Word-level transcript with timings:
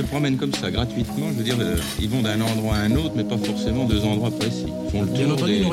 Se 0.00 0.06
promènent 0.06 0.38
comme 0.38 0.54
ça, 0.54 0.70
gratuitement. 0.70 1.26
Je 1.30 1.34
veux 1.34 1.44
dire, 1.44 1.56
euh, 1.60 1.76
ils 2.00 2.08
vont 2.08 2.22
d'un 2.22 2.40
endroit 2.40 2.76
à 2.76 2.78
un 2.80 2.92
autre, 2.96 3.12
mais 3.16 3.24
pas 3.24 3.36
forcément 3.36 3.84
deux 3.84 4.02
endroits 4.02 4.30
précis. 4.30 4.64
Ils 4.86 4.90
font 4.90 5.02
le 5.02 5.08
Bien 5.08 5.30
entendu, 5.30 5.52
des- 5.52 5.58
ils 5.58 5.62
n'ont 5.64 5.70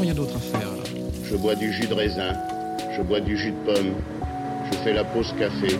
rien, 0.00 0.12
d'autre 0.12 0.34
à 0.36 0.40
faire. 0.40 0.68
là. 0.68 0.82
Je 1.30 1.36
bois 1.36 1.54
du 1.54 1.72
jus 1.72 1.86
de 1.86 1.94
raisin, 1.94 2.32
je 2.96 3.02
bois 3.02 3.20
du 3.20 3.36
jus 3.38 3.52
de 3.52 3.72
pomme, 3.72 3.92
je 4.72 4.76
fais 4.78 4.92
la 4.92 5.04
pause 5.04 5.32
café, 5.38 5.76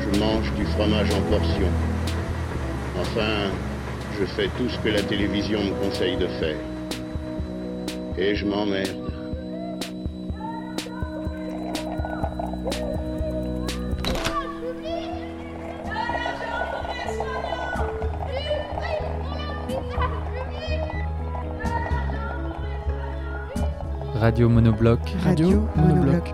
je 0.00 0.18
mange 0.20 0.52
du 0.56 0.64
fromage 0.66 1.08
en 1.10 1.22
portion. 1.28 1.66
Enfin, 3.00 3.50
je 4.20 4.24
fais 4.36 4.48
tout 4.56 4.68
ce 4.68 4.78
que 4.78 4.94
la 4.94 5.02
télévision 5.02 5.58
me 5.58 5.84
conseille 5.84 6.16
de 6.18 6.28
faire. 6.38 6.56
Et 8.16 8.36
je 8.36 8.46
m'emmerde. 8.46 8.88
Radio 24.32 24.48
Monobloc. 24.48 25.00
Radio 25.24 25.68
Monobloc. 25.76 26.32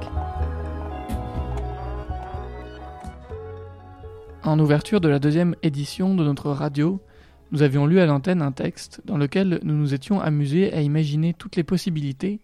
En 4.44 4.56
ouverture 4.60 5.00
de 5.00 5.08
la 5.08 5.18
deuxième 5.18 5.56
édition 5.64 6.14
de 6.14 6.22
notre 6.22 6.52
radio, 6.52 7.02
nous 7.50 7.62
avions 7.62 7.86
lu 7.86 7.98
à 7.98 8.06
l'antenne 8.06 8.40
un 8.40 8.52
texte 8.52 9.02
dans 9.04 9.16
lequel 9.16 9.58
nous 9.64 9.74
nous 9.74 9.94
étions 9.94 10.20
amusés 10.20 10.72
à 10.72 10.80
imaginer 10.80 11.34
toutes 11.34 11.56
les 11.56 11.64
possibilités 11.64 12.40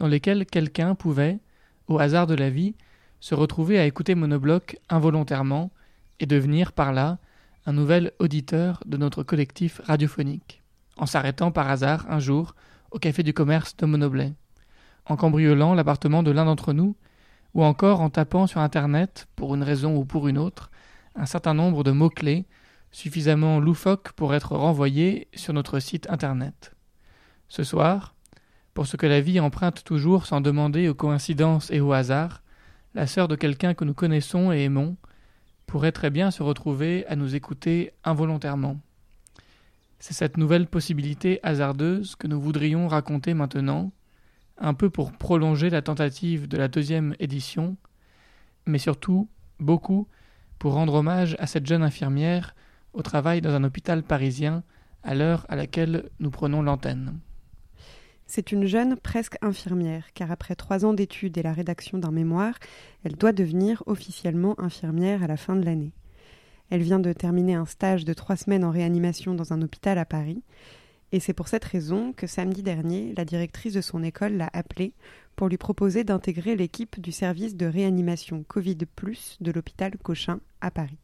dans 0.00 0.08
lesquelles 0.08 0.44
quelqu'un 0.44 0.96
pouvait, 0.96 1.38
au 1.86 2.00
hasard 2.00 2.26
de 2.26 2.34
la 2.34 2.50
vie, 2.50 2.74
se 3.20 3.36
retrouver 3.36 3.78
à 3.78 3.86
écouter 3.86 4.16
Monobloc 4.16 4.76
involontairement 4.88 5.70
et 6.18 6.26
devenir 6.26 6.72
par 6.72 6.92
là 6.92 7.18
un 7.64 7.72
nouvel 7.72 8.10
auditeur 8.18 8.82
de 8.86 8.96
notre 8.96 9.22
collectif 9.22 9.80
radiophonique, 9.84 10.64
en 10.96 11.06
s'arrêtant 11.06 11.52
par 11.52 11.70
hasard 11.70 12.06
un 12.10 12.18
jour 12.18 12.56
au 12.90 12.98
café 12.98 13.22
du 13.22 13.32
commerce 13.32 13.76
de 13.76 13.86
Monoblet, 13.86 14.32
en 15.06 15.16
cambriolant 15.16 15.74
l'appartement 15.74 16.22
de 16.22 16.30
l'un 16.30 16.44
d'entre 16.44 16.72
nous, 16.72 16.96
ou 17.54 17.64
encore 17.64 18.00
en 18.00 18.10
tapant 18.10 18.46
sur 18.46 18.60
Internet, 18.60 19.28
pour 19.36 19.54
une 19.54 19.62
raison 19.62 19.96
ou 19.96 20.04
pour 20.04 20.28
une 20.28 20.38
autre, 20.38 20.70
un 21.14 21.26
certain 21.26 21.54
nombre 21.54 21.84
de 21.84 21.90
mots-clés 21.90 22.46
suffisamment 22.90 23.60
loufoques 23.60 24.12
pour 24.12 24.34
être 24.34 24.54
renvoyés 24.56 25.28
sur 25.34 25.52
notre 25.52 25.80
site 25.80 26.08
Internet. 26.10 26.74
Ce 27.48 27.62
soir, 27.62 28.14
pour 28.74 28.86
ce 28.86 28.96
que 28.96 29.06
la 29.06 29.20
vie 29.20 29.40
emprunte 29.40 29.84
toujours 29.84 30.26
sans 30.26 30.40
demander 30.40 30.88
aux 30.88 30.94
coïncidences 30.94 31.70
et 31.70 31.80
au 31.80 31.92
hasard, 31.92 32.42
la 32.94 33.06
sœur 33.06 33.28
de 33.28 33.36
quelqu'un 33.36 33.74
que 33.74 33.84
nous 33.84 33.94
connaissons 33.94 34.52
et 34.52 34.64
aimons 34.64 34.96
pourrait 35.66 35.92
très 35.92 36.10
bien 36.10 36.30
se 36.30 36.42
retrouver 36.42 37.06
à 37.06 37.16
nous 37.16 37.34
écouter 37.34 37.92
involontairement. 38.04 38.78
C'est 39.98 40.14
cette 40.14 40.36
nouvelle 40.36 40.66
possibilité 40.66 41.40
hasardeuse 41.42 42.16
que 42.16 42.26
nous 42.26 42.40
voudrions 42.40 42.86
raconter 42.88 43.34
maintenant, 43.34 43.92
un 44.58 44.74
peu 44.74 44.90
pour 44.90 45.12
prolonger 45.12 45.70
la 45.70 45.82
tentative 45.82 46.48
de 46.48 46.56
la 46.56 46.68
deuxième 46.68 47.14
édition, 47.18 47.76
mais 48.66 48.78
surtout, 48.78 49.28
beaucoup, 49.60 50.08
pour 50.58 50.72
rendre 50.72 50.94
hommage 50.94 51.36
à 51.38 51.46
cette 51.46 51.66
jeune 51.66 51.82
infirmière 51.82 52.54
au 52.92 53.02
travail 53.02 53.40
dans 53.40 53.54
un 53.54 53.64
hôpital 53.64 54.02
parisien 54.02 54.62
à 55.02 55.14
l'heure 55.14 55.46
à 55.48 55.56
laquelle 55.56 56.08
nous 56.18 56.30
prenons 56.30 56.62
l'antenne. 56.62 57.18
C'est 58.26 58.50
une 58.50 58.66
jeune 58.66 58.96
presque 58.96 59.36
infirmière, 59.40 60.12
car 60.12 60.32
après 60.32 60.56
trois 60.56 60.84
ans 60.84 60.94
d'études 60.94 61.38
et 61.38 61.42
la 61.42 61.52
rédaction 61.52 61.98
d'un 61.98 62.10
mémoire, 62.10 62.54
elle 63.04 63.14
doit 63.14 63.32
devenir 63.32 63.84
officiellement 63.86 64.58
infirmière 64.58 65.22
à 65.22 65.28
la 65.28 65.36
fin 65.36 65.54
de 65.54 65.64
l'année. 65.64 65.92
Elle 66.70 66.82
vient 66.82 66.98
de 66.98 67.12
terminer 67.12 67.54
un 67.54 67.66
stage 67.66 68.04
de 68.04 68.12
trois 68.12 68.34
semaines 68.34 68.64
en 68.64 68.72
réanimation 68.72 69.34
dans 69.34 69.52
un 69.52 69.62
hôpital 69.62 69.98
à 69.98 70.04
Paris, 70.04 70.42
et 71.12 71.20
c'est 71.20 71.32
pour 71.32 71.48
cette 71.48 71.64
raison 71.64 72.12
que 72.12 72.26
samedi 72.26 72.62
dernier, 72.62 73.14
la 73.16 73.24
directrice 73.24 73.74
de 73.74 73.80
son 73.80 74.02
école 74.02 74.34
l'a 74.36 74.50
appelée 74.52 74.92
pour 75.36 75.48
lui 75.48 75.56
proposer 75.56 76.02
d'intégrer 76.02 76.56
l'équipe 76.56 77.00
du 77.00 77.12
service 77.12 77.56
de 77.56 77.66
réanimation 77.66 78.44
Covid 78.48 78.76
de 78.76 79.52
l'hôpital 79.52 79.96
Cochin 80.02 80.40
à 80.60 80.70
Paris. 80.70 80.98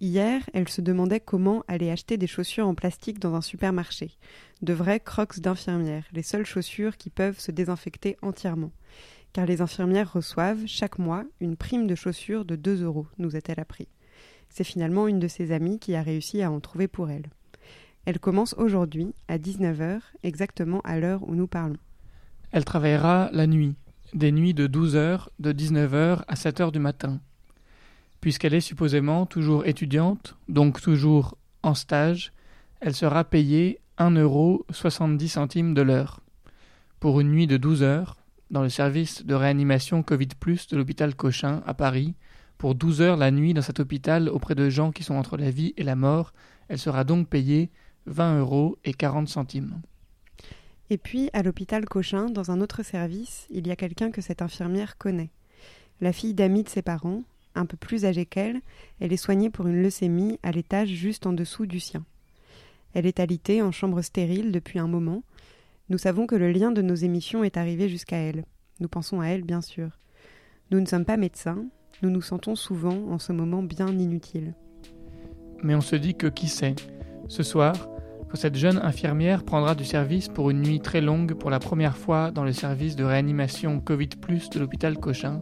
Hier, 0.00 0.42
elle 0.52 0.68
se 0.68 0.80
demandait 0.80 1.20
comment 1.20 1.64
aller 1.68 1.90
acheter 1.90 2.16
des 2.16 2.26
chaussures 2.26 2.66
en 2.66 2.74
plastique 2.74 3.20
dans 3.20 3.34
un 3.34 3.40
supermarché, 3.40 4.10
de 4.62 4.72
vrais 4.72 5.00
crocs 5.00 5.38
d'infirmières, 5.40 6.06
les 6.12 6.22
seules 6.22 6.46
chaussures 6.46 6.96
qui 6.96 7.10
peuvent 7.10 7.38
se 7.38 7.50
désinfecter 7.52 8.16
entièrement. 8.22 8.72
Car 9.32 9.46
les 9.46 9.60
infirmières 9.60 10.12
reçoivent 10.12 10.66
chaque 10.66 10.98
mois 10.98 11.24
une 11.40 11.56
prime 11.56 11.86
de 11.86 11.94
chaussures 11.94 12.44
de 12.44 12.56
2 12.56 12.82
euros, 12.82 13.06
nous 13.18 13.36
a-t-elle 13.36 13.60
appris. 13.60 13.88
C'est 14.48 14.64
finalement 14.64 15.08
une 15.08 15.20
de 15.20 15.28
ses 15.28 15.52
amies 15.52 15.78
qui 15.78 15.94
a 15.94 16.02
réussi 16.02 16.42
à 16.42 16.50
en 16.50 16.60
trouver 16.60 16.86
pour 16.86 17.10
elle. 17.10 17.30
Elle 18.06 18.18
commence 18.18 18.54
aujourd'hui 18.58 19.14
à 19.28 19.38
19h, 19.38 20.00
exactement 20.22 20.80
à 20.84 20.98
l'heure 20.98 21.26
où 21.26 21.34
nous 21.34 21.46
parlons. 21.46 21.78
Elle 22.52 22.64
travaillera 22.64 23.30
la 23.32 23.46
nuit, 23.46 23.76
des 24.12 24.30
nuits 24.30 24.54
de 24.54 24.66
12 24.66 24.94
heures, 24.96 25.30
de 25.38 25.52
19 25.52 25.94
heures 25.94 26.24
à 26.28 26.36
7 26.36 26.60
heures 26.60 26.72
du 26.72 26.78
matin. 26.78 27.20
Puisqu'elle 28.20 28.54
est 28.54 28.60
supposément 28.60 29.26
toujours 29.26 29.66
étudiante, 29.66 30.36
donc 30.48 30.80
toujours 30.80 31.36
en 31.62 31.74
stage, 31.74 32.32
elle 32.80 32.94
sera 32.94 33.24
payée 33.24 33.80
1 33.96 34.10
euro 34.12 34.66
70 34.70 35.28
centimes 35.28 35.74
de 35.74 35.82
l'heure. 35.82 36.20
Pour 37.00 37.20
une 37.20 37.30
nuit 37.30 37.46
de 37.46 37.56
12 37.56 37.82
heures, 37.82 38.18
dans 38.50 38.62
le 38.62 38.68
service 38.68 39.24
de 39.24 39.34
réanimation 39.34 40.02
Covid+, 40.02 40.28
de 40.28 40.76
l'hôpital 40.76 41.14
Cochin, 41.14 41.62
à 41.66 41.74
Paris, 41.74 42.14
pour 42.58 42.74
12 42.74 43.00
heures 43.00 43.16
la 43.16 43.30
nuit 43.30 43.54
dans 43.54 43.62
cet 43.62 43.80
hôpital 43.80 44.28
auprès 44.28 44.54
de 44.54 44.68
gens 44.68 44.92
qui 44.92 45.02
sont 45.02 45.14
entre 45.14 45.36
la 45.36 45.50
vie 45.50 45.74
et 45.76 45.82
la 45.82 45.96
mort, 45.96 46.32
elle 46.68 46.78
sera 46.78 47.04
donc 47.04 47.28
payée 47.28 47.70
20 48.06 48.40
euros 48.40 48.78
et 48.84 48.94
40 48.94 49.28
centimes. 49.28 49.80
Et 50.90 50.98
puis, 50.98 51.30
à 51.32 51.42
l'hôpital 51.42 51.84
Cochin, 51.86 52.26
dans 52.26 52.50
un 52.50 52.60
autre 52.60 52.82
service, 52.82 53.46
il 53.50 53.66
y 53.66 53.70
a 53.70 53.76
quelqu'un 53.76 54.10
que 54.10 54.20
cette 54.20 54.42
infirmière 54.42 54.98
connaît. 54.98 55.30
La 56.00 56.12
fille 56.12 56.34
d'amis 56.34 56.62
de 56.62 56.68
ses 56.68 56.82
parents, 56.82 57.22
un 57.54 57.66
peu 57.66 57.76
plus 57.76 58.04
âgée 58.04 58.26
qu'elle, 58.26 58.60
elle 59.00 59.12
est 59.12 59.16
soignée 59.16 59.50
pour 59.50 59.66
une 59.66 59.82
leucémie 59.82 60.38
à 60.42 60.50
l'étage 60.50 60.88
juste 60.88 61.26
en 61.26 61.32
dessous 61.32 61.66
du 61.66 61.80
sien. 61.80 62.04
Elle 62.92 63.06
est 63.06 63.20
alitée 63.20 63.62
en 63.62 63.72
chambre 63.72 64.02
stérile 64.02 64.52
depuis 64.52 64.78
un 64.78 64.86
moment. 64.86 65.22
Nous 65.88 65.98
savons 65.98 66.26
que 66.26 66.36
le 66.36 66.52
lien 66.52 66.70
de 66.70 66.82
nos 66.82 66.94
émissions 66.94 67.44
est 67.44 67.56
arrivé 67.56 67.88
jusqu'à 67.88 68.16
elle. 68.16 68.44
Nous 68.80 68.88
pensons 68.88 69.20
à 69.20 69.26
elle, 69.26 69.42
bien 69.42 69.62
sûr. 69.62 69.98
Nous 70.70 70.80
ne 70.80 70.86
sommes 70.86 71.04
pas 71.04 71.16
médecins, 71.16 71.64
nous 72.02 72.10
nous 72.10 72.22
sentons 72.22 72.56
souvent 72.56 73.08
en 73.10 73.18
ce 73.18 73.32
moment 73.32 73.62
bien 73.62 73.88
inutiles. 73.88 74.54
Mais 75.62 75.74
on 75.74 75.80
se 75.80 75.96
dit 75.96 76.14
que 76.14 76.26
qui 76.26 76.48
sait, 76.48 76.74
ce 77.28 77.42
soir, 77.42 77.74
cette 78.36 78.56
jeune 78.56 78.78
infirmière 78.78 79.44
prendra 79.44 79.74
du 79.74 79.84
service 79.84 80.28
pour 80.28 80.50
une 80.50 80.62
nuit 80.62 80.80
très 80.80 81.00
longue 81.00 81.34
pour 81.34 81.50
la 81.50 81.58
première 81.58 81.96
fois 81.96 82.30
dans 82.30 82.44
le 82.44 82.52
service 82.52 82.96
de 82.96 83.04
réanimation 83.04 83.80
Covid 83.80 84.08
de 84.08 84.58
l'hôpital 84.58 84.98
Cochin, 84.98 85.40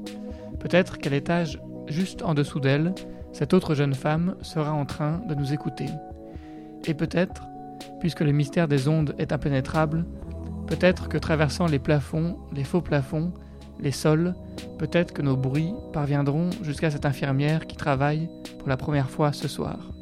peut-être 0.60 0.98
qu'à 0.98 1.10
l'étage 1.10 1.60
juste 1.88 2.22
en 2.22 2.34
dessous 2.34 2.60
d'elle, 2.60 2.94
cette 3.32 3.54
autre 3.54 3.74
jeune 3.74 3.94
femme 3.94 4.36
sera 4.42 4.72
en 4.72 4.84
train 4.84 5.22
de 5.28 5.34
nous 5.34 5.52
écouter. 5.52 5.86
Et 6.84 6.94
peut-être, 6.94 7.46
puisque 8.00 8.20
le 8.20 8.32
mystère 8.32 8.68
des 8.68 8.88
ondes 8.88 9.14
est 9.18 9.32
impénétrable, 9.32 10.04
peut-être 10.66 11.08
que 11.08 11.18
traversant 11.18 11.66
les 11.66 11.78
plafonds, 11.78 12.36
les 12.52 12.64
faux 12.64 12.82
plafonds, 12.82 13.32
les 13.80 13.92
sols, 13.92 14.34
peut-être 14.78 15.12
que 15.12 15.22
nos 15.22 15.36
bruits 15.36 15.72
parviendront 15.92 16.50
jusqu'à 16.62 16.90
cette 16.90 17.06
infirmière 17.06 17.66
qui 17.66 17.76
travaille 17.76 18.28
pour 18.58 18.68
la 18.68 18.76
première 18.76 19.10
fois 19.10 19.32
ce 19.32 19.48
soir. 19.48 19.92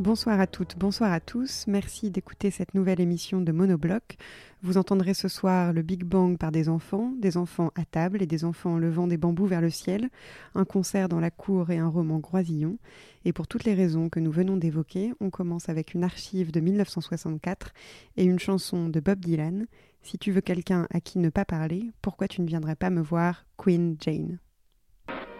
Bonsoir 0.00 0.40
à 0.40 0.48
toutes, 0.48 0.76
bonsoir 0.76 1.12
à 1.12 1.20
tous. 1.20 1.66
Merci 1.68 2.10
d'écouter 2.10 2.50
cette 2.50 2.74
nouvelle 2.74 3.00
émission 3.00 3.40
de 3.40 3.52
Monobloc. 3.52 4.16
Vous 4.60 4.76
entendrez 4.76 5.14
ce 5.14 5.28
soir 5.28 5.72
le 5.72 5.82
Big 5.82 6.02
Bang 6.02 6.36
par 6.36 6.50
des 6.50 6.68
enfants, 6.68 7.12
des 7.20 7.36
enfants 7.36 7.70
à 7.76 7.84
table 7.84 8.20
et 8.20 8.26
des 8.26 8.44
enfants 8.44 8.72
en 8.72 8.78
levant 8.78 9.06
des 9.06 9.18
bambous 9.18 9.46
vers 9.46 9.60
le 9.60 9.70
ciel, 9.70 10.10
un 10.56 10.64
concert 10.64 11.08
dans 11.08 11.20
la 11.20 11.30
cour 11.30 11.70
et 11.70 11.78
un 11.78 11.86
roman 11.86 12.18
Groisillon. 12.18 12.76
Et 13.24 13.32
pour 13.32 13.46
toutes 13.46 13.62
les 13.62 13.74
raisons 13.74 14.08
que 14.08 14.18
nous 14.18 14.32
venons 14.32 14.56
d'évoquer, 14.56 15.12
on 15.20 15.30
commence 15.30 15.68
avec 15.68 15.94
une 15.94 16.02
archive 16.02 16.50
de 16.50 16.58
1964 16.58 17.72
et 18.16 18.24
une 18.24 18.40
chanson 18.40 18.88
de 18.88 18.98
Bob 18.98 19.20
Dylan. 19.20 19.66
Si 20.02 20.18
tu 20.18 20.32
veux 20.32 20.40
quelqu'un 20.40 20.88
à 20.92 20.98
qui 20.98 21.20
ne 21.20 21.28
pas 21.28 21.44
parler, 21.44 21.92
pourquoi 22.02 22.26
tu 22.26 22.42
ne 22.42 22.48
viendrais 22.48 22.74
pas 22.74 22.90
me 22.90 23.00
voir, 23.00 23.46
Queen 23.56 23.96
Jane? 24.00 24.40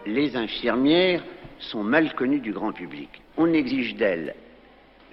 Les 0.05 0.37
infirmières 0.37 1.25
sont 1.59 1.83
mal 1.83 2.15
connues 2.15 2.39
du 2.39 2.53
grand 2.53 2.71
public. 2.71 3.09
On 3.37 3.51
exige 3.51 3.97
d'elles 3.97 4.33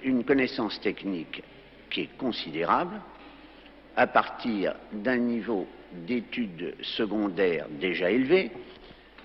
une 0.03 0.23
connaissance 0.23 0.79
technique 0.81 1.43
qui 1.89 2.01
est 2.01 2.17
considérable 2.17 2.99
à 3.95 4.07
partir 4.07 4.75
d'un 4.91 5.17
niveau 5.17 5.67
d'études 5.91 6.75
secondaires 6.81 7.67
déjà 7.79 8.09
élevé 8.09 8.51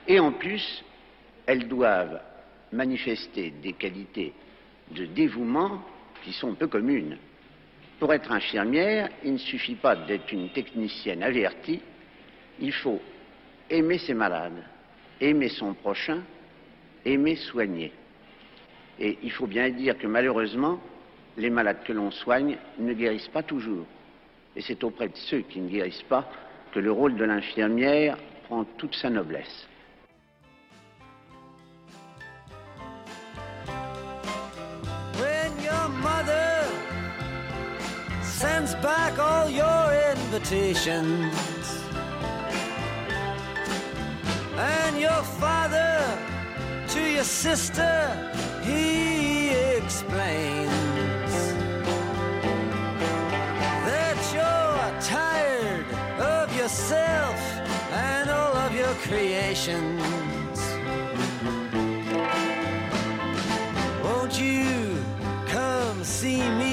et 0.07 0.21
en 0.21 0.33
plus 0.33 0.85
elles 1.47 1.67
doivent 1.67 2.21
manifester 2.73 3.53
des 3.63 3.73
qualités 3.73 4.33
de 4.91 5.07
dévouement 5.07 5.83
qui 6.25 6.33
sont 6.33 6.55
peu 6.55 6.67
communes. 6.67 7.17
Pour 7.99 8.13
être 8.13 8.31
infirmière, 8.31 9.09
il 9.25 9.33
ne 9.35 9.39
suffit 9.39 9.75
pas 9.75 9.97
d'être 9.97 10.31
une 10.33 10.51
technicienne 10.51 11.23
avertie, 11.23 11.81
il 12.61 12.73
faut 12.73 13.01
aimer 13.71 13.99
ses 13.99 14.15
malades, 14.15 14.63
aimer 15.21 15.49
son 15.49 15.75
prochain, 15.75 16.23
aimer 17.05 17.37
soigner. 17.37 17.93
Et 19.01 19.19
il 19.23 19.31
faut 19.31 19.47
bien 19.47 19.71
dire 19.71 19.97
que 19.97 20.07
malheureusement, 20.07 20.81
les 21.37 21.51
malades 21.51 21.85
que 21.85 21.93
l'on 21.93 22.11
soigne 22.11 22.59
ne 22.79 22.93
guérissent 22.93 23.29
pas 23.29 23.43
toujours. 23.43 23.87
Et 24.57 24.61
c'est 24.61 24.83
auprès 24.83 25.09
de 25.09 25.17
ceux 25.17 25.41
qui 25.41 25.61
ne 25.61 25.69
guérissent 25.69 26.03
pas 26.09 26.29
que 26.73 26.81
le 26.81 26.91
rôle 26.91 27.17
de 27.17 27.25
l'infirmière 27.25 28.19
prend 28.45 28.65
toute 28.65 28.95
sa 28.97 29.09
noblesse. 29.09 29.69
When 35.21 35.53
your 35.63 35.89
mother 36.03 36.65
sends 38.23 38.75
back 38.83 39.19
all 39.19 39.49
your 39.49 39.93
invitations, 40.17 41.33
and 44.59 44.99
your 44.99 45.23
father 45.39 46.01
to 46.89 47.01
your 47.01 47.25
sister, 47.25 48.09
he 48.69 49.49
explains 49.81 51.33
that 53.89 54.19
you're 54.35 54.91
tired 55.01 55.89
of 56.37 56.47
yourself 56.61 57.39
and 58.11 58.29
all 58.31 58.55
of 58.67 58.71
your 58.75 58.95
creations. 59.07 60.59
Won't 64.05 64.35
you 64.41 65.03
come 65.47 65.99
see 66.05 66.43
me, 66.61 66.68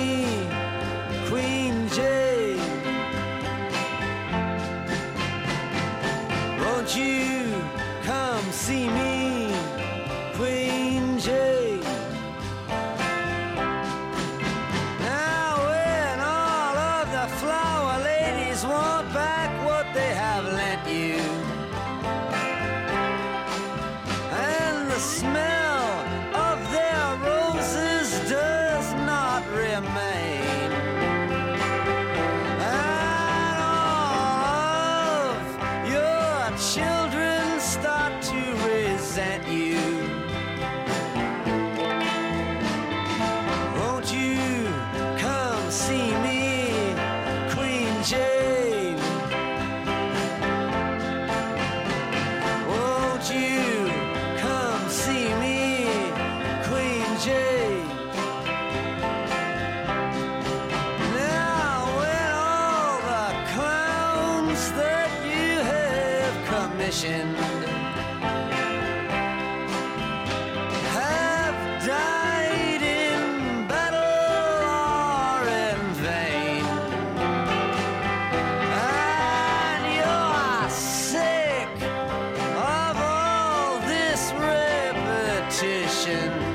ocean. 86.08 86.55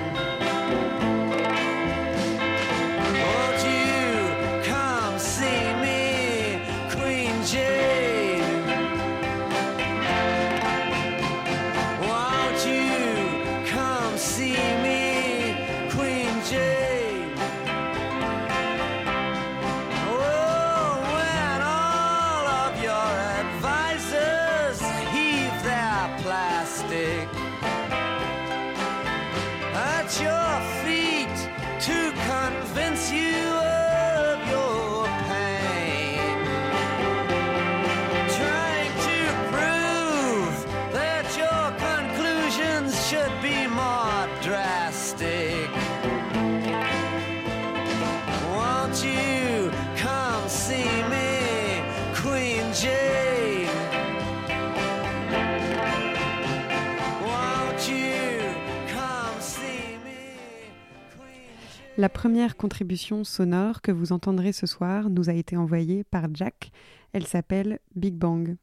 La 62.00 62.08
première 62.08 62.56
contribution 62.56 63.24
sonore 63.24 63.82
que 63.82 63.92
vous 63.92 64.12
entendrez 64.12 64.52
ce 64.54 64.66
soir 64.66 65.10
nous 65.10 65.28
a 65.28 65.34
été 65.34 65.58
envoyée 65.58 66.02
par 66.02 66.28
Jack. 66.32 66.70
Elle 67.12 67.26
s'appelle 67.26 67.78
Big 67.94 68.14
Bang. 68.14 68.56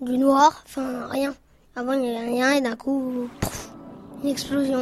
du 0.00 0.16
noir, 0.16 0.62
enfin 0.64 1.06
rien. 1.08 1.34
Avant 1.76 1.92
il 1.92 2.00
n'y 2.00 2.16
avait 2.16 2.30
rien 2.30 2.52
et 2.52 2.62
d'un 2.62 2.76
coup, 2.76 3.28
une 4.24 4.30
explosion 4.30 4.78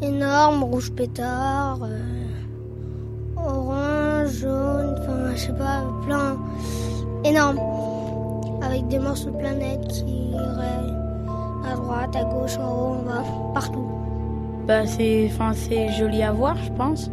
énorme, 0.00 0.62
rouge 0.62 0.92
pétard, 0.92 1.80
euh, 1.82 2.28
orange, 3.36 4.34
jaune, 4.34 4.94
enfin 5.00 5.34
je 5.34 5.46
sais 5.46 5.52
pas, 5.52 5.82
plein, 6.04 6.38
énorme, 7.24 7.58
avec 8.62 8.86
des 8.86 9.00
morceaux 9.00 9.32
de 9.32 9.38
planètes 9.38 9.88
qui 9.88 10.30
iraient 10.30 10.94
à 11.68 11.74
droite, 11.74 12.14
à 12.14 12.22
gauche, 12.22 12.56
en 12.56 12.70
haut, 12.70 12.94
en 12.98 13.02
bas, 13.02 13.24
partout. 13.52 13.85
Bah, 14.66 14.86
c'est, 14.86 15.30
joli 15.90 16.22
à 16.22 16.32
voir, 16.32 16.56
je 16.56 16.72
pense. 16.72 17.10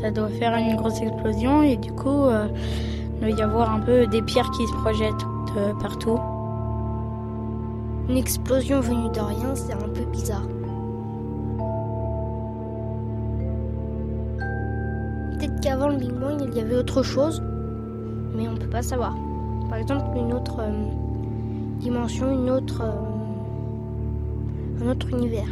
Ça 0.00 0.10
doit 0.10 0.28
faire 0.28 0.56
une 0.56 0.76
grosse 0.76 1.00
explosion 1.00 1.62
et 1.62 1.76
du 1.76 1.92
coup, 1.92 2.24
euh, 2.24 2.48
il 3.14 3.28
doit 3.28 3.38
y 3.38 3.42
avoir 3.42 3.72
un 3.72 3.80
peu 3.80 4.06
des 4.06 4.22
pierres 4.22 4.50
qui 4.50 4.66
se 4.66 4.72
projettent 4.74 5.26
partout. 5.80 6.18
Une 8.08 8.16
explosion 8.16 8.80
venue 8.80 9.10
de 9.10 9.20
rien, 9.20 9.54
c'est 9.54 9.74
un 9.74 9.88
peu 9.88 10.04
bizarre. 10.10 10.46
Peut-être 15.32 15.60
qu'avant 15.60 15.88
le 15.88 15.96
Big 15.96 16.12
Bang, 16.12 16.48
il 16.50 16.56
y 16.56 16.60
avait 16.60 16.76
autre 16.76 17.02
chose, 17.02 17.42
mais 18.34 18.48
on 18.48 18.52
ne 18.52 18.58
peut 18.58 18.70
pas 18.70 18.82
savoir. 18.82 19.14
Par 19.68 19.78
exemple, 19.78 20.16
une 20.16 20.32
autre 20.32 20.60
euh, 20.60 20.72
dimension, 21.78 22.32
une 22.32 22.50
autre, 22.50 22.82
euh, 22.82 24.82
un 24.82 24.88
autre 24.90 25.10
univers. 25.10 25.48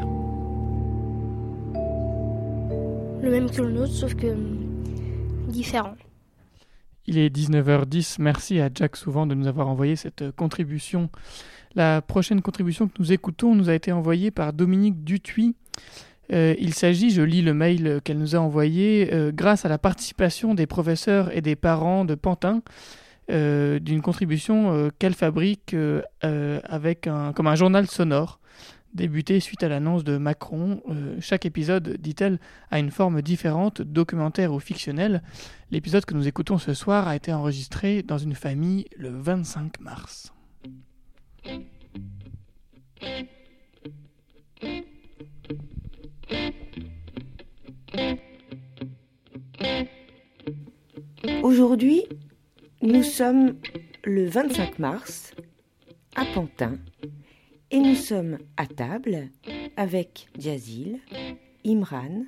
Le 3.22 3.30
même 3.30 3.50
que 3.50 3.62
le 3.62 3.72
nôtre, 3.72 3.92
sauf 3.92 4.14
que 4.14 4.26
euh, 4.26 4.36
différent. 5.48 5.94
Il 7.06 7.18
est 7.18 7.34
19h10. 7.34 8.16
Merci 8.18 8.60
à 8.60 8.68
Jack 8.74 8.96
Souvent 8.96 9.26
de 9.26 9.34
nous 9.34 9.46
avoir 9.46 9.68
envoyé 9.68 9.94
cette 9.94 10.22
euh, 10.22 10.32
contribution. 10.32 11.08
La 11.74 12.02
prochaine 12.02 12.42
contribution 12.42 12.88
que 12.88 12.94
nous 12.98 13.12
écoutons 13.12 13.54
nous 13.54 13.70
a 13.70 13.74
été 13.74 13.92
envoyée 13.92 14.30
par 14.30 14.52
Dominique 14.52 15.04
Dutuy. 15.04 15.54
Euh, 16.32 16.54
il 16.58 16.74
s'agit, 16.74 17.10
je 17.10 17.22
lis 17.22 17.42
le 17.42 17.54
mail 17.54 18.00
qu'elle 18.02 18.18
nous 18.18 18.34
a 18.34 18.40
envoyé, 18.40 19.10
euh, 19.12 19.30
grâce 19.32 19.64
à 19.64 19.68
la 19.68 19.78
participation 19.78 20.54
des 20.54 20.66
professeurs 20.66 21.36
et 21.36 21.42
des 21.42 21.54
parents 21.54 22.04
de 22.04 22.14
Pantin, 22.14 22.62
d'une 23.28 24.02
contribution 24.02 24.88
qu'elle 25.00 25.14
fabrique 25.14 25.74
avec 26.22 27.08
un, 27.08 27.32
comme 27.32 27.48
un 27.48 27.56
journal 27.56 27.88
sonore 27.88 28.38
débuté 28.96 29.38
suite 29.38 29.62
à 29.62 29.68
l'annonce 29.68 30.02
de 30.02 30.16
Macron. 30.16 30.82
Euh, 30.88 31.16
chaque 31.20 31.46
épisode, 31.46 31.96
dit-elle, 32.00 32.40
a 32.70 32.80
une 32.80 32.90
forme 32.90 33.22
différente, 33.22 33.82
documentaire 33.82 34.52
ou 34.52 34.58
fictionnelle. 34.58 35.22
L'épisode 35.70 36.04
que 36.04 36.14
nous 36.14 36.26
écoutons 36.26 36.58
ce 36.58 36.74
soir 36.74 37.06
a 37.06 37.14
été 37.14 37.32
enregistré 37.32 38.02
dans 38.02 38.18
une 38.18 38.34
famille 38.34 38.86
le 38.96 39.10
25 39.10 39.80
mars. 39.80 40.32
Aujourd'hui, 51.42 52.02
nous 52.82 53.02
sommes 53.02 53.54
le 54.04 54.26
25 54.26 54.78
mars 54.78 55.34
à 56.16 56.24
Pantin 56.24 56.78
et 57.70 57.78
nous 57.78 57.94
sommes 57.94 58.38
à 58.56 58.66
table 58.66 59.28
avec 59.76 60.28
Jazil, 60.38 61.00
Imran, 61.64 62.24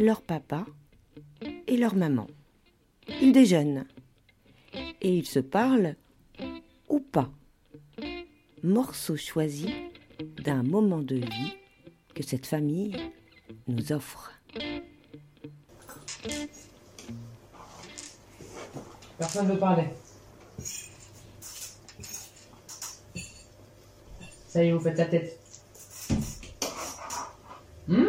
leur 0.00 0.22
papa 0.22 0.66
et 1.66 1.76
leur 1.76 1.94
maman. 1.94 2.26
Ils 3.20 3.32
déjeunent 3.32 3.86
et 5.00 5.16
ils 5.16 5.26
se 5.26 5.40
parlent 5.40 5.96
ou 6.88 7.00
pas. 7.00 7.30
Morceau 8.62 9.16
choisi 9.16 9.70
d'un 10.44 10.62
moment 10.62 11.00
de 11.00 11.16
vie 11.16 11.56
que 12.14 12.22
cette 12.22 12.46
famille 12.46 12.96
nous 13.66 13.92
offre. 13.92 14.32
Personne 19.18 19.48
ne 19.48 19.52
veut 19.52 19.58
parler. 19.58 19.84
Ça 24.50 24.64
y 24.64 24.66
est, 24.66 24.72
vous 24.72 24.80
faites 24.80 24.98
la 24.98 25.04
tête. 25.04 25.38
Hmm 27.86 28.04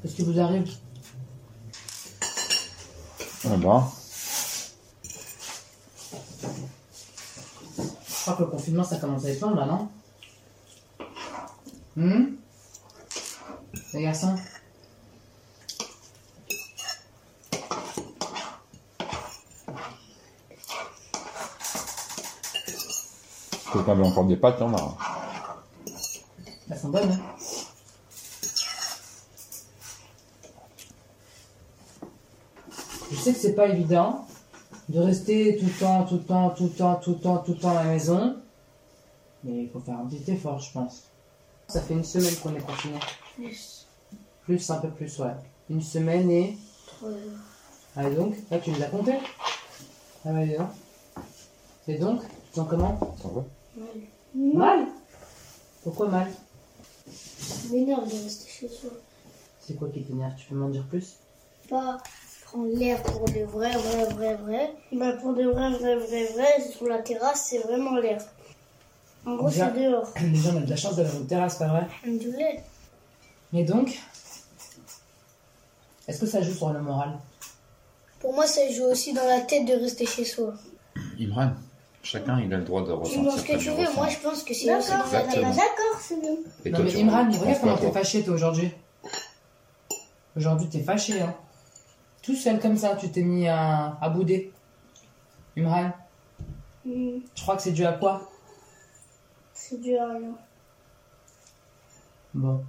Qu'est-ce 0.00 0.14
qui 0.14 0.22
vous 0.22 0.38
arrive 0.38 0.70
Ah 3.44 3.56
bah, 3.56 3.90
Je 8.06 8.22
crois 8.22 8.34
que 8.34 8.42
le 8.42 8.48
confinement, 8.48 8.84
ça 8.84 8.98
commence 8.98 9.24
à 9.24 9.30
étendre 9.30 9.56
là, 9.56 9.66
non 9.66 9.90
Hmm 11.96 12.36
Les 13.94 14.02
garçons 14.02 14.36
quelqu'un 23.72 23.94
veut 23.94 24.04
encore 24.04 24.24
des 24.24 24.36
pâtes, 24.36 24.56
il 24.60 24.62
y 24.62 24.66
en 24.66 24.74
a. 24.74 24.96
Elles 26.70 26.78
sont 26.78 26.88
bonnes, 26.88 27.10
hein 27.10 27.38
Je 33.10 33.16
sais 33.16 33.32
que 33.32 33.38
c'est 33.38 33.54
pas 33.54 33.68
évident 33.68 34.26
de 34.88 35.00
rester 35.00 35.56
tout 35.58 35.66
le 35.66 35.72
temps, 35.72 36.04
tout 36.04 36.14
le 36.16 36.22
temps, 36.22 36.50
tout 36.50 36.64
le 36.64 36.70
temps, 36.70 36.94
tout 36.96 37.10
le 37.12 37.18
temps, 37.18 37.38
tout 37.38 37.52
le 37.52 37.58
temps 37.58 37.70
à 37.70 37.84
la 37.84 37.84
maison. 37.84 38.36
Mais 39.44 39.64
il 39.64 39.70
faut 39.70 39.80
faire 39.80 39.98
un 39.98 40.06
petit 40.06 40.30
effort, 40.30 40.58
je 40.58 40.72
pense. 40.72 41.04
Ça 41.68 41.80
fait 41.80 41.94
une 41.94 42.04
semaine 42.04 42.34
qu'on 42.36 42.54
est 42.54 42.60
confiné. 42.60 42.98
Plus. 43.34 43.86
Plus, 44.44 44.70
un 44.70 44.78
peu 44.78 44.88
plus, 44.88 45.18
ouais. 45.18 45.34
Une 45.70 45.82
semaine 45.82 46.30
et. 46.30 46.56
Trois 46.86 47.10
jours. 47.10 47.18
Ah, 47.96 48.08
et 48.08 48.14
donc 48.14 48.34
Là, 48.50 48.58
tu 48.58 48.70
les 48.70 48.82
as 48.82 48.88
comptés 48.88 49.18
Ah, 50.24 50.30
ouais, 50.30 50.46
dis 50.46 50.56
donc. 50.56 50.68
Et 51.88 51.98
donc 51.98 52.20
Tu 52.22 52.50
te 52.50 52.56
sens 52.56 52.66
comment? 52.68 52.98
Ça 53.22 53.28
va 53.28 53.44
Mal 54.34 54.86
Pourquoi 55.82 56.08
mal 56.08 56.28
Ça 57.10 57.68
m'énerve 57.72 58.06
de 58.08 58.22
rester 58.24 58.50
chez 58.50 58.68
soi. 58.68 58.90
C'est 59.60 59.74
quoi 59.74 59.88
qui 59.88 60.02
t'énerve? 60.04 60.34
Tu 60.36 60.46
peux 60.48 60.54
m'en 60.54 60.68
dire 60.68 60.84
plus? 60.88 61.16
Pas 61.68 61.98
prendre 62.44 62.68
l'air 62.76 63.02
pour 63.02 63.24
de 63.26 63.40
vrai, 63.44 63.70
vrai, 63.72 64.04
vrai, 64.14 64.34
vrai. 64.36 64.74
Bah 64.92 65.12
pour 65.14 65.34
de 65.34 65.44
vrai, 65.44 65.70
vrai, 65.72 65.96
vrai, 65.96 66.24
vrai, 66.32 66.70
sur 66.70 66.86
la 66.88 66.98
terrasse, 66.98 67.46
c'est 67.50 67.58
vraiment 67.58 67.96
l'air. 67.96 68.22
En 69.26 69.36
gros, 69.36 69.48
Déjà- 69.50 69.72
c'est 69.74 69.80
dehors. 69.82 70.08
Les 70.20 70.34
gens 70.36 70.56
ont 70.56 70.60
de 70.60 70.70
la 70.70 70.76
chance 70.76 70.96
d'avoir 70.96 71.16
une 71.16 71.26
terrasse, 71.26 71.56
pas 71.58 71.68
vrai? 71.68 71.86
Et 73.52 73.64
donc 73.64 73.98
Est-ce 76.06 76.20
que 76.20 76.26
ça 76.26 76.40
joue 76.40 76.54
sur 76.54 76.72
le 76.72 76.80
moral? 76.80 77.18
Pour 78.20 78.32
moi, 78.34 78.46
ça 78.46 78.68
joue 78.70 78.84
aussi 78.84 79.12
dans 79.12 79.26
la 79.26 79.40
tête 79.42 79.66
de 79.66 79.74
rester 79.74 80.06
chez 80.06 80.24
soi. 80.24 80.54
Imran, 81.20 81.52
chacun 82.08 82.40
il 82.40 82.52
a 82.54 82.56
le 82.56 82.64
droit 82.64 82.80
de 82.82 82.86
Tu 82.86 82.92
ressentir 82.92 83.24
penses 83.24 83.42
que 83.42 83.52
comme 83.52 83.60
tu 83.60 83.70
veux, 83.70 83.94
moi 83.94 84.08
je 84.08 84.18
pense 84.18 84.42
que 84.42 84.54
c'est. 84.54 84.68
Exactement. 84.68 85.50
D'accord, 85.50 86.00
c'est 86.00 86.20
bien. 86.20 86.30
Et 86.64 86.70
Non 86.70 86.76
toi, 86.78 86.84
mais 86.86 86.90
tu 86.90 86.98
Imran, 86.98 87.30
regarde 87.30 87.60
comment 87.60 87.76
t'es 87.76 87.92
fâché 87.92 88.24
toi 88.24 88.34
aujourd'hui. 88.34 88.70
Aujourd'hui 90.36 90.68
t'es 90.68 90.80
fâché 90.82 91.20
hein. 91.20 91.34
Tout 92.22 92.34
seul 92.34 92.60
comme 92.60 92.76
ça, 92.76 92.94
tu 92.96 93.10
t'es 93.10 93.22
mis 93.22 93.48
à, 93.48 93.96
à 94.00 94.08
bouder. 94.08 94.52
Imran, 95.56 95.92
Hmm, 96.84 97.18
je 97.34 97.42
crois 97.42 97.56
que 97.56 97.62
c'est 97.62 97.72
dû 97.72 97.84
à 97.84 97.92
quoi? 97.92 98.30
C'est 99.52 99.78
dû 99.80 99.96
à 99.98 100.08
rien. 100.08 100.32
Bon. 102.32 102.64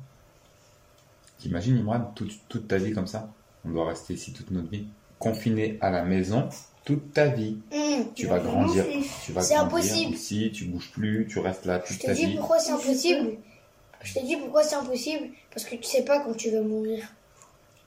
T'imagines, 1.37 1.77
Imran, 1.77 2.11
toute, 2.15 2.33
toute 2.49 2.67
ta 2.67 2.77
vie 2.77 2.91
comme 2.91 3.07
ça? 3.07 3.29
On 3.63 3.69
doit 3.69 3.87
rester 3.87 4.15
ici 4.15 4.33
toute 4.33 4.51
notre 4.51 4.69
vie. 4.69 4.87
Confiné 5.19 5.77
à 5.79 5.89
la 5.89 6.03
maison 6.03 6.49
toute 6.89 7.13
ta 7.13 7.27
vie. 7.27 7.57
Hmm, 7.71 8.03
Tu 8.15 8.25
vas 8.25 8.39
grandir. 8.39 8.83
Tu 9.23 9.31
vas 9.31 9.43
C'est 9.43 9.53
grandir 9.53 9.77
impossible. 9.77 10.15
ici, 10.15 10.51
tu 10.51 10.65
bouges 10.65 10.89
plus, 10.91 11.27
tu 11.29 11.37
restes 11.37 11.65
là 11.65 11.77
toute 11.77 11.95
Je 11.97 11.99
te 12.01 12.05
ta 12.07 12.13
dis 12.15 12.25
vie. 12.25 12.35
pourquoi 12.37 12.57
c'est 12.57 12.71
impossible. 12.71 13.33
Je 14.01 14.13
te 14.15 14.25
dis 14.25 14.37
pourquoi 14.37 14.63
c'est 14.63 14.75
impossible. 14.75 15.27
Parce 15.53 15.65
que 15.67 15.75
tu 15.75 15.83
sais 15.83 16.01
pas 16.03 16.19
quand 16.21 16.33
tu 16.35 16.49
vas 16.49 16.61
mourir. 16.61 17.05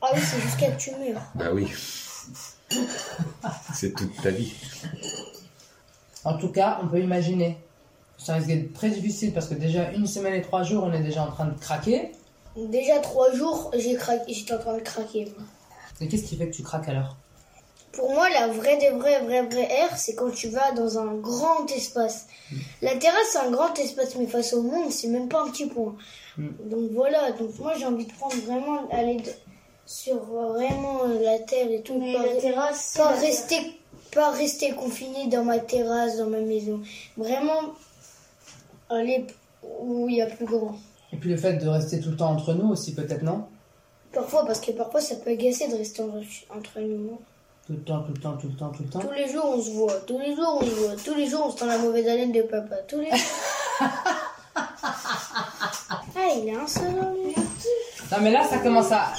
Ah 0.01 0.11
oui, 0.15 0.21
c'est 0.23 0.41
jusqu'à 0.41 0.71
que 0.71 0.81
tu 0.81 0.91
meurs. 0.93 1.21
Bah 1.35 1.51
oui. 1.53 1.67
C'est 3.75 3.93
toute 3.93 4.15
ta 4.23 4.31
vie. 4.31 4.53
En 6.25 6.39
tout 6.39 6.51
cas, 6.53 6.79
on 6.83 6.87
peut 6.89 7.01
imaginer. 7.01 7.59
Ça 8.19 8.35
risque 8.35 8.47
d'être 8.47 8.73
très 8.73 8.91
difficile 8.91 9.33
parce 9.33 9.49
que 9.49 9.55
déjà 9.55 9.91
une 9.91 10.07
semaine 10.07 10.35
et 10.35 10.43
trois 10.43 10.63
jours, 10.63 10.85
on 10.85 10.93
est 10.93 11.03
déjà 11.03 11.25
en 11.25 11.31
train 11.33 11.47
de 11.47 11.59
craquer. 11.59 12.13
Déjà 12.57 13.01
trois 13.01 13.33
jours, 13.35 13.73
j'ai 13.77 13.95
craqué, 13.97 14.33
j'étais 14.33 14.55
en 14.55 14.59
train 14.59 14.75
de 14.77 14.83
craquer. 14.83 15.33
Et 16.01 16.07
qu'est-ce 16.07 16.23
qui 16.25 16.37
fait 16.37 16.47
que 16.49 16.55
tu 16.55 16.63
craques 16.63 16.89
alors? 16.89 17.17
Pour 17.93 18.11
moi, 18.15 18.29
la 18.31 18.49
vraie 18.49 18.79
des 18.79 18.89
vrais, 18.91 19.21
vraie, 19.23 19.43
vraie 19.43 19.71
air, 19.71 19.97
c'est 19.99 20.15
quand 20.15 20.31
tu 20.31 20.49
vas 20.49 20.73
dans 20.73 20.99
un 20.99 21.15
grand 21.15 21.67
espace. 21.71 22.27
La 22.81 22.97
terrasse, 22.97 23.29
c'est 23.33 23.39
un 23.39 23.51
grand 23.51 23.75
espace, 23.79 24.17
mais 24.17 24.27
face 24.27 24.55
au 24.55 24.63
monde, 24.63 24.91
c'est 24.91 25.09
même 25.09 25.29
pas 25.29 25.43
un 25.43 25.51
petit 25.51 25.67
point. 25.67 25.95
Mm. 26.39 26.49
Donc 26.71 26.91
voilà, 26.93 27.33
donc 27.33 27.59
moi 27.59 27.75
j'ai 27.79 27.85
envie 27.87 28.07
de 28.07 28.13
prendre 28.13 28.35
vraiment, 28.47 28.89
aller 28.91 29.17
de- 29.17 29.31
sur 29.85 30.17
vraiment 30.25 31.03
la 31.23 31.39
terre 31.41 31.71
et 31.71 31.83
tout. 31.83 31.99
Mais 31.99 32.15
pas, 32.15 32.25
la 32.27 32.37
terrasse, 32.41 32.95
pas 32.97 33.15
c'est 33.15 33.21
la 33.21 33.21
rester, 33.21 33.81
pas 34.15 34.31
rester 34.31 34.71
confiné 34.73 35.27
dans 35.27 35.45
ma 35.45 35.59
terrasse, 35.59 36.17
dans 36.17 36.29
ma 36.29 36.41
maison. 36.41 36.81
Vraiment 37.19 37.75
aller 38.89 39.27
où 39.81 40.09
il 40.09 40.17
y 40.17 40.23
a 40.23 40.27
plus 40.27 40.47
grand. 40.47 40.77
Et 41.13 41.17
puis 41.17 41.29
le 41.31 41.37
fait 41.37 41.55
de 41.55 41.69
rester 41.69 42.01
tout 42.01 42.11
le 42.11 42.17
temps 42.17 42.31
entre 42.31 42.55
nous 42.55 42.71
aussi, 42.71 42.95
peut-être 42.95 43.23
non? 43.23 43.45
Parfois, 44.13 44.47
parce 44.47 44.61
que 44.61 44.71
parfois 44.73 45.01
ça 45.03 45.17
peut 45.17 45.31
agacer 45.31 45.69
de 45.69 45.75
rester 45.77 46.03
en- 46.03 46.23
entre 46.57 46.81
nous. 46.81 47.19
Tout 47.66 47.75
le 47.75 47.78
temps, 47.83 48.02
tout 48.02 48.12
le 48.12 48.21
temps, 48.21 48.37
tout 48.37 48.49
le 48.49 48.54
temps, 48.54 48.71
tout 48.71 48.83
le 48.83 48.88
temps. 48.88 48.99
Tous 48.99 49.12
les 49.12 49.31
jours 49.31 49.45
on 49.47 49.62
se 49.62 49.71
voit, 49.71 49.95
tous 50.04 50.19
les 50.19 50.35
jours 50.35 50.59
on 50.61 50.64
se 50.64 50.71
voit, 50.71 50.97
tous 51.04 51.14
les 51.14 51.28
jours 51.28 51.47
on 51.47 51.57
sent 51.57 51.66
la 51.66 51.78
mauvaise 51.78 52.09
haleine 52.09 52.33
de 52.33 52.42
papa, 52.42 52.75
tous 52.88 52.99
les 52.99 53.11
Ah, 56.14 56.28
il 56.37 56.49
est 56.49 56.54
insolent 56.57 57.14
lui. 57.14 57.35
Non 58.11 58.19
mais 58.21 58.33
là 58.33 58.45
ça 58.49 58.59
commence 58.59 58.90
à 58.90 59.12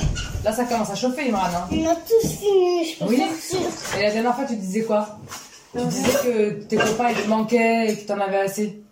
là 0.43 0.51
ça 0.51 0.65
commence 0.65 0.89
à 0.89 0.95
chauffer 0.95 1.29
Imran. 1.29 1.45
Hein. 1.45 1.67
On 1.71 1.87
a 1.87 1.95
tous 1.95 2.27
fini, 2.27 2.85
je 2.85 2.99
peux 2.99 3.05
Oui. 3.05 3.23
Et 3.97 4.01
la 4.03 4.11
dernière 4.11 4.35
fois 4.35 4.45
tu 4.45 4.55
disais 4.57 4.83
quoi? 4.83 5.07
Tu 5.71 5.85
disais 5.85 6.11
que 6.23 6.49
tes 6.63 6.75
copains 6.75 7.11
ils 7.11 7.23
te 7.23 7.27
manquaient 7.29 7.91
et 7.91 7.97
que 7.97 8.07
t'en 8.07 8.19
avais 8.19 8.41
assez. 8.41 8.83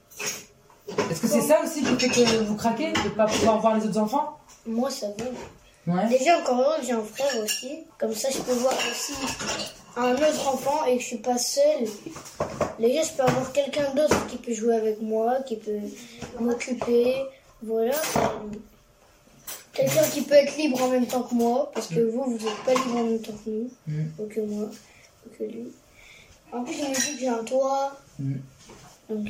Est-ce 1.09 1.21
que 1.21 1.27
c'est 1.27 1.41
ça 1.41 1.61
aussi 1.63 1.83
qui 1.83 1.95
fait 1.99 2.07
que 2.09 2.43
vous 2.43 2.55
craquez 2.55 2.93
de 2.93 3.09
pas 3.09 3.25
pouvoir 3.25 3.59
voir 3.59 3.75
les 3.77 3.85
autres 3.85 3.99
enfants? 3.99 4.37
Moi 4.65 4.89
ça 4.89 5.07
va. 5.07 5.25
Ouais. 5.87 6.07
Déjà 6.09 6.37
encore 6.39 6.59
heureux 6.61 6.79
que 6.79 6.85
j'ai 6.85 6.91
un 6.93 7.03
frère 7.03 7.43
aussi. 7.43 7.79
Comme 7.97 8.13
ça 8.13 8.29
je 8.29 8.37
peux 8.39 8.53
voir 8.53 8.73
aussi 8.91 9.13
un 9.97 10.13
autre 10.13 10.47
enfant 10.47 10.85
et 10.85 10.95
que 10.97 11.01
je 11.01 11.07
suis 11.07 11.17
pas 11.17 11.37
seule. 11.37 11.87
Déjà 12.79 13.01
je 13.03 13.11
peux 13.13 13.23
avoir 13.23 13.51
quelqu'un 13.51 13.89
d'autre 13.95 14.27
qui 14.27 14.37
peut 14.37 14.53
jouer 14.53 14.75
avec 14.75 15.01
moi, 15.01 15.37
qui 15.45 15.55
peut 15.57 15.79
m'occuper. 16.39 17.15
Voilà. 17.63 17.95
Quelqu'un 19.73 20.03
qui 20.03 20.21
peut 20.21 20.33
être 20.35 20.55
libre 20.57 20.81
en 20.83 20.89
même 20.89 21.07
temps 21.07 21.23
que 21.23 21.33
moi, 21.33 21.71
parce 21.73 21.87
que 21.87 21.99
vous, 22.01 22.23
vous 22.23 22.45
n'êtes 22.45 22.63
pas 22.65 22.73
libre 22.73 22.97
en 22.97 23.03
même 23.03 23.21
temps 23.21 23.33
que 23.43 23.49
nous, 23.49 23.69
Mm. 23.87 24.03
ou 24.19 24.25
que 24.27 24.39
moi, 24.41 24.65
ou 25.25 25.29
que 25.37 25.43
lui. 25.43 25.71
En 26.51 26.63
plus, 26.63 26.73
je 26.73 26.81
me 26.83 26.93
dis 26.93 27.13
que 27.13 27.19
j'ai 27.21 27.27
un 27.29 27.43
toit. 27.43 27.95
Mm. 28.19 28.33
Donc, 29.09 29.27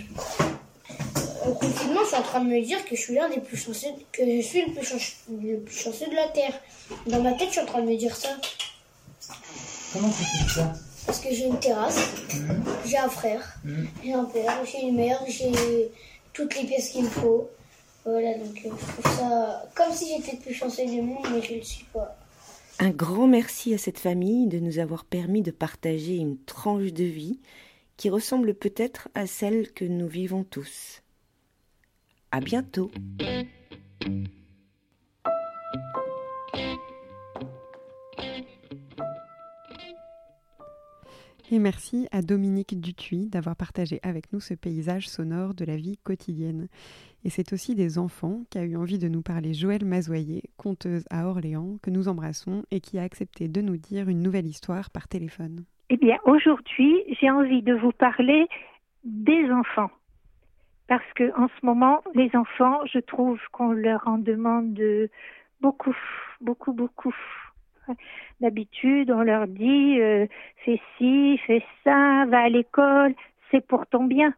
au 1.47 1.53
confinement, 1.53 2.01
je 2.03 2.07
suis 2.07 2.15
en 2.17 2.21
train 2.23 2.43
de 2.43 2.49
me 2.49 2.61
dire 2.61 2.83
que 2.85 2.95
je 2.95 3.01
suis 3.01 3.15
l'un 3.15 3.29
des 3.29 3.39
plus 3.39 3.57
chanceux, 3.57 3.87
que 4.11 4.23
je 4.25 4.41
suis 4.41 4.65
le 4.65 4.73
plus, 4.73 4.85
chance- 4.85 5.15
le 5.29 5.57
plus 5.59 5.75
chanceux 5.75 6.07
de 6.07 6.15
la 6.15 6.27
Terre. 6.29 6.53
Dans 7.07 7.21
ma 7.21 7.33
tête, 7.33 7.47
je 7.47 7.53
suis 7.53 7.61
en 7.61 7.65
train 7.65 7.81
de 7.81 7.87
me 7.89 7.95
dire 7.97 8.15
ça. 8.15 8.29
Comment 9.93 10.09
tu 10.09 10.23
fais 10.23 10.49
ça? 10.49 10.73
Parce 11.05 11.19
que 11.19 11.33
j'ai 11.33 11.45
une 11.47 11.59
terrasse, 11.59 11.99
j'ai 12.85 12.97
un 12.97 13.09
frère, 13.09 13.57
j'ai 14.03 14.13
un 14.13 14.25
père, 14.25 14.59
j'ai 14.65 14.81
une 14.87 14.95
mère, 14.95 15.19
j'ai 15.27 15.51
toutes 16.31 16.55
les 16.55 16.65
pièces 16.65 16.89
qu'il 16.89 17.03
me 17.05 17.09
faut. 17.09 17.49
Voilà, 18.05 18.35
donc 18.37 18.61
euh, 18.65 18.69
je 18.69 19.01
trouve 19.01 19.17
ça 19.17 19.69
comme 19.75 19.91
si 19.93 20.07
j'étais 20.15 20.33
le 20.37 20.41
plus 20.41 20.53
chanceux 20.53 20.85
du 20.85 21.01
monde, 21.01 21.25
mais 21.33 21.41
je 21.41 21.53
ne 21.53 21.57
le 21.57 21.63
suis 21.63 21.85
pas. 21.85 22.17
Un 22.79 22.89
grand 22.91 23.27
merci 23.27 23.73
à 23.73 23.77
cette 23.77 23.99
famille 23.99 24.47
de 24.47 24.59
nous 24.59 24.79
avoir 24.79 25.05
permis 25.05 25.41
de 25.41 25.51
partager 25.51 26.15
une 26.15 26.37
tranche 26.37 26.93
de 26.93 27.03
vie 27.03 27.39
qui 27.97 28.09
ressemble 28.09 28.53
peut-être 28.55 29.09
à 29.13 29.27
celle 29.27 29.71
que 29.71 29.85
nous 29.85 30.07
vivons 30.07 30.43
tous. 30.43 31.00
À 32.31 32.39
bientôt. 32.39 32.89
Et 41.53 41.59
merci 41.59 42.07
à 42.13 42.21
Dominique 42.21 42.79
Dutuy 42.79 43.27
d'avoir 43.27 43.57
partagé 43.57 43.99
avec 44.03 44.31
nous 44.31 44.39
ce 44.39 44.53
paysage 44.53 45.09
sonore 45.09 45.53
de 45.53 45.65
la 45.65 45.75
vie 45.75 45.97
quotidienne. 45.97 46.69
Et 47.25 47.29
c'est 47.29 47.51
aussi 47.51 47.75
des 47.75 47.97
enfants 47.97 48.43
qu'a 48.49 48.63
eu 48.63 48.77
envie 48.77 48.97
de 48.97 49.09
nous 49.09 49.21
parler 49.21 49.53
Joëlle 49.53 49.83
Mazoyer, 49.83 50.43
conteuse 50.55 51.03
à 51.09 51.27
Orléans, 51.27 51.77
que 51.83 51.89
nous 51.89 52.07
embrassons 52.07 52.63
et 52.71 52.79
qui 52.79 52.97
a 52.97 53.03
accepté 53.03 53.49
de 53.49 53.59
nous 53.59 53.75
dire 53.75 54.07
une 54.07 54.21
nouvelle 54.21 54.47
histoire 54.47 54.91
par 54.91 55.09
téléphone. 55.09 55.65
Eh 55.89 55.97
bien, 55.97 56.17
aujourd'hui, 56.23 57.03
j'ai 57.19 57.29
envie 57.29 57.61
de 57.61 57.73
vous 57.73 57.91
parler 57.91 58.47
des 59.03 59.51
enfants. 59.51 59.91
Parce 60.91 61.13
que 61.15 61.31
en 61.39 61.47
ce 61.47 61.65
moment, 61.65 62.01
les 62.15 62.29
enfants, 62.35 62.85
je 62.85 62.99
trouve 62.99 63.39
qu'on 63.53 63.71
leur 63.71 64.05
en 64.09 64.17
demande 64.17 64.77
beaucoup, 65.61 65.95
beaucoup, 66.41 66.73
beaucoup. 66.73 67.15
D'habitude, 68.41 69.09
on 69.09 69.21
leur 69.21 69.47
dit 69.47 70.01
euh, 70.01 70.27
fais 70.65 70.81
ci, 70.97 71.39
fais 71.47 71.63
ça, 71.85 72.25
va 72.25 72.41
à 72.41 72.49
l'école, 72.49 73.13
c'est 73.49 73.65
pour 73.65 73.87
ton 73.87 74.03
bien. 74.03 74.33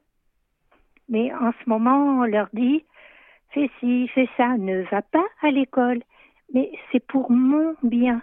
Mais 1.10 1.33
en 1.33 1.53
ce 1.53 1.67
moment, 1.67 2.19
on 2.19 2.25
leur 2.25 2.50
dit 2.53 2.86
fais 3.50 3.72
ci, 3.79 4.07
fais 4.10 4.29
ça, 4.38 4.55
ne 4.55 4.83
va 4.91 5.01
pas 5.01 5.25
à 5.41 5.50
l'école, 5.50 6.03
mais 6.53 6.72
c'est 6.91 7.03
pour 7.03 7.31
mon 7.31 7.74
bien. 7.81 8.22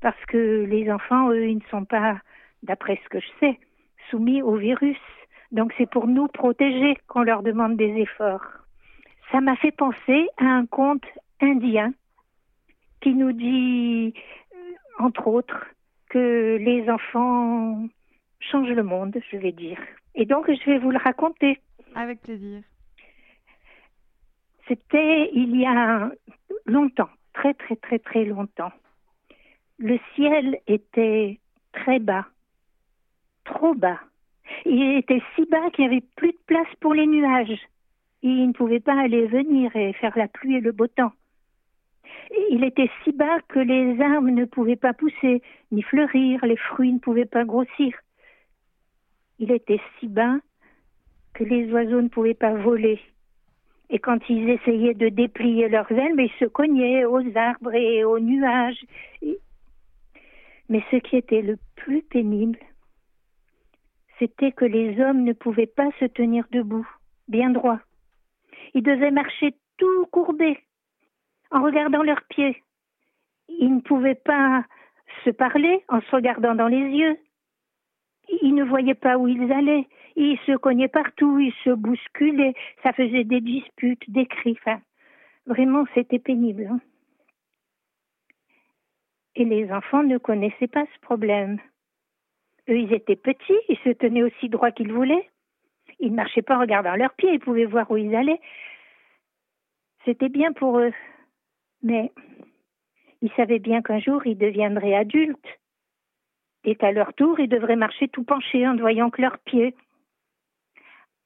Parce 0.00 0.24
que 0.26 0.64
les 0.68 0.88
enfants, 0.88 1.30
eux, 1.30 1.48
ils 1.48 1.56
ne 1.56 1.68
sont 1.68 1.84
pas, 1.84 2.20
d'après 2.62 3.00
ce 3.02 3.08
que 3.08 3.18
je 3.18 3.28
sais, 3.40 3.58
soumis 4.08 4.40
au 4.40 4.54
virus. 4.54 5.00
Donc 5.52 5.72
c'est 5.78 5.90
pour 5.90 6.06
nous 6.06 6.28
protéger 6.28 6.96
qu'on 7.06 7.22
leur 7.22 7.42
demande 7.42 7.76
des 7.76 7.94
efforts. 8.00 8.44
Ça 9.32 9.40
m'a 9.40 9.56
fait 9.56 9.72
penser 9.72 10.28
à 10.38 10.44
un 10.44 10.66
conte 10.66 11.06
indien 11.40 11.92
qui 13.00 13.14
nous 13.14 13.32
dit 13.32 14.14
entre 14.98 15.26
autres, 15.26 15.66
que 16.08 16.56
les 16.60 16.88
enfants 16.88 17.86
changent 18.40 18.70
le 18.70 18.82
monde, 18.82 19.16
je 19.30 19.36
vais 19.36 19.52
dire. 19.52 19.78
Et 20.14 20.24
donc, 20.24 20.46
je 20.48 20.70
vais 20.70 20.78
vous 20.78 20.90
le 20.90 20.98
raconter. 20.98 21.60
Avec 21.94 22.22
plaisir. 22.22 22.62
C'était 24.68 25.30
il 25.32 25.56
y 25.56 25.66
a 25.66 26.10
longtemps, 26.64 27.08
très 27.32 27.54
très 27.54 27.76
très 27.76 27.98
très 28.00 28.24
longtemps. 28.24 28.72
Le 29.78 29.98
ciel 30.14 30.58
était 30.66 31.38
très 31.72 32.00
bas, 32.00 32.26
trop 33.44 33.74
bas. 33.74 34.00
Il 34.64 34.96
était 34.98 35.22
si 35.34 35.44
bas 35.46 35.70
qu'il 35.70 35.86
n'y 35.88 35.96
avait 35.96 36.06
plus 36.16 36.32
de 36.32 36.38
place 36.46 36.68
pour 36.80 36.94
les 36.94 37.06
nuages. 37.06 37.60
Ils 38.22 38.48
ne 38.48 38.52
pouvaient 38.52 38.80
pas 38.80 38.98
aller 38.98 39.26
venir 39.26 39.74
et 39.76 39.92
faire 39.94 40.16
la 40.16 40.28
pluie 40.28 40.56
et 40.56 40.60
le 40.60 40.72
beau 40.72 40.86
temps. 40.86 41.12
Il 42.50 42.64
était 42.64 42.90
si 43.04 43.12
bas 43.12 43.40
que 43.48 43.58
les 43.58 44.00
arbres 44.00 44.30
ne 44.30 44.44
pouvaient 44.44 44.76
pas 44.76 44.92
pousser, 44.92 45.42
ni 45.70 45.82
fleurir, 45.82 46.44
les 46.44 46.56
fruits 46.56 46.92
ne 46.92 46.98
pouvaient 46.98 47.24
pas 47.24 47.44
grossir. 47.44 47.94
Il 49.38 49.52
était 49.52 49.80
si 49.98 50.08
bas 50.08 50.38
que 51.34 51.44
les 51.44 51.70
oiseaux 51.72 52.00
ne 52.00 52.08
pouvaient 52.08 52.34
pas 52.34 52.54
voler. 52.54 53.00
Et 53.90 53.98
quand 53.98 54.18
ils 54.28 54.50
essayaient 54.50 54.94
de 54.94 55.08
déplier 55.08 55.68
leurs 55.68 55.90
ailes, 55.92 56.18
ils 56.18 56.32
se 56.40 56.46
cognaient 56.46 57.04
aux 57.04 57.22
arbres 57.36 57.74
et 57.74 58.04
aux 58.04 58.18
nuages. 58.18 58.84
Mais 60.68 60.82
ce 60.90 60.96
qui 60.96 61.16
était 61.16 61.42
le 61.42 61.56
plus 61.76 62.02
pénible, 62.02 62.58
c'était 64.18 64.52
que 64.52 64.64
les 64.64 65.00
hommes 65.00 65.24
ne 65.24 65.32
pouvaient 65.32 65.66
pas 65.66 65.90
se 66.00 66.06
tenir 66.06 66.44
debout, 66.50 66.88
bien 67.28 67.50
droit. 67.50 67.80
Ils 68.74 68.82
devaient 68.82 69.10
marcher 69.10 69.54
tout 69.78 70.06
courbés, 70.06 70.58
en 71.50 71.62
regardant 71.62 72.02
leurs 72.02 72.24
pieds. 72.28 72.62
Ils 73.48 73.74
ne 73.76 73.80
pouvaient 73.80 74.14
pas 74.14 74.64
se 75.24 75.30
parler 75.30 75.84
en 75.88 76.00
se 76.00 76.10
regardant 76.14 76.54
dans 76.54 76.68
les 76.68 76.76
yeux. 76.76 77.18
Ils 78.42 78.54
ne 78.54 78.64
voyaient 78.64 78.94
pas 78.94 79.18
où 79.18 79.28
ils 79.28 79.52
allaient. 79.52 79.86
Ils 80.16 80.38
se 80.46 80.56
cognaient 80.56 80.88
partout, 80.88 81.38
ils 81.38 81.54
se 81.64 81.70
bousculaient. 81.70 82.54
Ça 82.82 82.92
faisait 82.92 83.24
des 83.24 83.40
disputes, 83.40 84.10
des 84.10 84.26
cris. 84.26 84.58
Vraiment, 85.46 85.84
c'était 85.94 86.18
pénible. 86.18 86.68
Hein. 86.70 86.80
Et 89.36 89.44
les 89.44 89.70
enfants 89.70 90.02
ne 90.02 90.18
connaissaient 90.18 90.66
pas 90.66 90.86
ce 90.86 91.00
problème. 91.00 91.60
Eux, 92.68 92.78
ils 92.78 92.92
étaient 92.92 93.16
petits, 93.16 93.58
ils 93.68 93.78
se 93.84 93.90
tenaient 93.90 94.22
aussi 94.22 94.48
droit 94.48 94.70
qu'ils 94.70 94.92
voulaient. 94.92 95.30
Ils 96.00 96.10
ne 96.10 96.16
marchaient 96.16 96.42
pas 96.42 96.56
en 96.56 96.60
regardant 96.60 96.96
leurs 96.96 97.14
pieds, 97.14 97.32
ils 97.32 97.40
pouvaient 97.40 97.64
voir 97.64 97.90
où 97.90 97.96
ils 97.96 98.14
allaient. 98.14 98.40
C'était 100.04 100.28
bien 100.28 100.52
pour 100.52 100.78
eux. 100.78 100.92
Mais 101.82 102.12
ils 103.22 103.32
savaient 103.32 103.58
bien 103.58 103.82
qu'un 103.82 103.98
jour 103.98 104.26
ils 104.26 104.36
deviendraient 104.36 104.94
adultes 104.94 105.58
et 106.64 106.74
qu'à 106.74 106.92
leur 106.92 107.14
tour 107.14 107.38
ils 107.40 107.48
devraient 107.48 107.76
marcher 107.76 108.08
tout 108.08 108.24
penchés 108.24 108.66
en 108.66 108.74
ne 108.74 108.80
voyant 108.80 109.10
que 109.10 109.22
leurs 109.22 109.38
pieds, 109.38 109.74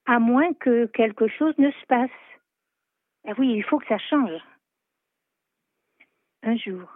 à 0.07 0.19
moins 0.19 0.53
que 0.55 0.87
quelque 0.87 1.29
chose 1.29 1.57
ne 1.59 1.71
se 1.71 1.87
passe. 1.87 2.11
Ah 3.27 3.33
oui, 3.39 3.53
il 3.55 3.65
faut 3.65 3.79
que 3.79 3.87
ça 3.87 3.99
change. 3.99 4.41
Un 6.43 6.57
jour, 6.57 6.89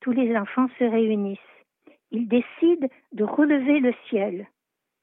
tous 0.00 0.12
les 0.12 0.36
enfants 0.36 0.68
se 0.78 0.84
réunissent. 0.84 1.38
Ils 2.12 2.28
décident 2.28 2.88
de 3.12 3.24
relever 3.24 3.80
le 3.80 3.92
ciel. 4.08 4.46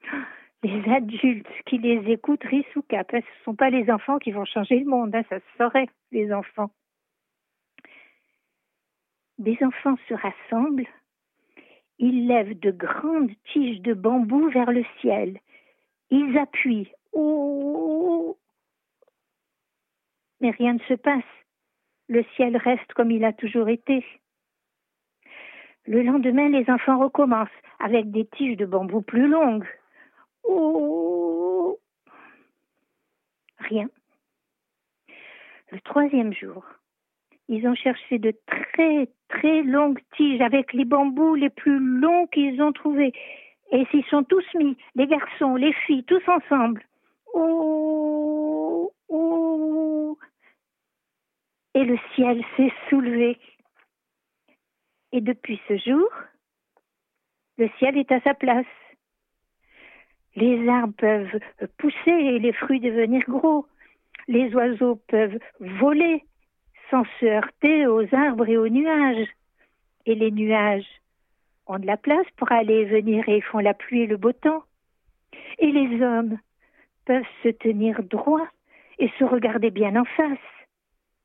Les 0.62 0.92
adultes 0.92 1.46
qui 1.66 1.78
les 1.78 2.10
écoutent 2.12 2.44
rient 2.44 2.66
sous 2.72 2.82
cap. 2.82 3.08
Ce 3.10 3.16
ne 3.16 3.22
sont 3.44 3.54
pas 3.54 3.70
les 3.70 3.90
enfants 3.90 4.18
qui 4.18 4.30
vont 4.30 4.44
changer 4.44 4.78
le 4.80 4.84
monde, 4.84 5.14
hein, 5.14 5.22
ça 5.30 5.38
se 5.38 5.56
saurait, 5.56 5.88
les 6.12 6.30
enfants. 6.34 6.70
Des 9.38 9.56
enfants 9.62 9.96
se 10.06 10.12
rassemblent, 10.12 10.86
ils 12.02 12.26
lèvent 12.26 12.58
de 12.58 12.70
grandes 12.70 13.30
tiges 13.52 13.82
de 13.82 13.92
bambou 13.92 14.48
vers 14.48 14.72
le 14.72 14.84
ciel. 15.00 15.38
Ils 16.10 16.38
appuient. 16.38 16.90
Oh 17.12 18.38
Mais 20.40 20.50
rien 20.50 20.72
ne 20.72 20.78
se 20.80 20.94
passe. 20.94 21.22
Le 22.08 22.24
ciel 22.36 22.56
reste 22.56 22.90
comme 22.94 23.10
il 23.10 23.22
a 23.22 23.34
toujours 23.34 23.68
été. 23.68 24.02
Le 25.86 26.02
lendemain, 26.02 26.48
les 26.48 26.68
enfants 26.70 26.98
recommencent 26.98 27.48
avec 27.78 28.10
des 28.10 28.26
tiges 28.26 28.56
de 28.56 28.66
bambou 28.66 29.00
plus 29.00 29.28
longues. 29.28 29.66
Oh 30.44 31.78
Rien. 33.58 33.88
Le 35.70 35.80
troisième 35.80 36.32
jour, 36.34 36.64
ils 37.48 37.66
ont 37.66 37.74
cherché 37.74 38.18
de 38.18 38.34
très 38.46 39.08
très 39.28 39.62
longues 39.62 40.00
tiges 40.16 40.40
avec 40.40 40.72
les 40.72 40.84
bambous 40.84 41.34
les 41.34 41.50
plus 41.50 41.78
longs 41.78 42.26
qu'ils 42.26 42.60
ont 42.60 42.72
trouvés. 42.72 43.12
Et 43.72 43.84
s'ils 43.86 44.04
sont 44.06 44.24
tous 44.24 44.44
mis, 44.54 44.76
les 44.96 45.06
garçons, 45.06 45.54
les 45.54 45.72
filles, 45.86 46.04
tous 46.04 46.22
ensemble. 46.28 46.82
Oh, 47.34 48.92
oh. 49.08 50.18
Et 51.74 51.84
le 51.84 51.96
ciel 52.14 52.42
s'est 52.56 52.72
soulevé. 52.88 53.38
Et 55.12 55.20
depuis 55.20 55.60
ce 55.68 55.76
jour, 55.76 56.08
le 57.58 57.68
ciel 57.78 57.98
est 57.98 58.12
à 58.12 58.20
sa 58.20 58.34
place. 58.34 58.66
Les 60.36 60.68
arbres 60.68 60.94
peuvent 60.96 61.40
pousser 61.78 62.10
et 62.10 62.38
les 62.38 62.52
fruits 62.52 62.80
devenir 62.80 63.22
gros. 63.28 63.66
Les 64.28 64.54
oiseaux 64.54 64.96
peuvent 65.08 65.38
voler 65.58 66.24
sans 66.90 67.04
se 67.18 67.26
heurter 67.26 67.86
aux 67.86 68.14
arbres 68.14 68.48
et 68.48 68.56
aux 68.56 68.68
nuages. 68.68 69.28
Et 70.06 70.14
les 70.14 70.30
nuages 70.30 70.86
ont 71.66 71.78
de 71.78 71.86
la 71.86 71.96
place 71.96 72.26
pour 72.36 72.50
aller 72.52 72.74
et 72.74 72.84
venir 72.84 73.28
et 73.28 73.40
font 73.40 73.58
la 73.58 73.74
pluie 73.74 74.02
et 74.02 74.06
le 74.06 74.16
beau 74.16 74.32
temps. 74.32 74.62
Et 75.58 75.70
les 75.70 76.02
hommes 76.02 76.38
peuvent 77.04 77.24
se 77.42 77.48
tenir 77.48 78.02
droit 78.04 78.46
et 78.98 79.10
se 79.18 79.24
regarder 79.24 79.70
bien 79.70 79.96
en 79.96 80.04
face 80.04 80.38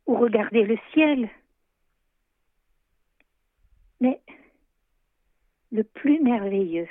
ou 0.07 0.15
regarder 0.15 0.63
le 0.63 0.77
ciel. 0.93 1.29
Mais 4.01 4.19
le 5.71 5.83
plus 5.83 6.19
merveilleux, 6.19 6.87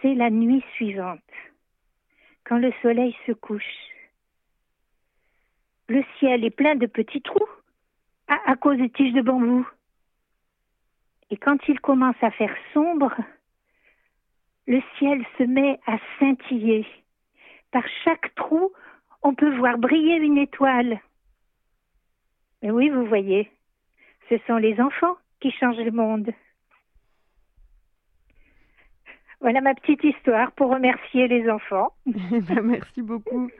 c'est 0.00 0.14
la 0.14 0.30
nuit 0.30 0.64
suivante, 0.74 1.20
quand 2.44 2.58
le 2.58 2.72
soleil 2.82 3.16
se 3.26 3.32
couche. 3.32 3.62
Le 5.88 6.02
ciel 6.18 6.44
est 6.44 6.50
plein 6.50 6.74
de 6.74 6.86
petits 6.86 7.22
trous 7.22 7.48
à, 8.28 8.56
cause 8.56 8.78
des 8.78 8.90
tiges 8.90 9.12
de 9.12 9.20
bambou. 9.20 9.66
Et 11.30 11.36
quand 11.36 11.58
il 11.68 11.80
commence 11.80 12.16
à 12.22 12.30
faire 12.30 12.54
sombre, 12.72 13.14
le 14.66 14.82
ciel 14.98 15.24
se 15.38 15.42
met 15.42 15.78
à 15.86 15.98
scintiller. 16.18 16.86
Par 17.70 17.84
chaque 18.04 18.34
trou, 18.34 18.72
on 19.22 19.34
peut 19.34 19.54
voir 19.56 19.78
briller 19.78 20.16
une 20.16 20.38
étoile. 20.38 21.00
Et 22.62 22.70
oui, 22.70 22.88
vous 22.88 23.04
voyez, 23.06 23.50
ce 24.32 24.38
sont 24.46 24.56
les 24.56 24.80
enfants 24.80 25.16
qui 25.40 25.50
changent 25.50 25.76
le 25.76 25.90
monde. 25.90 26.30
Voilà 29.40 29.60
ma 29.60 29.74
petite 29.74 30.04
histoire 30.04 30.52
pour 30.52 30.70
remercier 30.70 31.28
les 31.28 31.50
enfants. 31.50 31.92
Ben, 32.06 32.62
merci 32.62 33.02
beaucoup. 33.02 33.50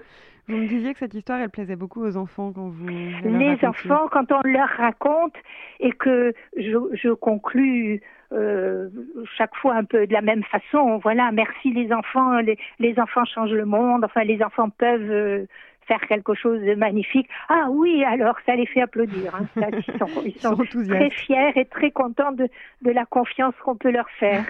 Vous 0.49 0.57
me 0.57 0.67
disiez 0.67 0.93
que 0.93 1.01
cette 1.01 1.15
histoire, 1.15 1.41
elle 1.41 1.51
plaisait 1.51 1.77
beaucoup 1.77 2.03
aux 2.03 2.17
enfants 2.17 2.53
quand 2.53 2.69
vous. 2.69 2.87
Les 2.89 3.59
enfants, 3.65 4.09
quand 4.11 4.33
on 4.33 4.41
leur 4.45 4.69
raconte 4.69 5.35
et 5.79 5.93
que 5.93 6.33
je, 6.57 6.79
je 6.95 7.11
conclus 7.11 8.03
euh, 8.33 8.89
chaque 9.37 9.55
fois 9.57 9.75
un 9.75 9.85
peu 9.85 10.07
de 10.07 10.13
la 10.13 10.23
même 10.23 10.43
façon, 10.45 10.99
voilà, 10.99 11.31
merci 11.33 11.73
les 11.73 11.93
enfants, 11.93 12.39
les, 12.39 12.59
les 12.79 12.99
enfants 12.99 13.25
changent 13.25 13.53
le 13.53 13.67
monde, 13.67 14.05
enfin 14.05 14.25
les 14.25 14.43
enfants 14.43 14.71
peuvent 14.71 15.11
euh, 15.11 15.47
faire 15.87 16.01
quelque 16.09 16.35
chose 16.35 16.61
de 16.63 16.75
magnifique. 16.75 17.29
Ah 17.49 17.67
oui, 17.71 18.05
alors 18.05 18.37
ça 18.47 18.55
les 18.57 18.67
fait 18.67 18.81
applaudir. 18.83 19.35
hein. 19.35 19.47
Ça, 19.55 19.69
ils 19.71 19.99
sont, 19.99 20.23
ils 20.25 20.33
sont 20.41 20.55
sont 20.57 20.63
enthousiastes. 20.63 20.89
très 21.01 21.11
fiers 21.11 21.53
et 21.57 21.65
très 21.65 21.91
contents 21.91 22.33
de, 22.33 22.49
de 22.83 22.91
la 22.91 23.05
confiance 23.05 23.55
qu'on 23.65 23.77
peut 23.77 23.91
leur 23.91 24.09
faire. 24.19 24.45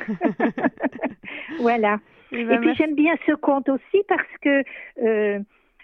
voilà. 1.60 1.98
Eh 2.32 2.44
ben, 2.44 2.54
Et 2.54 2.58
puis 2.58 2.74
j'aime 2.74 2.94
bien 2.94 3.14
ce 3.26 3.32
conte 3.32 3.68
aussi 3.68 4.02
parce 4.08 4.22
que, 4.40 4.62
euh, 5.02 5.38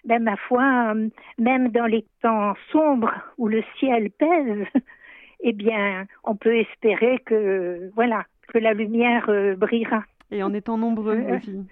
ben, 0.05 0.23
ma 0.23 0.37
foi, 0.37 0.93
euh, 0.95 1.09
même 1.39 1.69
dans 1.71 1.87
les 1.87 2.05
temps 2.23 2.55
sombres 2.73 3.13
où 3.37 3.49
le 3.49 3.63
ciel 3.79 4.11
pèse, 4.11 4.67
eh 5.41 5.53
bien, 5.53 6.07
on 6.25 6.37
peut 6.37 6.57
espérer 6.57 7.19
que, 7.27 7.91
voilà, 7.95 8.25
que 8.49 8.59
la 8.59 8.73
lumière 8.73 9.27
euh, 9.29 9.57
brillera. 9.57 10.05
Et 10.31 10.43
en 10.43 10.53
étant 10.53 10.77
nombreux 10.77 11.19
aussi. 11.37 11.67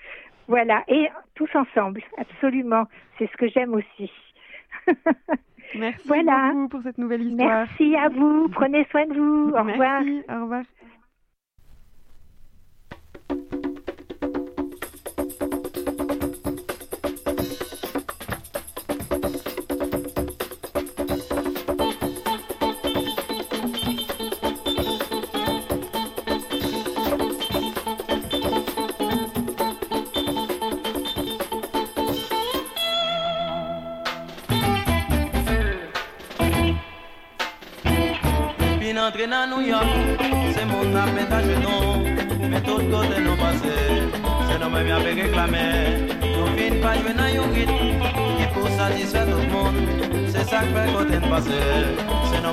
Voilà, 0.48 0.84
et 0.88 1.08
tous 1.34 1.48
ensemble, 1.54 2.02
absolument. 2.18 2.84
C'est 3.18 3.30
ce 3.30 3.36
que 3.36 3.48
j'aime 3.48 3.74
aussi. 3.74 4.10
Merci 5.74 6.00
Voilà. 6.06 6.52
beaucoup 6.52 6.68
pour 6.68 6.82
cette 6.82 6.98
nouvelle 6.98 7.22
histoire. 7.22 7.66
Merci 7.68 7.96
à 7.96 8.08
vous. 8.08 8.48
Prenez 8.50 8.84
soin 8.90 9.06
de 9.06 9.14
vous. 9.14 9.50
Au 9.50 9.62
revoir. 9.62 10.02
Merci, 10.02 10.22
au 10.28 10.42
revoir. 10.42 10.62
mwen 40.96 41.08
apen 41.08 41.28
ta 41.28 41.40
jenon, 41.40 42.04
metot 42.50 42.84
kote 42.90 43.20
nou 43.20 43.36
pase, 43.36 43.74
se 44.48 44.58
nou 44.60 44.70
mwen 44.70 44.86
mwen 44.86 44.96
nou 46.22 46.46
fin 46.56 46.78
pa 46.80 46.94
nan 47.18 47.28
yon 47.34 47.52
git, 47.56 47.72
ki 48.38 48.46
pou 48.54 48.70
satisfè 48.78 49.24
tout 49.28 49.44
moun, 49.52 49.76
se 50.32 50.44
sak 50.48 50.72
pe 50.72 50.86
kote 50.94 51.20
nou 51.20 51.32
pase, 51.34 51.60
se 52.30 52.40
nou 52.40 52.52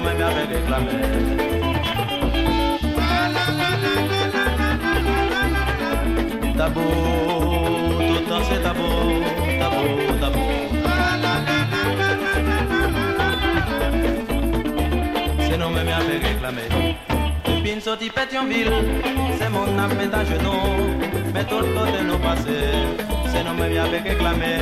tout 10.03 10.23
an 10.27 10.35
se. 10.35 10.43
Se 15.47 15.57
nou. 16.69 17.02
Pin 17.83 17.91
soti 17.91 18.09
pet 18.15 18.31
yon 18.31 18.47
vil, 18.47 18.69
se 19.35 19.47
moun 19.51 19.79
ap 19.83 19.91
met 19.99 20.13
a 20.15 20.21
genou 20.23 20.85
Men 21.35 21.43
tout 21.49 21.67
kote 21.75 22.05
nou 22.07 22.15
pase, 22.23 22.55
se 23.27 23.43
nou 23.43 23.57
men 23.57 23.73
mi 23.73 23.81
ap 23.83 23.91
reklame 24.07 24.53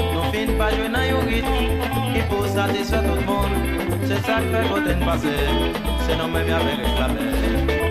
Nou 0.00 0.24
fin 0.34 0.50
pa 0.58 0.72
jwe 0.74 0.90
nan 0.90 1.06
yon 1.06 1.30
hit, 1.30 1.46
ki 2.10 2.26
pou 2.32 2.50
satisfè 2.56 3.04
tout 3.06 3.22
moun 3.30 3.54
Se 4.10 4.18
sak 4.26 4.50
fe 4.50 4.66
kote 4.72 4.98
n 4.98 5.06
pase, 5.06 5.38
se 6.02 6.18
nou 6.18 6.26
men 6.34 6.50
mi 6.50 6.58
ap 6.58 6.66
reklame 6.72 7.30
Se 7.38 7.83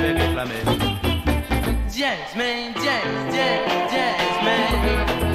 j'ai 0.00 0.14
déclamé. 0.14 0.54
James, 1.92 2.32
man, 2.36 2.72
James, 2.74 3.32
James, 3.32 3.88
James, 3.90 4.44
man. 4.44 5.29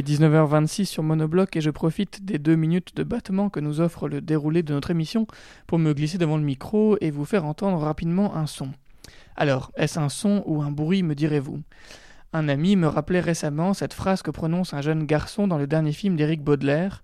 Est 0.00 0.08
19h26 0.08 0.86
sur 0.86 1.02
Monobloc 1.02 1.56
et 1.56 1.60
je 1.60 1.68
profite 1.68 2.24
des 2.24 2.38
deux 2.38 2.56
minutes 2.56 2.96
de 2.96 3.02
battement 3.02 3.50
que 3.50 3.60
nous 3.60 3.80
offre 3.80 4.08
le 4.08 4.22
déroulé 4.22 4.62
de 4.62 4.72
notre 4.72 4.90
émission 4.90 5.26
pour 5.66 5.78
me 5.78 5.92
glisser 5.92 6.16
devant 6.16 6.38
le 6.38 6.42
micro 6.42 6.96
et 7.02 7.10
vous 7.10 7.26
faire 7.26 7.44
entendre 7.44 7.78
rapidement 7.78 8.34
un 8.34 8.46
son. 8.46 8.70
Alors, 9.36 9.70
est-ce 9.76 9.98
un 9.98 10.08
son 10.08 10.42
ou 10.46 10.62
un 10.62 10.70
bruit, 10.70 11.02
me 11.02 11.14
direz-vous? 11.14 11.60
Un 12.32 12.48
ami 12.48 12.76
me 12.76 12.86
rappelait 12.86 13.20
récemment 13.20 13.74
cette 13.74 13.92
phrase 13.92 14.22
que 14.22 14.30
prononce 14.30 14.72
un 14.72 14.80
jeune 14.80 15.04
garçon 15.04 15.46
dans 15.46 15.58
le 15.58 15.66
dernier 15.66 15.92
film 15.92 16.16
d'Éric 16.16 16.42
Baudelaire. 16.42 17.02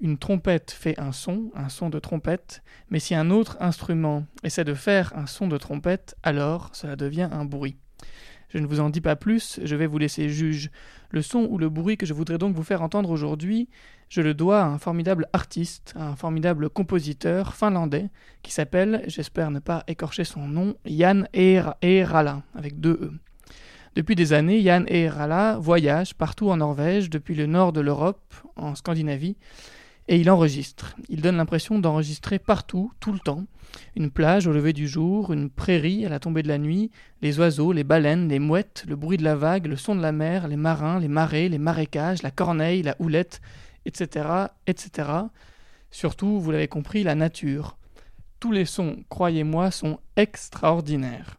Une 0.00 0.16
trompette 0.16 0.70
fait 0.70 0.98
un 0.98 1.12
son, 1.12 1.50
un 1.54 1.68
son 1.68 1.90
de 1.90 1.98
trompette, 1.98 2.62
mais 2.88 2.98
si 2.98 3.14
un 3.14 3.28
autre 3.28 3.58
instrument 3.60 4.24
essaie 4.42 4.64
de 4.64 4.74
faire 4.74 5.12
un 5.14 5.26
son 5.26 5.48
de 5.48 5.58
trompette, 5.58 6.16
alors 6.22 6.70
cela 6.72 6.96
devient 6.96 7.28
un 7.30 7.44
bruit. 7.44 7.76
Je 8.48 8.58
ne 8.58 8.66
vous 8.66 8.80
en 8.80 8.90
dis 8.90 9.00
pas 9.00 9.16
plus, 9.16 9.60
je 9.62 9.76
vais 9.76 9.86
vous 9.86 9.98
laisser 9.98 10.28
juge. 10.28 10.70
Le 11.10 11.22
son 11.22 11.46
ou 11.50 11.58
le 11.58 11.68
bruit 11.68 11.96
que 11.96 12.06
je 12.06 12.14
voudrais 12.14 12.38
donc 12.38 12.54
vous 12.54 12.62
faire 12.62 12.82
entendre 12.82 13.10
aujourd'hui, 13.10 13.68
je 14.08 14.22
le 14.22 14.32
dois 14.32 14.62
à 14.62 14.66
un 14.66 14.78
formidable 14.78 15.26
artiste, 15.32 15.94
à 15.96 16.08
un 16.08 16.16
formidable 16.16 16.70
compositeur 16.70 17.54
finlandais 17.54 18.08
qui 18.42 18.52
s'appelle, 18.52 19.04
j'espère 19.06 19.50
ne 19.50 19.58
pas 19.58 19.84
écorcher 19.86 20.24
son 20.24 20.48
nom, 20.48 20.76
Jan 20.86 21.24
Eerala, 21.34 22.42
avec 22.54 22.80
deux 22.80 22.98
E. 23.02 23.12
Depuis 23.96 24.14
des 24.14 24.32
années, 24.32 24.62
Jan 24.62 24.84
Eerala 24.86 25.58
voyage 25.58 26.14
partout 26.14 26.50
en 26.50 26.56
Norvège, 26.58 27.10
depuis 27.10 27.34
le 27.34 27.46
nord 27.46 27.72
de 27.72 27.80
l'Europe, 27.80 28.34
en 28.56 28.74
Scandinavie, 28.74 29.36
et 30.08 30.16
il 30.16 30.30
enregistre. 30.30 30.96
Il 31.08 31.20
donne 31.20 31.36
l'impression 31.36 31.78
d'enregistrer 31.78 32.38
partout, 32.38 32.90
tout 32.98 33.12
le 33.12 33.18
temps. 33.18 33.44
Une 33.94 34.10
plage 34.10 34.46
au 34.46 34.52
lever 34.52 34.72
du 34.72 34.88
jour, 34.88 35.32
une 35.32 35.50
prairie 35.50 36.06
à 36.06 36.08
la 36.08 36.18
tombée 36.18 36.42
de 36.42 36.48
la 36.48 36.56
nuit, 36.56 36.90
les 37.20 37.38
oiseaux, 37.38 37.72
les 37.72 37.84
baleines, 37.84 38.28
les 38.28 38.38
mouettes, 38.38 38.84
le 38.88 38.96
bruit 38.96 39.18
de 39.18 39.24
la 39.24 39.36
vague, 39.36 39.66
le 39.66 39.76
son 39.76 39.94
de 39.94 40.00
la 40.00 40.12
mer, 40.12 40.48
les 40.48 40.56
marins, 40.56 40.98
les 40.98 41.08
marées, 41.08 41.50
les 41.50 41.58
marécages, 41.58 42.22
la 42.22 42.30
corneille, 42.30 42.82
la 42.82 42.96
houlette, 42.98 43.42
etc., 43.84 44.26
etc. 44.66 45.10
Surtout, 45.90 46.40
vous 46.40 46.50
l'avez 46.50 46.68
compris, 46.68 47.02
la 47.02 47.14
nature. 47.14 47.76
Tous 48.40 48.52
les 48.52 48.64
sons, 48.64 49.04
croyez-moi, 49.10 49.70
sont 49.70 50.00
extraordinaires. 50.16 51.36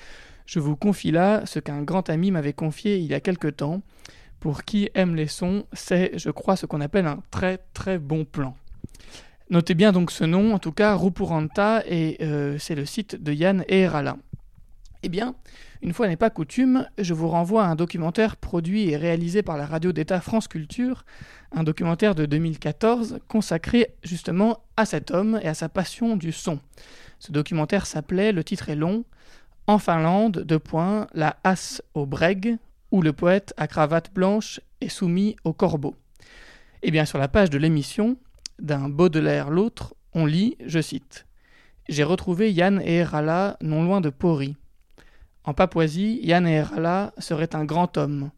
Je 0.45 0.61
vous 0.61 0.77
confie 0.77 1.11
là 1.11 1.47
ce 1.47 1.59
qu'un 1.59 1.81
grand 1.81 2.11
ami 2.11 2.31
m'avait 2.31 2.53
confié 2.53 2.99
il 2.99 3.07
y 3.07 3.15
a 3.15 3.21
quelque 3.21 3.49
temps. 3.49 3.81
Pour 4.41 4.65
qui 4.65 4.91
aime 4.93 5.17
les 5.17 5.27
sons, 5.27 5.65
c'est, 5.73 6.19
je 6.19 6.29
crois, 6.29 6.57
ce 6.57 6.67
qu'on 6.67 6.83
appelle 6.83 7.07
un 7.07 7.23
très 7.31 7.57
très 7.73 7.99
bon 7.99 8.27
plan. 8.27 8.55
Notez 9.49 9.73
bien 9.73 9.93
donc 9.93 10.11
ce 10.11 10.25
nom, 10.25 10.53
en 10.53 10.59
tout 10.59 10.73
cas, 10.73 10.95
Rupuranta, 10.95 11.83
et 11.89 12.19
euh, 12.21 12.59
c'est 12.59 12.75
le 12.75 12.85
site 12.85 13.23
de 13.23 13.33
Yann 13.33 13.65
Erala. 13.69 14.19
Eh 15.03 15.09
bien, 15.09 15.35
une 15.83 15.93
fois 15.93 16.07
n'est 16.07 16.17
pas 16.17 16.31
coutume, 16.31 16.87
je 16.97 17.13
vous 17.13 17.29
renvoie 17.29 17.65
à 17.65 17.69
un 17.69 17.75
documentaire 17.75 18.37
produit 18.37 18.89
et 18.89 18.97
réalisé 18.97 19.43
par 19.43 19.57
la 19.57 19.67
radio 19.67 19.91
d'État 19.91 20.21
France 20.21 20.47
Culture, 20.47 21.05
un 21.51 21.65
documentaire 21.65 22.15
de 22.15 22.25
2014 22.25 23.19
consacré 23.27 23.89
justement 24.05 24.61
à 24.77 24.85
cet 24.85 25.11
homme 25.11 25.41
et 25.43 25.49
à 25.49 25.55
sa 25.55 25.69
passion 25.69 26.17
du 26.17 26.31
son. 26.31 26.61
Ce 27.19 27.33
documentaire 27.33 27.87
s'appelait, 27.87 28.31
le 28.31 28.45
titre 28.45 28.69
est 28.69 28.77
long, 28.77 29.05
En 29.67 29.79
Finlande, 29.79 30.39
de 30.39 30.57
point, 30.57 31.09
la 31.15 31.37
hasse 31.43 31.83
au 31.95 32.07
breg, 32.07 32.59
où 32.93 33.03
le 33.03 33.13
poète 33.13 33.55
à 33.57 33.67
cravate 33.67 34.13
blanche 34.13 34.61
est 34.81 34.89
soumis 34.89 35.35
au 35.43 35.53
corbeau. 35.53 35.97
Eh 36.83 36.93
bien, 36.93 37.05
sur 37.05 37.19
la 37.19 37.29
page 37.29 37.51
de 37.51 37.59
l'émission, 37.59 38.17
d'un 38.61 38.89
Baudelaire 38.89 39.51
l'autre, 39.51 39.95
on 40.15 40.27
lit, 40.27 40.57
je 40.65 40.81
cite, 40.81 41.27
J'ai 41.89 42.05
retrouvé 42.05 42.53
Yann 42.53 42.81
et 42.81 43.03
Rala 43.03 43.57
non 43.61 43.83
loin 43.83 44.01
de 44.01 44.11
Pori. 44.11 44.57
En 45.45 45.55
Papouasie, 45.55 46.21
Yann 46.23 46.47
Erala 46.47 47.13
serait 47.19 47.57
un 47.57 47.65
grand 47.65 47.97
homme. 47.97 48.31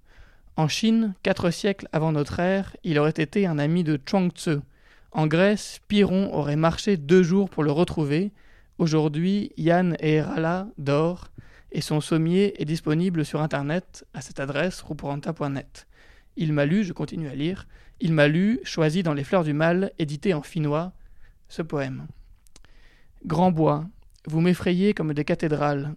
En 0.57 0.69
Chine, 0.69 1.15
quatre 1.23 1.51
siècles 1.51 1.89
avant 1.93 2.13
notre 2.13 2.41
ère, 2.41 2.77
il 2.83 2.99
aurait 2.99 3.11
été 3.11 3.47
un 3.47 3.59
ami 3.59 3.85
de 3.85 4.01
Chuang 4.07 4.31
Tzu. 4.31 4.61
En 5.13 5.27
Grèce, 5.27 5.81
Piron 5.87 6.33
aurait 6.33 6.57
marché 6.57 6.97
deux 6.97 7.23
jours 7.23 7.51
pour 7.51 7.63
le 7.63 7.73
retrouver. 7.73 8.33
Aujourd'hui, 8.79 9.53
Yann 9.57 9.97
Erala 10.01 10.69
dort 10.79 11.29
et 11.73 11.81
son 11.81 12.01
sommier 12.01 12.61
est 12.61 12.65
disponible 12.65 13.25
sur 13.25 13.43
internet 13.43 14.07
à 14.15 14.23
cette 14.23 14.41
adresse 14.41 14.81
ruporanta.net. 14.81 15.87
Il 16.37 16.53
m'a 16.53 16.65
lu, 16.65 16.85
je 16.85 16.93
continue 16.93 17.29
à 17.29 17.35
lire, 17.35 17.67
il 18.01 18.13
m'a 18.13 18.29
lu, 18.29 18.61
choisi 18.65 19.03
dans 19.03 19.13
Les 19.13 19.25
Fleurs 19.25 19.45
du 19.45 19.53
Mal, 19.53 19.93
édité 19.99 20.35
en 20.35 20.43
finnois, 20.43 20.93
ce 21.49 21.63
poème. 21.63 22.07
Grand 23.27 23.51
bois, 23.51 23.85
vous 24.27 24.41
m'effrayez 24.41 24.95
comme 24.95 25.13
des 25.13 25.25
cathédrales. 25.25 25.95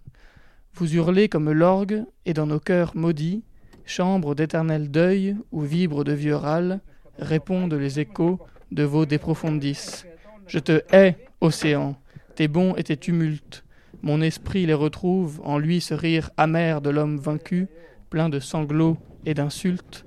Vous 0.79 0.95
hurlez 0.95 1.27
comme 1.27 1.51
l'orgue, 1.51 2.05
et 2.27 2.35
dans 2.35 2.45
nos 2.45 2.59
cœurs 2.59 2.91
maudits, 2.95 3.43
chambre 3.85 4.35
d'éternel 4.35 4.91
deuil 4.91 5.35
où 5.51 5.61
vibrent 5.61 6.03
de 6.03 6.11
vieux 6.11 6.35
râles, 6.35 6.81
répondent 7.17 7.73
les 7.73 7.99
échos 7.99 8.39
de 8.71 8.83
vos 8.83 9.07
déprofondis. 9.07 10.03
Je 10.45 10.59
te 10.59 10.83
hais, 10.91 11.17
océan, 11.41 11.95
tes 12.35 12.47
bons 12.47 12.75
et 12.75 12.83
tes 12.83 12.95
tumultes. 12.95 13.63
Mon 14.03 14.21
esprit 14.21 14.67
les 14.67 14.75
retrouve 14.75 15.41
en 15.43 15.57
lui 15.57 15.81
ce 15.81 15.95
rire 15.95 16.29
amer 16.37 16.79
de 16.81 16.91
l'homme 16.91 17.17
vaincu, 17.17 17.67
plein 18.11 18.29
de 18.29 18.39
sanglots 18.39 18.97
et 19.25 19.33
d'insultes. 19.33 20.05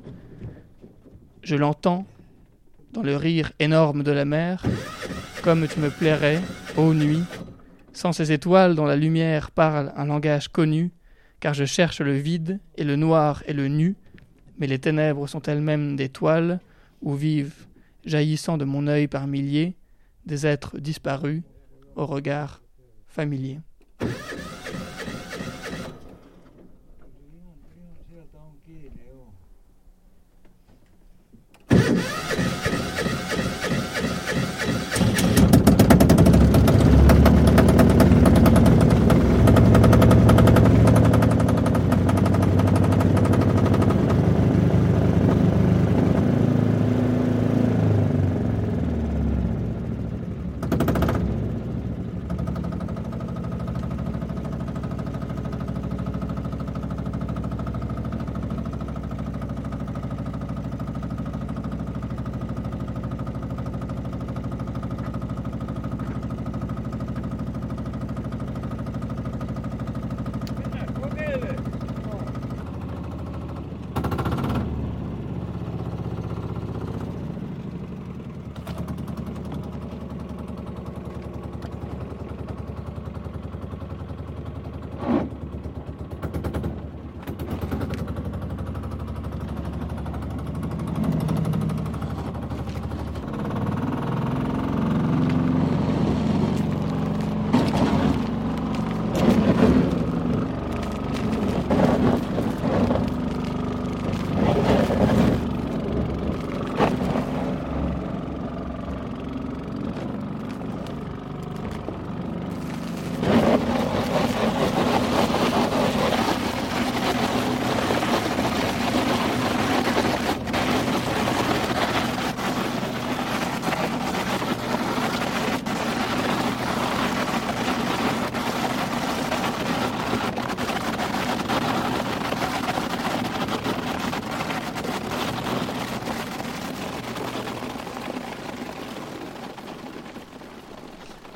Je 1.42 1.56
l'entends 1.56 2.06
dans 2.92 3.02
le 3.02 3.16
rire 3.16 3.50
énorme 3.58 4.04
de 4.04 4.12
la 4.12 4.24
mer, 4.24 4.62
comme 5.42 5.66
tu 5.66 5.80
me 5.80 5.90
plairais, 5.90 6.40
ô 6.76 6.94
nuit, 6.94 7.24
sans 7.92 8.12
ces 8.12 8.32
étoiles 8.32 8.74
dont 8.74 8.84
la 8.84 8.96
lumière 8.96 9.50
parle 9.50 9.92
un 9.96 10.06
langage 10.06 10.48
connu, 10.48 10.92
car 11.40 11.54
je 11.54 11.64
cherche 11.64 12.00
le 12.00 12.12
vide 12.12 12.60
et 12.76 12.84
le 12.84 12.96
noir 12.96 13.42
et 13.46 13.52
le 13.52 13.68
nu, 13.68 13.96
mais 14.58 14.66
les 14.66 14.78
ténèbres 14.78 15.26
sont 15.26 15.42
elles-mêmes 15.42 15.96
des 15.96 16.08
toiles 16.08 16.60
où 17.02 17.14
vivent, 17.14 17.66
jaillissant 18.04 18.58
de 18.58 18.64
mon 18.64 18.86
œil 18.86 19.08
par 19.08 19.26
milliers, 19.26 19.74
des 20.26 20.46
êtres 20.46 20.78
disparus 20.78 21.42
au 21.96 22.06
regard 22.06 22.60
familier. 23.06 23.58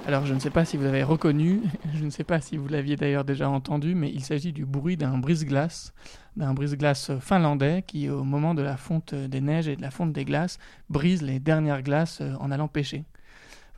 Alors 0.06 0.26
je 0.26 0.34
ne 0.34 0.38
sais 0.38 0.50
pas 0.50 0.66
si 0.66 0.76
vous 0.76 0.84
l'avez 0.84 1.02
reconnu, 1.02 1.62
je 1.94 2.04
ne 2.04 2.10
sais 2.10 2.24
pas 2.24 2.40
si 2.40 2.58
vous 2.58 2.68
l'aviez 2.68 2.96
d'ailleurs 2.96 3.24
déjà 3.24 3.48
entendu, 3.48 3.94
mais 3.94 4.10
il 4.10 4.22
s'agit 4.22 4.52
du 4.52 4.66
bruit 4.66 4.98
d'un 4.98 5.16
brise-glace, 5.16 5.94
d'un 6.36 6.52
brise-glace 6.52 7.12
finlandais 7.20 7.82
qui, 7.86 8.10
au 8.10 8.22
moment 8.22 8.54
de 8.54 8.60
la 8.60 8.76
fonte 8.76 9.14
des 9.14 9.40
neiges 9.40 9.66
et 9.66 9.76
de 9.76 9.82
la 9.82 9.90
fonte 9.90 10.12
des 10.12 10.26
glaces, 10.26 10.58
brise 10.90 11.22
les 11.22 11.40
dernières 11.40 11.82
glaces 11.82 12.20
euh, 12.20 12.34
en 12.38 12.50
allant 12.50 12.68
pêcher. 12.68 13.04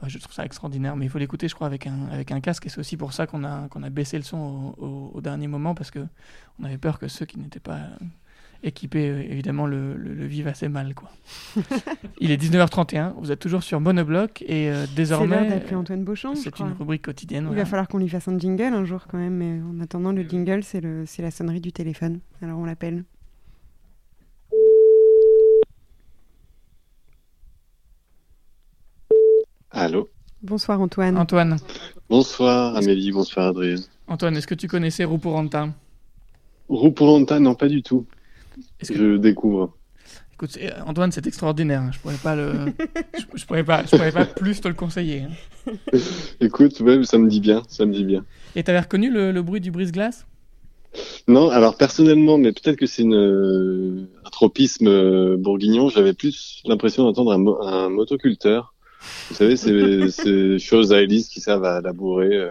Je 0.06 0.18
trouve 0.18 0.34
ça 0.34 0.44
extraordinaire, 0.44 0.94
mais 0.96 1.06
il 1.06 1.08
faut 1.08 1.18
l'écouter, 1.18 1.48
je 1.48 1.54
crois, 1.54 1.68
avec 1.68 1.86
un, 1.86 2.40
casque, 2.40 2.66
et 2.66 2.68
c'est 2.68 2.80
aussi 2.80 2.98
pour 2.98 3.14
ça 3.14 3.26
qu'on 3.26 3.44
a, 3.44 3.66
qu'on 3.68 3.80
baissé 3.80 4.18
le 4.18 4.24
son 4.24 4.74
au, 4.76 4.84
au- 4.84 5.10
au 5.14 5.20
dernier 5.22 5.46
moment, 5.46 5.74
parce 5.74 5.90
que 5.90 6.06
on 6.58 6.64
avait 6.64 6.76
peur 6.76 6.98
que 6.98 7.08
ceux 7.08 7.24
qui 7.24 7.38
n'étaient 7.38 7.60
pas 7.60 7.80
euh, 8.64 8.68
équipés, 8.68 9.08
euh, 9.08 9.22
évidemment, 9.22 9.66
le, 9.66 9.96
le, 9.96 10.14
le 10.14 10.26
vivent 10.26 10.48
assez 10.48 10.68
mal. 10.68 10.94
Quoi. 10.94 11.10
il 12.20 12.30
est 12.30 12.42
19h31, 12.42 13.14
vous 13.18 13.32
êtes 13.32 13.38
toujours 13.38 13.62
sur 13.62 13.80
Monobloc, 13.80 14.42
et 14.42 14.70
euh, 14.70 14.86
C'est 14.86 14.94
désormais... 14.94 15.40
l'heure 15.40 15.48
d'appeler 15.48 15.76
Antoine 15.76 16.04
Beauchamp. 16.04 16.34
je 16.34 16.40
C'est 16.40 16.58
une 16.60 16.72
rubrique 16.78 17.02
quotidienne. 17.02 17.44
Il 17.44 17.48
voilà. 17.48 17.64
va 17.64 17.70
falloir 17.70 17.88
qu'on 17.88 17.98
lui 17.98 18.08
fasse 18.08 18.28
un 18.28 18.38
jingle 18.38 18.62
un 18.74 18.84
jour 18.84 19.06
quand 19.08 19.18
même, 19.18 19.34
mais 19.34 19.60
en 19.62 19.80
attendant, 19.80 20.12
le 20.12 20.22
jingle, 20.22 20.62
c'est 20.62 20.80
le, 20.80 21.04
c'est 21.06 21.22
la 21.22 21.30
sonnerie 21.30 21.60
du 21.60 21.72
téléphone. 21.72 22.20
Alors 22.42 22.58
on 22.58 22.64
l'appelle. 22.64 23.04
Allô? 29.70 30.08
Bonsoir 30.42 30.80
Antoine. 30.80 31.18
Antoine, 31.18 31.58
Bonsoir 32.08 32.76
Amélie, 32.76 33.10
bonsoir 33.10 33.48
Adrien. 33.48 33.76
Antoine, 34.06 34.36
est-ce 34.36 34.46
que 34.46 34.54
tu 34.54 34.68
connaissais 34.68 35.04
Rupuranta 35.04 35.68
Rupuranta, 36.68 37.38
non 37.40 37.54
pas 37.54 37.68
du 37.68 37.82
tout. 37.82 38.06
Je 38.82 39.16
découvre. 39.16 39.76
Écoute, 40.34 40.50
c'est- 40.52 40.72
Antoine, 40.86 41.12
c'est 41.12 41.26
extraordinaire. 41.26 41.80
hein. 41.80 41.90
Je 41.92 41.98
pourrais 41.98 42.16
pas 42.22 42.36
le, 42.36 42.52
je, 43.18 43.24
je 43.34 43.46
pourrais 43.46 43.64
pas, 43.64 43.84
je 43.84 43.90
pourrais 43.90 44.12
pas 44.12 44.26
plus 44.26 44.60
te 44.60 44.68
le 44.68 44.74
conseiller. 44.74 45.22
hein. 45.22 45.72
Écoute, 46.40 46.78
ouais, 46.80 47.02
ça 47.04 47.18
me 47.18 47.28
dit 47.28 47.40
bien, 47.40 47.62
ça 47.68 47.86
me 47.86 47.92
dit 47.92 48.04
bien. 48.04 48.24
Et 48.54 48.62
t'avais 48.62 48.80
reconnu 48.80 49.10
le, 49.10 49.32
le 49.32 49.42
bruit 49.42 49.60
du 49.60 49.70
brise-glace? 49.70 50.26
Non, 51.28 51.50
alors 51.50 51.76
personnellement, 51.76 52.38
mais 52.38 52.52
peut-être 52.52 52.76
que 52.76 52.86
c'est 52.86 53.02
une, 53.02 53.14
euh, 53.14 54.08
un 54.24 54.30
tropisme 54.30 54.86
euh, 54.86 55.36
bourguignon, 55.36 55.88
j'avais 55.88 56.12
plus 56.14 56.62
l'impression 56.66 57.02
d'entendre 57.04 57.32
un, 57.32 57.38
mo- 57.38 57.62
un 57.62 57.88
motoculteur. 57.90 58.74
Vous 59.30 59.36
savez, 59.36 59.56
c'est 59.56 60.10
ces 60.10 60.58
choses 60.58 60.92
à 60.92 61.02
hélice 61.02 61.28
qui 61.28 61.40
servent 61.40 61.64
à 61.64 61.80
labourer 61.80 62.34
euh, 62.36 62.50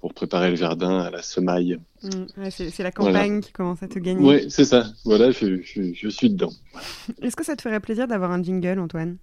pour 0.00 0.14
préparer 0.14 0.50
le 0.50 0.56
jardin 0.56 1.00
à 1.00 1.10
la 1.10 1.22
semaille. 1.22 1.78
Mm, 2.02 2.08
ouais, 2.42 2.50
c'est 2.50 2.64
la 2.82 2.90
Voilà. 2.96 3.20
campagne 3.20 3.40
qui 3.40 3.52
commence 3.52 3.82
à 3.82 3.88
te 3.88 3.98
gagner. 3.98 4.26
Oui, 4.26 4.50
c'est 4.50 4.64
ça. 4.64 4.86
Voilà, 5.04 5.30
je, 5.30 5.60
je, 5.62 5.92
je 5.92 6.08
suis 6.08 6.30
dedans. 6.30 6.52
Est-ce 7.22 7.36
que 7.36 7.44
ça 7.44 7.54
te 7.56 7.62
ferait 7.62 7.80
plaisir 7.80 8.08
d'avoir 8.08 8.30
un 8.32 8.42
jingle, 8.42 8.78
Antoine? 8.78 9.18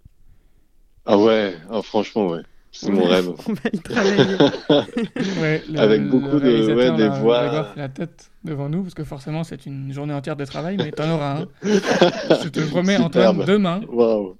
Ah 1.06 1.18
ouais, 1.18 1.56
ah, 1.72 1.82
franchement, 1.82 2.28
ouais. 2.28 2.42
C'est 2.72 2.92
mon 2.92 3.06
rêve. 3.06 3.30
On 3.48 3.54
va 3.54 3.70
y 3.74 3.80
travailler. 3.80 4.38
Ouais, 5.42 5.64
le- 5.70 5.80
Avec 5.80 6.02
le 6.02 6.10
beaucoup 6.10 6.40
de, 6.40 6.74
ouais, 6.76 6.92
des 6.92 7.04
là, 7.04 7.20
voix. 7.22 7.64
Fait 7.74 7.80
la 7.80 7.90
tête 7.90 8.30
devant 8.44 8.70
nous, 8.70 8.84
parce 8.84 8.94
que 8.94 9.04
forcément, 9.04 9.44
c'est 9.44 9.66
une 9.66 9.92
journée 9.94 10.14
entière 10.14 10.36
de 10.36 10.46
travail, 10.46 10.78
mais 10.78 10.92
t'en 10.92 11.10
auras 11.10 11.42
un. 11.42 11.48
Je 11.64 12.50
te 12.50 12.60
le 12.60 12.68
promets, 12.68 12.98
Antoine, 12.98 13.44
demain. 13.46 13.82
Waouh, 13.88 14.38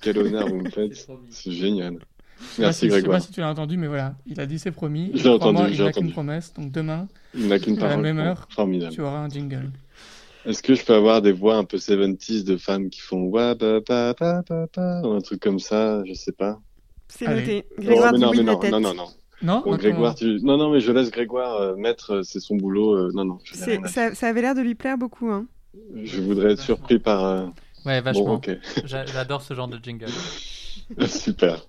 quel 0.00 0.18
honneur 0.18 0.48
vous 0.48 0.60
me 0.60 0.70
faites. 0.70 1.08
C'est 1.30 1.52
génial. 1.52 1.98
Sais 2.52 2.62
Merci 2.62 2.78
si- 2.80 2.86
Je 2.86 2.90
sais 2.92 3.00
Grégoire. 3.00 3.18
pas 3.18 3.24
si 3.24 3.32
tu 3.32 3.40
l'as 3.40 3.48
entendu, 3.50 3.76
mais 3.76 3.86
voilà, 3.88 4.14
il 4.26 4.40
a 4.40 4.46
dit 4.46 4.58
c'est 4.58 4.70
promis. 4.70 5.10
Crois-moi, 5.12 5.34
entendu, 5.34 5.70
Il 5.70 5.74
j'ai 5.76 5.84
n'a 5.84 5.92
qu'une 5.92 6.12
promesse, 6.12 6.52
donc 6.54 6.70
demain, 6.70 7.08
Il 7.34 7.48
n'a 7.48 7.58
qu'une 7.58 7.82
à 7.82 7.88
la 7.88 7.96
même 7.96 8.18
heure, 8.18 8.46
Formidable. 8.50 8.92
tu 8.92 9.00
auras 9.00 9.18
un 9.18 9.28
jingle. 9.28 9.70
Est-ce 10.46 10.62
que 10.62 10.74
je 10.74 10.84
peux 10.84 10.94
avoir 10.94 11.22
des 11.22 11.32
voix 11.32 11.56
un 11.56 11.64
peu 11.64 11.78
70s 11.78 12.44
de 12.44 12.56
femmes 12.56 12.90
qui 12.90 13.00
font 13.00 13.22
wa 13.24 13.54
ba 13.54 13.80
ba 13.80 14.14
ba 14.18 14.42
ba 14.48 14.66
ba 14.76 15.00
ou 15.02 15.12
un 15.12 15.20
truc 15.20 15.40
comme 15.40 15.58
ça, 15.58 16.02
je 16.04 16.12
sais 16.12 16.32
pas. 16.32 16.60
C'est 17.08 17.26
noté. 17.26 17.64
Oh, 17.70 17.82
Grégoire 17.82 18.12
mais 18.12 18.18
non, 18.18 18.30
oui 18.30 18.36
mais 18.38 18.42
non, 18.44 18.60
non, 18.70 18.80
non, 18.80 18.94
non. 18.94 19.04
Non, 19.42 19.62
Bon, 19.64 19.72
Attends. 19.72 19.76
Grégoire, 19.78 20.14
tu... 20.14 20.38
non, 20.42 20.56
non, 20.56 20.70
mais 20.70 20.80
je 20.80 20.92
laisse 20.92 21.10
Grégoire 21.10 21.56
euh, 21.60 21.76
mettre, 21.76 22.12
euh, 22.16 22.22
c'est 22.22 22.40
son 22.40 22.56
boulot. 22.56 22.94
euh, 22.94 23.10
non, 23.14 23.24
non, 23.24 23.38
je, 23.44 23.54
ça, 23.86 24.14
ça 24.14 24.26
avait 24.28 24.40
l'air 24.42 24.54
de 24.54 24.60
lui 24.60 24.74
plaire 24.74 24.96
beaucoup. 24.96 25.28
Hein. 25.30 25.46
je 26.02 26.20
voudrais 26.20 26.52
être 26.52 26.60
surpris 26.62 26.98
par. 26.98 27.24
euh, 27.24 27.46
Ouais, 27.84 28.00
vachement. 28.00 28.36
Bon, 28.36 28.40
J'adore 28.84 29.42
ce 29.42 29.52
genre 29.54 29.68
de 29.68 29.78
jingle. 29.82 30.06
Super. 31.06 31.66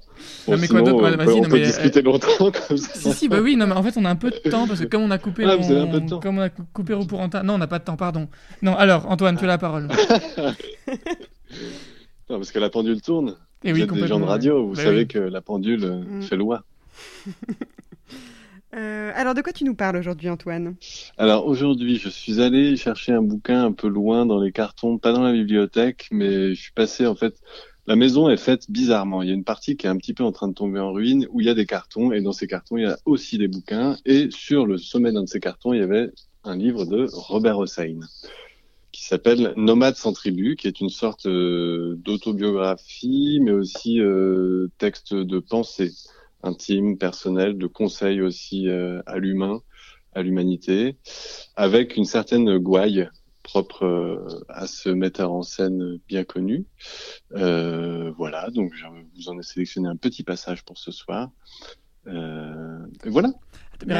Non, 0.47 0.57
mais 0.57 0.67
quoi 0.67 0.79
sinon, 0.79 0.91
d'autre 0.91 0.95
on 0.97 1.01
Vas-y, 1.17 1.25
peut, 1.25 1.31
on 1.33 1.35
non, 1.41 1.49
peut 1.49 1.55
mais, 1.55 1.61
euh, 1.61 1.65
discuter 1.65 2.01
longtemps 2.01 2.27
comme 2.67 2.77
ça. 2.77 2.99
Si, 2.99 3.13
si, 3.13 3.27
bah 3.29 3.39
oui, 3.41 3.55
non, 3.55 3.67
mais 3.67 3.73
en 3.73 3.83
fait, 3.83 3.97
on 3.97 4.05
a 4.05 4.09
un 4.09 4.15
peu 4.15 4.31
de 4.31 4.37
temps 4.49 4.67
parce 4.67 4.79
que 4.79 4.85
comme 4.85 5.01
on 5.03 5.11
a 5.11 5.17
coupé, 5.17 5.43
Ah, 5.45 5.55
mon- 5.57 5.61
vous 5.61 5.71
avez 5.71 5.81
un 5.81 5.87
peu 5.91 5.99
de 6.01 6.07
temps. 6.09 6.19
comme 6.19 6.37
on 6.37 6.41
a 6.41 6.49
cou- 6.49 6.63
coupé 6.73 6.93
non, 6.95 7.53
on 7.53 7.57
n'a 7.57 7.67
pas 7.67 7.79
de 7.79 7.83
temps, 7.83 7.95
pardon. 7.97 8.27
Non, 8.61 8.75
alors, 8.75 9.09
Antoine, 9.11 9.37
tu 9.37 9.43
as 9.43 9.47
la 9.47 9.57
parole. 9.57 9.87
Non, 12.29 12.37
parce 12.37 12.51
que 12.51 12.57
la 12.59 12.69
pendule 12.71 13.01
tourne. 13.01 13.35
Eh 13.63 13.71
vous 13.71 13.77
oui, 13.77 13.83
êtes 13.83 13.93
des 13.93 14.07
gens 14.07 14.19
de 14.19 14.25
radio, 14.25 14.59
ouais. 14.59 14.65
vous 14.69 14.73
Bah 14.75 14.83
savez 14.83 14.97
oui. 15.01 15.07
que 15.07 15.19
la 15.19 15.41
pendule 15.41 15.83
euh, 15.83 16.03
Mm. 16.03 16.21
fait 16.23 16.35
loi. 16.35 16.63
Euh, 18.75 19.11
alors, 19.15 19.33
de 19.35 19.41
quoi 19.41 19.53
tu 19.53 19.63
nous 19.63 19.73
parles 19.73 19.95
aujourd'hui, 19.95 20.29
Antoine? 20.29 20.75
Alors 21.17 21.47
aujourd'hui, 21.47 21.97
je 21.97 22.09
suis 22.09 22.41
allé 22.41 22.75
chercher 22.75 23.13
un 23.13 23.21
bouquin 23.21 23.63
un 23.63 23.71
peu 23.71 23.87
loin 23.87 24.25
dans 24.25 24.37
les 24.41 24.51
cartons, 24.51 24.97
pas 24.97 25.13
dans 25.13 25.23
la 25.23 25.31
bibliothèque, 25.31 26.09
mais 26.11 26.53
je 26.53 26.61
suis 26.61 26.71
passé 26.73 27.05
en 27.07 27.15
fait. 27.15 27.35
La 27.87 27.95
maison 27.95 28.29
est 28.29 28.37
faite 28.37 28.71
bizarrement. 28.71 29.21
Il 29.21 29.29
y 29.29 29.31
a 29.31 29.35
une 29.35 29.43
partie 29.43 29.77
qui 29.77 29.85
est 29.85 29.89
un 29.89 29.97
petit 29.97 30.15
peu 30.15 30.23
en 30.23 30.31
train 30.31 30.47
de 30.47 30.53
tomber 30.53 30.79
en 30.79 30.91
ruine 30.91 31.27
où 31.31 31.41
il 31.41 31.45
y 31.45 31.49
a 31.49 31.53
des 31.53 31.67
cartons 31.67 32.11
et 32.11 32.21
dans 32.21 32.31
ces 32.31 32.47
cartons 32.47 32.77
il 32.77 32.83
y 32.83 32.87
a 32.87 32.97
aussi 33.05 33.37
des 33.37 33.47
bouquins 33.47 33.95
et 34.05 34.29
sur 34.31 34.65
le 34.65 34.77
sommet 34.79 35.11
d'un 35.11 35.23
de 35.23 35.29
ces 35.29 35.39
cartons 35.39 35.71
il 35.71 35.79
y 35.81 35.83
avait 35.83 36.09
un 36.43 36.57
livre 36.57 36.85
de 36.85 37.07
Robert 37.11 37.59
Hossein 37.59 37.99
qui 38.91 39.03
s'appelle 39.03 39.53
Nomade 39.55 39.97
sans 39.97 40.13
tribu, 40.13 40.55
qui 40.55 40.67
est 40.67 40.79
une 40.79 40.89
sorte 40.89 41.27
euh, 41.27 41.95
d'autobiographie 41.97 43.39
mais 43.41 43.51
aussi 43.51 43.99
euh, 43.99 44.67
texte 44.79 45.13
de 45.13 45.39
pensée 45.39 45.91
intime, 46.41 46.97
personnel, 46.97 47.57
de 47.57 47.67
conseils 47.67 48.21
aussi 48.21 48.67
euh, 48.67 49.01
à 49.05 49.19
l'humain 49.19 49.61
à 50.15 50.23
l'humanité, 50.23 50.95
avec 51.55 51.97
une 51.97 52.05
certaine 52.05 52.57
gouaille 52.57 53.09
propre 53.45 53.85
euh, 53.85 54.43
à 54.49 54.65
ce 54.67 54.89
metteur 54.89 55.31
en 55.31 55.43
scène 55.43 55.99
bien 56.07 56.23
connu. 56.23 56.65
Euh, 57.35 58.11
voilà, 58.17 58.49
donc 58.49 58.73
je 58.73 58.85
vous 59.15 59.29
en 59.29 59.39
ai 59.39 59.43
sélectionné 59.43 59.87
un 59.87 59.95
petit 59.95 60.23
passage 60.23 60.65
pour 60.65 60.77
ce 60.79 60.91
soir. 60.91 61.29
Euh, 62.07 62.79
et 63.05 63.09
voilà. 63.09 63.29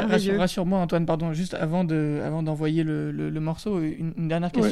Rassure- 0.08 0.38
Rassure-moi, 0.40 0.80
Antoine, 0.80 1.06
pardon, 1.06 1.32
juste 1.34 1.54
avant 1.54 1.84
de, 1.84 2.20
avant 2.24 2.42
d'envoyer 2.44 2.84
le, 2.84 3.12
le, 3.12 3.30
le 3.30 3.40
morceau, 3.40 3.80
une, 3.82 4.14
une 4.18 4.28
dernière 4.28 4.52
Ouais. 4.56 4.72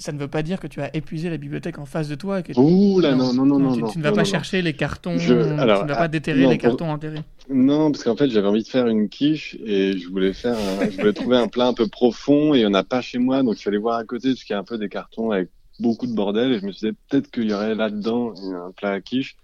Ça 0.00 0.12
ne 0.12 0.18
veut 0.18 0.28
pas 0.28 0.42
dire 0.42 0.58
que 0.58 0.66
tu 0.66 0.80
as 0.80 0.96
épuisé 0.96 1.28
la 1.28 1.36
bibliothèque 1.36 1.78
en 1.78 1.84
face 1.84 2.08
de 2.08 2.14
toi 2.14 2.40
et 2.40 2.42
que 2.42 2.58
Ouh 2.58 3.00
là, 3.00 3.14
non, 3.14 3.34
non, 3.34 3.44
non, 3.44 3.58
non, 3.58 3.74
tu, 3.74 3.80
non, 3.82 3.88
tu 3.88 3.98
ne 3.98 4.02
vas 4.02 4.10
non, 4.10 4.16
pas 4.16 4.22
non, 4.22 4.28
chercher 4.28 4.62
les 4.62 4.72
cartons, 4.72 5.18
Je- 5.18 5.34
alors, 5.34 5.80
tu 5.80 5.84
ne 5.84 5.88
vas 5.90 5.94
ah, 5.96 5.98
pas 5.98 6.08
déterrer 6.08 6.42
non, 6.44 6.50
les 6.50 6.56
pour- 6.56 6.70
cartons 6.70 6.90
enterrés. 6.90 7.20
Non, 7.50 7.92
parce 7.92 8.02
qu'en 8.04 8.16
fait, 8.16 8.30
j'avais 8.30 8.48
envie 8.48 8.62
de 8.62 8.68
faire 8.68 8.86
une 8.86 9.10
quiche 9.10 9.56
et 9.62 9.98
je 9.98 10.08
voulais 10.08 10.32
faire, 10.32 10.56
un- 10.56 10.88
je 10.90 10.96
voulais 10.96 11.12
trouver 11.12 11.36
un 11.36 11.48
plat 11.48 11.66
un 11.66 11.74
peu 11.74 11.86
profond 11.86 12.54
et 12.54 12.58
il 12.58 12.60
n'y 12.60 12.66
en 12.66 12.72
a 12.74 12.82
pas 12.82 13.02
chez 13.02 13.18
moi, 13.18 13.42
donc 13.42 13.54
je 13.56 13.58
suis 13.60 13.68
allé 13.68 13.76
voir 13.78 13.98
à 13.98 14.04
côté 14.04 14.30
parce 14.30 14.42
qu'il 14.42 14.54
y 14.54 14.56
a 14.56 14.60
un 14.60 14.64
peu 14.64 14.78
des 14.78 14.88
cartons 14.88 15.32
avec 15.32 15.50
beaucoup 15.78 16.06
de 16.06 16.14
bordel 16.14 16.52
et 16.52 16.60
je 16.60 16.66
me 16.66 16.72
suis 16.72 16.88
dit 16.90 16.96
peut-être 17.10 17.30
qu'il 17.30 17.50
y 17.50 17.52
aurait 17.52 17.74
là-dedans 17.74 18.32
un 18.54 18.70
plat 18.72 18.92
à 18.92 19.00
quiche, 19.02 19.36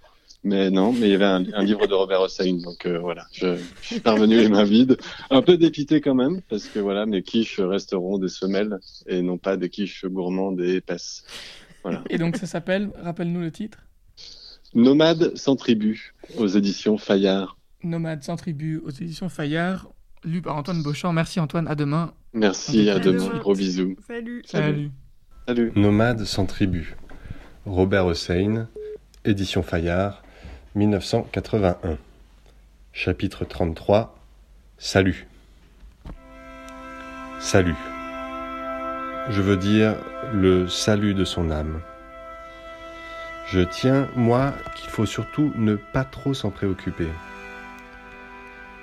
mais 0.46 0.70
non, 0.70 0.92
mais 0.92 1.08
il 1.08 1.10
y 1.10 1.14
avait 1.14 1.24
un, 1.24 1.44
un 1.52 1.64
livre 1.64 1.86
de 1.86 1.94
Robert 1.94 2.20
Hossein, 2.22 2.54
donc 2.62 2.86
euh, 2.86 2.98
voilà, 2.98 3.26
je, 3.32 3.56
je 3.82 3.86
suis 3.86 4.00
parvenu 4.00 4.36
les 4.38 4.48
mains 4.48 4.64
vides, 4.64 4.96
un 5.30 5.42
peu 5.42 5.56
dépité 5.58 6.00
quand 6.00 6.14
même 6.14 6.40
parce 6.48 6.66
que 6.66 6.78
voilà, 6.78 7.04
mes 7.04 7.22
quiches 7.22 7.60
resteront 7.60 8.18
des 8.18 8.28
semelles 8.28 8.78
et 9.06 9.22
non 9.22 9.38
pas 9.38 9.56
des 9.56 9.68
quiches 9.68 10.04
gourmandes 10.06 10.60
et 10.60 10.76
épaisses. 10.76 11.24
Voilà. 11.82 12.02
Et 12.10 12.18
donc 12.18 12.36
ça 12.36 12.46
s'appelle, 12.46 12.90
rappelle-nous 13.02 13.40
le 13.40 13.50
titre? 13.50 13.78
Nomade 14.74 15.36
sans 15.36 15.56
tribu 15.56 16.14
aux 16.38 16.48
éditions 16.48 16.98
Fayard. 16.98 17.56
Nomade 17.82 18.22
sans 18.22 18.36
tribu 18.36 18.78
aux 18.84 18.90
éditions 18.90 19.28
Fayard, 19.28 19.88
lu 20.24 20.42
par 20.42 20.56
Antoine 20.56 20.82
Beauchamp. 20.82 21.12
Merci 21.12 21.40
Antoine, 21.40 21.68
à 21.68 21.74
demain. 21.74 22.12
Merci, 22.32 22.90
à 22.90 22.96
À 22.96 22.98
demain, 22.98 23.24
demain. 23.28 23.38
gros 23.38 23.54
bisous. 23.54 23.96
Salut. 24.06 24.42
Salut. 24.44 24.90
Salut. 25.46 25.72
Nomade 25.76 26.24
sans 26.24 26.46
tribu. 26.46 26.96
Robert 27.64 28.06
Hossein, 28.06 28.68
édition 29.24 29.62
Fayard, 29.62 30.22
1981. 30.76 31.96
Chapitre 32.92 33.46
33. 33.46 34.14
Salut. 34.76 35.26
Salut. 37.40 37.74
Je 39.30 39.40
veux 39.40 39.56
dire 39.56 39.94
le 40.34 40.68
salut 40.68 41.14
de 41.14 41.24
son 41.24 41.50
âme. 41.50 41.80
Je 43.46 43.60
tiens, 43.60 44.06
moi, 44.16 44.52
qu'il 44.74 44.90
faut 44.90 45.06
surtout 45.06 45.50
ne 45.56 45.76
pas 45.76 46.04
trop 46.04 46.34
s'en 46.34 46.50
préoccuper. 46.50 47.08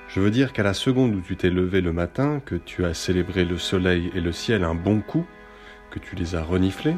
Je 0.08 0.20
veux 0.20 0.32
dire 0.32 0.52
qu'à 0.52 0.64
la 0.64 0.74
seconde 0.74 1.14
où 1.14 1.22
tu 1.22 1.36
t'es 1.36 1.52
levé 1.52 1.82
le 1.82 1.94
matin, 1.94 2.42
que 2.44 2.56
tu 2.56 2.86
as 2.86 2.96
célébré 2.96 3.46
le 3.46 3.60
soleil 3.60 4.10
et 4.16 4.22
le 4.22 4.32
ciel 4.32 4.64
un 4.64 4.74
bon 4.74 5.02
coup, 5.02 5.28
que 5.92 6.00
tu 6.00 6.16
les 6.16 6.34
as 6.34 6.42
reniflés, 6.42 6.96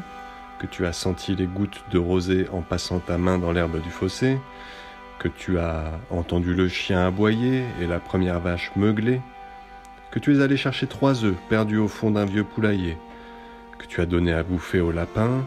que 0.58 0.66
tu 0.66 0.86
as 0.86 0.94
senti 0.94 1.36
les 1.36 1.46
gouttes 1.46 1.84
de 1.90 1.98
rosée 1.98 2.46
en 2.50 2.62
passant 2.62 2.98
ta 2.98 3.18
main 3.18 3.36
dans 3.36 3.52
l'herbe 3.52 3.82
du 3.82 3.90
fossé, 3.90 4.38
que 5.18 5.28
tu 5.28 5.58
as 5.58 5.98
entendu 6.10 6.54
le 6.54 6.68
chien 6.68 7.06
aboyer 7.06 7.64
et 7.80 7.86
la 7.86 8.00
première 8.00 8.40
vache 8.40 8.70
meugler, 8.76 9.20
que 10.10 10.18
tu 10.18 10.36
es 10.36 10.42
allé 10.42 10.56
chercher 10.56 10.86
trois 10.86 11.24
œufs 11.24 11.36
perdus 11.48 11.78
au 11.78 11.88
fond 11.88 12.10
d'un 12.10 12.24
vieux 12.24 12.44
poulailler, 12.44 12.96
que 13.78 13.86
tu 13.86 14.00
as 14.00 14.06
donné 14.06 14.32
à 14.32 14.42
bouffer 14.42 14.80
au 14.80 14.92
lapin, 14.92 15.44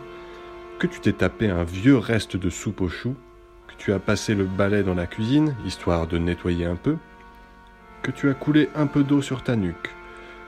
que 0.80 0.88
tu 0.88 1.00
t'es 1.00 1.14
tapé 1.14 1.50
un 1.50 1.64
vieux 1.64 1.98
reste 1.98 2.38
de 2.38 2.50
soupe 2.50 2.82
aux 2.82 2.90
choux, 2.90 3.16
que 3.68 3.74
tu 3.78 3.94
as 3.94 4.00
passé 4.00 4.36
le 4.36 4.46
balai 4.46 4.84
dans 4.84 4.96
la 4.96 5.08
cuisine, 5.08 5.56
histoire 5.66 6.08
de 6.08 6.18
nettoyer 6.18 6.66
un 6.66 6.76
peu, 6.76 6.98
que 8.02 8.12
tu 8.12 8.30
as 8.30 8.34
coulé 8.34 8.70
un 8.76 8.88
peu 8.88 9.04
d'eau 9.04 9.22
sur 9.22 9.44
ta 9.44 9.56
nuque, 9.56 9.90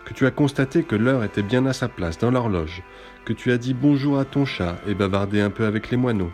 que 0.06 0.14
tu 0.14 0.26
as 0.26 0.32
constaté 0.32 0.84
que 0.84 0.96
l'heure 0.96 1.24
était 1.24 1.44
bien 1.44 1.66
à 1.66 1.74
sa 1.74 1.88
place 1.88 2.18
dans 2.18 2.32
l'horloge, 2.32 2.82
que 3.26 3.34
tu 3.34 3.52
as 3.52 3.58
dit 3.58 3.74
bonjour 3.74 4.20
à 4.20 4.26
ton 4.26 4.46
chat 4.46 4.78
et 4.88 4.94
bavardé 4.94 5.42
un 5.42 5.50
peu 5.50 5.66
avec 5.66 5.92
les 5.92 5.98
moineaux, 5.98 6.32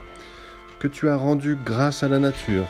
que 0.80 0.88
tu 0.88 1.10
as 1.10 1.16
rendu 1.16 1.58
grâce 1.66 2.04
à 2.04 2.08
la 2.08 2.20
nature 2.20 2.68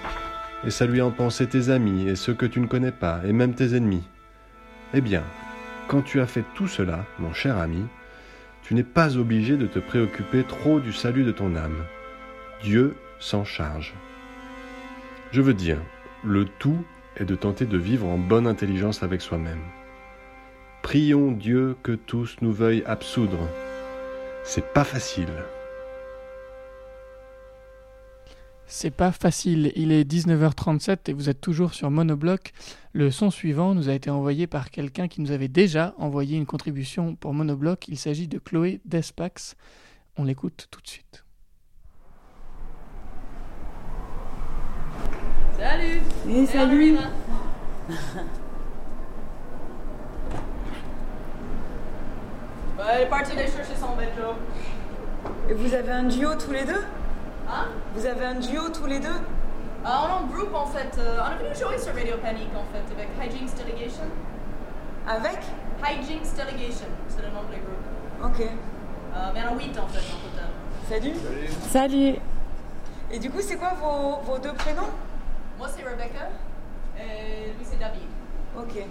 et 0.66 0.72
salué 0.72 1.02
en 1.02 1.12
pensée 1.12 1.48
tes 1.48 1.70
amis 1.70 2.08
et 2.08 2.16
ceux 2.16 2.34
que 2.34 2.46
tu 2.46 2.60
ne 2.60 2.68
connais 2.68 2.92
pas 2.92 3.22
et 3.26 3.34
même 3.34 3.54
tes 3.54 3.76
ennemis. 3.76 4.08
Eh 4.94 5.02
bien, 5.02 5.24
quand 5.88 6.02
tu 6.02 6.22
as 6.22 6.28
fait 6.28 6.44
tout 6.56 6.68
cela, 6.68 7.06
mon 7.20 7.34
cher 7.34 7.58
ami, 7.58 7.86
tu 8.64 8.74
n'es 8.74 8.84
pas 8.84 9.18
obligé 9.18 9.58
de 9.58 9.68
te 9.68 9.80
préoccuper 9.80 10.44
trop 10.44 10.80
du 10.80 10.94
salut 10.94 11.24
de 11.24 11.32
ton 11.32 11.56
âme. 11.56 11.84
Dieu 12.64 12.96
s'en 13.20 13.46
charge. 13.46 13.94
Je 15.32 15.42
veux 15.42 15.54
dire, 15.54 15.80
le 16.24 16.46
tout 16.46 16.84
est 17.18 17.26
de 17.26 17.36
tenter 17.36 17.66
de 17.66 17.78
vivre 17.78 18.08
en 18.08 18.18
bonne 18.18 18.48
intelligence 18.48 19.04
avec 19.04 19.22
soi-même. 19.22 19.62
Prions 20.82 21.32
Dieu 21.32 21.76
que 21.84 21.92
tous 21.92 22.38
nous 22.42 22.54
veuillent 22.54 22.84
absoudre. 22.86 23.50
C'est 24.44 24.74
pas 24.74 24.84
facile. 24.84 25.28
C'est 28.70 28.92
pas 28.92 29.14
facile, 29.14 29.72
il 29.78 29.94
est 29.94 30.04
19h37 30.04 31.10
et 31.10 31.14
vous 31.14 31.30
êtes 31.30 31.40
toujours 31.40 31.74
sur 31.74 31.90
Monobloc. 31.90 32.52
Le 32.92 33.12
son 33.12 33.32
suivant 33.32 33.74
nous 33.74 33.88
a 33.88 33.94
été 33.94 34.10
envoyé 34.10 34.46
par 34.46 34.72
quelqu'un 34.72 35.08
qui 35.08 35.22
nous 35.22 35.32
avait 35.32 35.48
déjà 35.48 35.96
envoyé 35.98 36.38
une 36.38 36.46
contribution 36.46 37.16
pour 37.16 37.34
Monobloc. 37.34 37.88
Il 37.88 37.98
s'agit 37.98 38.28
de 38.28 38.40
Chloé 38.40 38.82
Despax. 38.84 39.56
On 40.18 40.26
l'écoute 40.26 40.68
tout 40.70 40.82
de 40.82 40.88
suite. 40.88 41.24
Salut 45.58 46.02
Et 46.30 46.46
salut 46.46 46.98
elle 52.90 53.04
est 53.04 53.10
partie 53.10 53.32
aller 53.32 53.48
chercher 53.48 53.76
son 53.80 53.96
vélo. 53.96 54.34
Et 55.50 55.54
vous 55.54 55.74
avez 55.74 55.92
un 55.92 56.04
duo 56.04 56.36
tous 56.36 56.52
les 56.52 56.66
deux? 56.66 56.84
Hein? 57.50 57.68
Vous 57.96 58.06
avez 58.06 58.26
un 58.26 58.36
duo 58.36 58.70
tous 58.70 58.86
les 58.88 59.00
deux? 59.00 59.16
Ah, 59.86 60.04
on 60.04 60.10
est 60.10 60.12
en 60.12 60.28
groupe 60.28 60.54
en 60.54 60.66
fait. 60.66 60.98
Euh, 61.00 61.20
on 61.22 61.32
est 61.40 61.44
venu 61.46 61.56
jouer 61.56 61.78
sur 61.78 61.94
Radio 61.94 62.18
Panic 62.22 62.50
en 62.54 62.66
fait 62.74 62.84
avec 62.94 63.10
Hijinks 63.22 63.56
Delegation. 63.56 64.04
Avec? 65.08 65.40
Hijinks 65.82 66.36
Delegation, 66.36 66.88
c'est 67.08 67.22
le 67.22 67.30
nom 67.30 67.44
du 67.44 67.60
groupe. 67.60 68.26
Ok. 68.26 68.42
Euh, 68.42 69.32
mais 69.34 69.42
on 69.50 69.58
est 69.58 69.64
8 69.66 69.80
en 69.80 69.88
fait 69.88 70.00
en 70.00 70.20
total. 70.30 70.50
Salut 70.90 71.14
Salut 71.70 72.16
Et 73.12 73.20
du 73.20 73.30
coup, 73.30 73.42
c'est 73.42 73.56
quoi 73.56 73.74
vos, 73.82 74.20
vos 74.30 74.40
deux 74.40 74.54
prénoms? 74.54 74.90
Moi 75.58 75.68
c'est 75.70 75.84
Rebecca 75.84 76.30
et 77.00 77.48
lui 77.58 77.64
c'est 77.64 77.80
David. 77.80 78.04
Ok. 78.58 78.84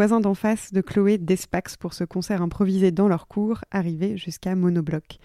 Voisins 0.00 0.20
d'en 0.20 0.32
face 0.32 0.72
de 0.72 0.80
Chloé 0.80 1.18
d'Espax 1.18 1.76
pour 1.76 1.92
ce 1.92 2.04
concert 2.04 2.40
improvisé 2.40 2.90
dans 2.90 3.06
leur 3.06 3.28
cours, 3.28 3.58
arrivé 3.70 4.16
jusqu'à 4.16 4.56
Monobloc. 4.56 5.18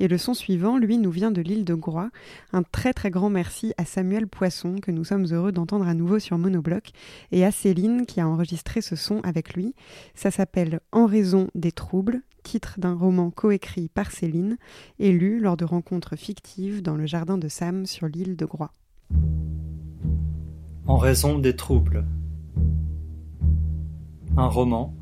Et 0.00 0.06
le 0.06 0.18
son 0.18 0.34
suivant, 0.34 0.76
lui, 0.76 0.98
nous 0.98 1.10
vient 1.10 1.30
de 1.30 1.40
l'île 1.40 1.64
de 1.64 1.72
Groix. 1.72 2.10
Un 2.52 2.62
très 2.62 2.92
très 2.92 3.08
grand 3.08 3.30
merci 3.30 3.72
à 3.78 3.86
Samuel 3.86 4.26
Poisson, 4.26 4.80
que 4.82 4.90
nous 4.90 5.04
sommes 5.04 5.24
heureux 5.32 5.50
d'entendre 5.50 5.88
à 5.88 5.94
nouveau 5.94 6.18
sur 6.18 6.36
Monobloc, 6.36 6.90
et 7.32 7.42
à 7.42 7.50
Céline 7.50 8.04
qui 8.04 8.20
a 8.20 8.28
enregistré 8.28 8.82
ce 8.82 8.96
son 8.96 9.22
avec 9.22 9.54
lui. 9.54 9.74
Ça 10.14 10.30
s'appelle 10.30 10.80
En 10.92 11.06
raison 11.06 11.48
des 11.54 11.72
troubles, 11.72 12.20
titre 12.42 12.74
d'un 12.76 12.96
roman 12.96 13.30
coécrit 13.30 13.88
par 13.88 14.10
Céline 14.10 14.58
et 14.98 15.10
lu 15.10 15.40
lors 15.40 15.56
de 15.56 15.64
rencontres 15.64 16.16
fictives 16.16 16.82
dans 16.82 16.96
le 16.96 17.06
jardin 17.06 17.38
de 17.38 17.48
Sam 17.48 17.86
sur 17.86 18.06
l'île 18.06 18.36
de 18.36 18.44
Groix. 18.44 18.74
En 20.84 20.98
raison 20.98 21.38
des 21.38 21.56
troubles. 21.56 22.04
Un 24.40 24.46
roman, 24.46 24.94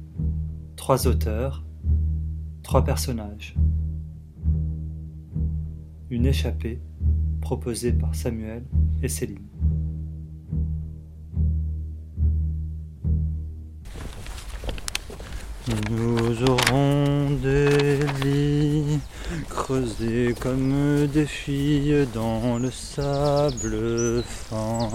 trois 0.76 1.06
auteurs, 1.06 1.62
trois 2.62 2.82
personnages. 2.82 3.54
Une 6.08 6.24
échappée 6.24 6.80
proposée 7.42 7.92
par 7.92 8.14
Samuel 8.14 8.64
et 9.02 9.08
Céline. 9.08 9.46
Nous 15.90 16.42
aurons 16.44 17.36
des 17.42 17.98
lits 18.24 19.00
creusés 19.50 20.34
comme 20.40 21.06
des 21.08 21.26
filles 21.26 22.06
dans 22.14 22.56
le 22.56 22.70
sable 22.70 24.22
fin. 24.22 24.88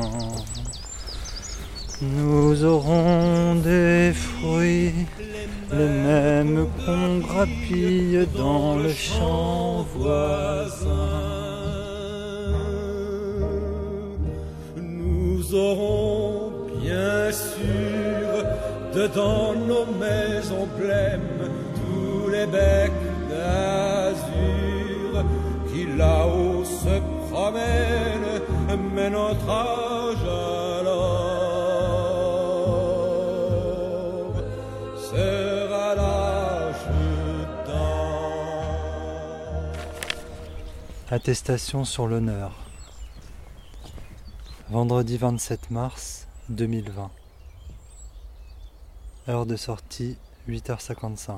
Nous 2.03 2.65
aurons 2.65 3.53
des 3.63 4.11
fruits, 4.11 5.05
les 5.71 5.87
mêmes 5.87 6.65
qu'on 6.83 7.19
grappille 7.19 8.27
dans 8.35 8.77
le 8.77 8.89
champ 8.89 9.85
voisin. 9.95 10.89
Nous 14.77 15.53
aurons 15.53 16.51
bien 16.81 17.31
sûr 17.31 18.45
dedans 18.95 19.53
nos 19.53 19.85
maisons 19.99 20.67
blêmes 20.79 21.51
tous 21.75 22.31
les 22.31 22.47
becs 22.47 22.91
d'azur 23.29 25.23
qui 25.71 25.85
là-haut 25.95 26.65
se 26.65 26.99
promènent, 27.29 28.41
mais 28.95 29.11
notre 29.11 29.47
âge 29.47 30.25
alors 30.81 31.10
Attestation 41.13 41.83
sur 41.83 42.07
l'honneur. 42.07 42.53
Vendredi 44.69 45.17
27 45.17 45.69
mars 45.69 46.29
2020. 46.47 47.11
Heure 49.27 49.45
de 49.45 49.57
sortie 49.57 50.17
8h55. 50.47 51.35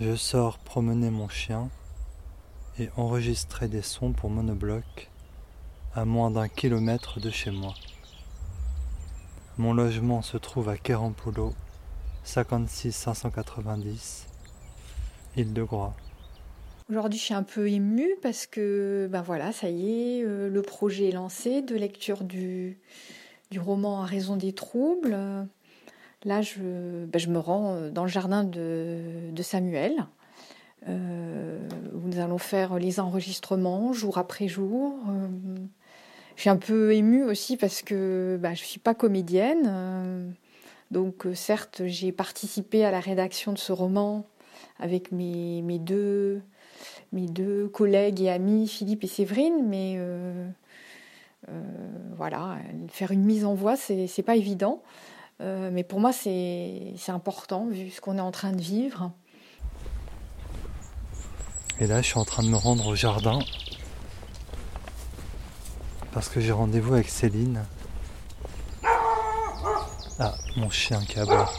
Je 0.00 0.16
sors 0.16 0.56
promener 0.56 1.10
mon 1.10 1.28
chien 1.28 1.68
et 2.78 2.88
enregistrer 2.96 3.68
des 3.68 3.82
sons 3.82 4.12
pour 4.12 4.30
monobloc 4.30 5.10
à 5.94 6.06
moins 6.06 6.30
d'un 6.30 6.48
kilomètre 6.48 7.20
de 7.20 7.28
chez 7.28 7.50
moi. 7.50 7.74
Mon 9.58 9.74
logement 9.74 10.22
se 10.22 10.38
trouve 10.38 10.70
à 10.70 10.78
Kerampolo, 10.78 11.52
56 12.24 12.90
590, 12.90 14.28
île 15.36 15.52
de 15.52 15.62
Groix. 15.62 15.94
Aujourd'hui, 16.90 17.20
je 17.20 17.24
suis 17.26 17.34
un 17.34 17.44
peu 17.44 17.68
émue 17.68 18.16
parce 18.20 18.48
que, 18.48 19.08
ben 19.12 19.22
voilà, 19.22 19.52
ça 19.52 19.70
y 19.70 20.18
est, 20.18 20.24
euh, 20.24 20.48
le 20.48 20.60
projet 20.60 21.10
est 21.10 21.12
lancé 21.12 21.62
de 21.62 21.76
lecture 21.76 22.24
du, 22.24 22.80
du 23.52 23.60
roman 23.60 24.02
À 24.02 24.06
raison 24.06 24.34
des 24.34 24.52
troubles. 24.52 25.16
Là, 26.24 26.42
je, 26.42 27.04
ben, 27.04 27.18
je 27.20 27.28
me 27.28 27.38
rends 27.38 27.74
euh, 27.74 27.90
dans 27.90 28.02
le 28.02 28.08
jardin 28.08 28.42
de, 28.42 29.30
de 29.30 29.42
Samuel, 29.44 30.04
euh, 30.88 31.60
où 31.94 32.08
nous 32.08 32.18
allons 32.18 32.38
faire 32.38 32.76
les 32.80 32.98
enregistrements 32.98 33.92
jour 33.92 34.18
après 34.18 34.48
jour. 34.48 34.98
Je 36.34 36.40
suis 36.40 36.50
un 36.50 36.56
peu 36.56 36.92
émue 36.92 37.22
aussi 37.22 37.56
parce 37.56 37.82
que 37.82 38.36
ben, 38.42 38.56
je 38.56 38.62
ne 38.62 38.66
suis 38.66 38.80
pas 38.80 38.94
comédienne. 38.94 40.34
donc, 40.90 41.24
certes, 41.34 41.82
j'ai 41.86 42.10
participé 42.10 42.84
à 42.84 42.90
la 42.90 42.98
rédaction 42.98 43.52
de 43.52 43.58
ce 43.58 43.70
roman 43.70 44.26
avec 44.80 45.12
mes, 45.12 45.62
mes 45.62 45.78
deux 45.78 46.42
mes 47.12 47.26
deux 47.26 47.68
collègues 47.68 48.20
et 48.20 48.30
amis, 48.30 48.68
Philippe 48.68 49.04
et 49.04 49.08
Séverine, 49.08 49.66
mais 49.66 49.94
euh, 49.96 50.48
euh, 51.48 51.52
voilà, 52.16 52.58
faire 52.88 53.10
une 53.10 53.24
mise 53.24 53.44
en 53.44 53.54
voix, 53.54 53.76
c'est 53.76 54.22
pas 54.22 54.36
évident. 54.36 54.82
Euh, 55.40 55.70
mais 55.72 55.84
pour 55.84 56.00
moi, 56.00 56.12
c'est 56.12 56.92
c'est 56.98 57.12
important 57.12 57.66
vu 57.66 57.90
ce 57.90 58.00
qu'on 58.00 58.18
est 58.18 58.22
en 58.22 58.30
train 58.30 58.52
de 58.52 58.60
vivre. 58.60 59.10
Et 61.80 61.86
là, 61.86 62.02
je 62.02 62.08
suis 62.08 62.18
en 62.18 62.26
train 62.26 62.42
de 62.42 62.48
me 62.48 62.56
rendre 62.56 62.86
au 62.86 62.94
jardin 62.94 63.38
parce 66.12 66.28
que 66.28 66.40
j'ai 66.40 66.52
rendez-vous 66.52 66.92
avec 66.92 67.08
Céline. 67.08 67.64
Ah, 70.18 70.34
mon 70.56 70.68
chien 70.68 71.00
qui 71.00 71.18
aboie. 71.18 71.50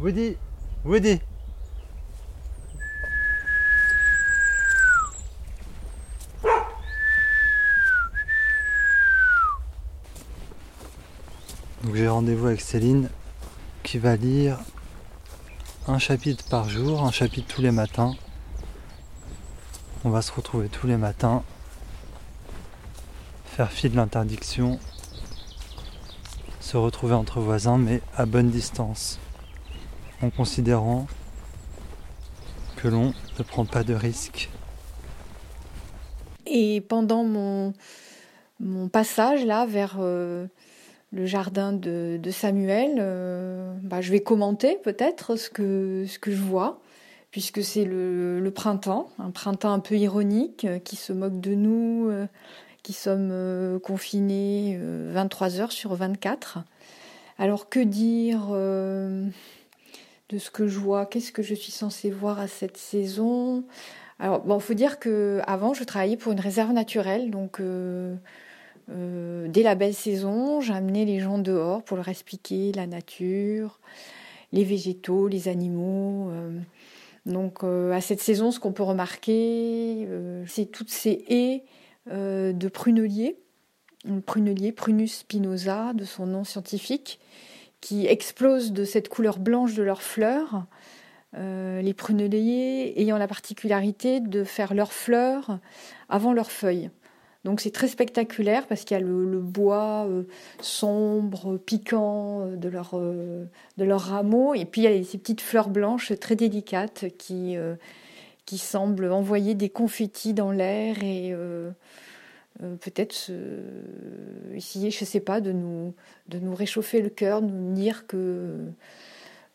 Woody 0.00 0.36
Woody 0.84 1.20
rendez-vous 12.12 12.46
avec 12.46 12.60
Céline 12.60 13.08
qui 13.82 13.98
va 13.98 14.16
lire 14.16 14.58
un 15.88 15.98
chapitre 15.98 16.44
par 16.48 16.68
jour, 16.68 17.04
un 17.04 17.10
chapitre 17.10 17.54
tous 17.54 17.62
les 17.62 17.70
matins. 17.70 18.14
On 20.04 20.10
va 20.10 20.20
se 20.20 20.30
retrouver 20.30 20.68
tous 20.68 20.86
les 20.86 20.96
matins, 20.96 21.42
faire 23.46 23.72
fi 23.72 23.88
de 23.88 23.96
l'interdiction, 23.96 24.78
se 26.60 26.76
retrouver 26.76 27.14
entre 27.14 27.40
voisins 27.40 27.78
mais 27.78 28.02
à 28.16 28.26
bonne 28.26 28.50
distance, 28.50 29.18
en 30.22 30.30
considérant 30.30 31.06
que 32.76 32.88
l'on 32.88 33.14
ne 33.38 33.42
prend 33.42 33.64
pas 33.64 33.84
de 33.84 33.94
risques. 33.94 34.50
Et 36.46 36.82
pendant 36.82 37.24
mon, 37.24 37.72
mon 38.60 38.88
passage 38.88 39.44
là 39.44 39.64
vers 39.66 39.96
euh, 39.98 40.46
le 41.12 41.26
jardin 41.26 41.72
de, 41.72 42.18
Samuel, 42.30 42.96
euh, 42.98 43.74
bah, 43.82 44.00
je 44.00 44.10
vais 44.10 44.20
commenter 44.20 44.78
peut-être 44.82 45.36
ce 45.36 45.50
que, 45.50 46.06
je 46.06 46.42
vois, 46.42 46.80
puisque 47.30 47.62
c'est 47.62 47.84
le, 47.84 48.50
printemps, 48.54 49.10
un 49.18 49.30
printemps 49.30 49.72
un 49.72 49.80
peu 49.80 49.96
ironique 49.96 50.64
euh, 50.64 50.78
qui 50.78 50.96
se 50.96 51.12
moque 51.12 51.40
de 51.40 51.54
nous, 51.54 52.08
euh, 52.08 52.26
qui 52.82 52.94
sommes 52.94 53.78
confinés 53.82 54.76
euh, 54.80 55.10
23 55.14 55.60
heures 55.60 55.72
sur 55.72 55.94
24. 55.94 56.58
Alors 57.38 57.68
que 57.68 57.80
dire 57.80 58.48
de 58.50 60.38
ce 60.38 60.50
que 60.50 60.68
je 60.68 60.78
vois? 60.78 61.06
Qu'est-ce 61.06 61.32
que 61.32 61.42
je 61.42 61.54
suis 61.54 61.72
censée 61.72 62.10
voir 62.10 62.38
à 62.38 62.46
cette 62.46 62.76
saison? 62.76 63.64
Alors, 64.18 64.40
bon, 64.40 64.58
faut 64.60 64.74
dire 64.74 64.98
que 64.98 65.40
avant, 65.46 65.74
je 65.74 65.82
travaillais 65.84 66.16
pour 66.16 66.32
une 66.32 66.40
réserve 66.40 66.72
naturelle, 66.72 67.30
donc 67.30 67.60
euh, 68.90 69.48
dès 69.48 69.62
la 69.62 69.74
belle 69.74 69.94
saison, 69.94 70.60
j'amenais 70.60 71.04
les 71.04 71.20
gens 71.20 71.38
dehors 71.38 71.82
pour 71.82 71.96
leur 71.96 72.08
expliquer 72.08 72.72
la 72.72 72.86
nature, 72.86 73.78
les 74.52 74.64
végétaux, 74.64 75.28
les 75.28 75.48
animaux. 75.48 76.30
euh. 76.30 76.58
donc, 77.26 77.64
euh, 77.64 77.92
à 77.92 78.00
cette 78.00 78.20
saison, 78.20 78.50
ce 78.50 78.60
qu'on 78.60 78.72
peut 78.72 78.82
remarquer, 78.82 80.06
euh, 80.08 80.44
c'est 80.46 80.66
toutes 80.66 80.90
ces 80.90 81.24
haies 81.28 81.64
de 82.10 82.68
pruneliers, 82.68 83.36
prunelier 84.26 84.72
Prunus 84.72 85.18
spinosa, 85.18 85.92
de 85.92 86.04
son 86.04 86.26
nom 86.26 86.42
scientifique, 86.42 87.20
qui 87.80 88.08
explosent 88.08 88.72
de 88.72 88.82
cette 88.84 89.08
couleur 89.08 89.38
blanche 89.38 89.74
de 89.74 89.84
leurs 89.84 90.02
fleurs 90.02 90.66
les 91.34 91.94
prunelliers 91.94 93.00
ayant 93.00 93.18
la 93.18 93.28
particularité 93.28 94.18
de 94.18 94.42
faire 94.42 94.74
leurs 94.74 94.92
fleurs 94.92 95.60
avant 96.08 96.32
leurs 96.32 96.50
feuilles. 96.50 96.90
Donc 97.44 97.60
c'est 97.60 97.72
très 97.72 97.88
spectaculaire 97.88 98.66
parce 98.66 98.84
qu'il 98.84 98.96
y 98.96 99.00
a 99.00 99.04
le, 99.04 99.40
bois 99.40 100.06
euh, 100.08 100.22
sombre, 100.60 101.56
piquant 101.56 102.42
euh, 102.42 102.56
de 102.56 102.68
leurs 102.68 102.92
euh, 102.94 103.44
de 103.78 103.84
leurs 103.84 104.02
rameaux, 104.02 104.54
et 104.54 104.64
puis 104.64 104.82
il 104.82 104.84
y 104.84 105.00
a 105.00 105.04
ces 105.04 105.18
petites 105.18 105.40
fleurs 105.40 105.68
blanches 105.68 106.12
très 106.20 106.36
délicates 106.36 107.06
qui, 107.18 107.56
euh, 107.56 107.74
qui 108.46 108.58
semblent 108.58 109.10
envoyer 109.10 109.54
des 109.54 109.70
confettis 109.70 110.34
dans 110.34 110.52
l'air 110.52 111.02
et 111.02 111.32
euh, 111.32 111.70
euh, 112.62 112.76
peut-être 112.76 113.30
essayer, 114.54 114.90
je 114.90 115.02
ne 115.02 115.06
sais 115.06 115.20
pas, 115.20 115.40
de 115.40 115.52
nous, 115.52 115.94
de 116.28 116.38
nous 116.38 116.54
réchauffer 116.54 117.02
le 117.02 117.08
cœur, 117.08 117.42
de 117.42 117.50
nous 117.50 117.74
dire 117.74 118.06
que 118.06 118.56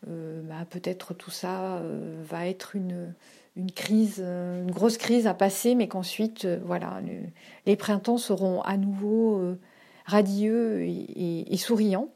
euh, 0.06 0.40
bah, 0.42 0.64
peut-être 0.70 1.14
tout 1.14 1.30
ça 1.30 1.78
euh, 1.78 2.22
va 2.24 2.46
être 2.46 2.76
une, 2.76 3.12
une 3.56 3.70
crise, 3.72 4.16
euh, 4.20 4.62
une 4.62 4.70
grosse 4.70 4.98
crise 4.98 5.26
à 5.26 5.34
passer, 5.34 5.74
mais 5.74 5.88
qu'ensuite, 5.88 6.44
euh, 6.44 6.58
voilà, 6.64 7.00
le- 7.04 7.28
les 7.66 7.76
printemps 7.76 8.18
seront 8.18 8.60
à 8.62 8.76
nouveau 8.76 9.38
euh, 9.38 9.58
radieux 10.06 10.82
et, 10.82 10.88
et- 10.90 11.54
et 11.54 11.56
souriants. 11.56 12.08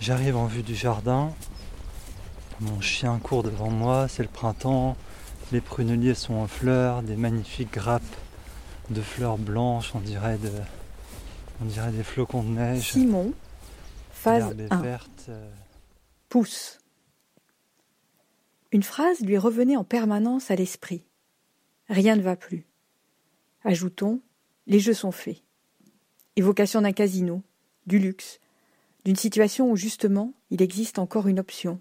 J'arrive 0.00 0.36
en 0.36 0.46
vue 0.46 0.62
du 0.62 0.74
jardin. 0.74 1.30
Mon 2.60 2.80
chien 2.80 3.18
court 3.22 3.42
devant 3.42 3.70
moi, 3.70 4.08
c'est 4.08 4.22
le 4.22 4.28
printemps. 4.28 4.96
Les 5.52 5.60
prunelliers 5.60 6.14
sont 6.14 6.34
en 6.34 6.46
fleurs, 6.46 7.02
des 7.02 7.16
magnifiques 7.16 7.72
grappes 7.72 8.02
de 8.90 9.00
fleurs 9.00 9.38
blanches, 9.38 9.92
on 9.94 10.00
dirait, 10.00 10.38
de, 10.38 10.50
on 11.60 11.66
dirait 11.66 11.92
des 11.92 12.02
flocons 12.02 12.42
de 12.42 12.48
neige. 12.48 12.92
Simon, 12.92 13.32
phase 14.10 14.38
L'herbe 14.56 14.60
est 14.60 14.72
1. 14.72 14.80
verte. 14.82 15.30
pouce. 16.28 16.78
Une 18.72 18.82
phrase 18.82 19.20
lui 19.20 19.38
revenait 19.38 19.76
en 19.76 19.84
permanence 19.84 20.50
à 20.50 20.56
l'esprit. 20.56 21.04
Rien 21.88 22.16
ne 22.16 22.22
va 22.22 22.36
plus. 22.36 22.66
Ajoutons, 23.64 24.20
les 24.66 24.80
jeux 24.80 24.94
sont 24.94 25.12
faits. 25.12 25.42
Évocation 26.36 26.82
d'un 26.82 26.92
casino, 26.92 27.42
du 27.86 27.98
luxe, 27.98 28.40
d'une 29.04 29.16
situation 29.16 29.70
où 29.70 29.76
justement 29.76 30.32
il 30.50 30.62
existe 30.62 30.98
encore 30.98 31.28
une 31.28 31.38
option, 31.38 31.80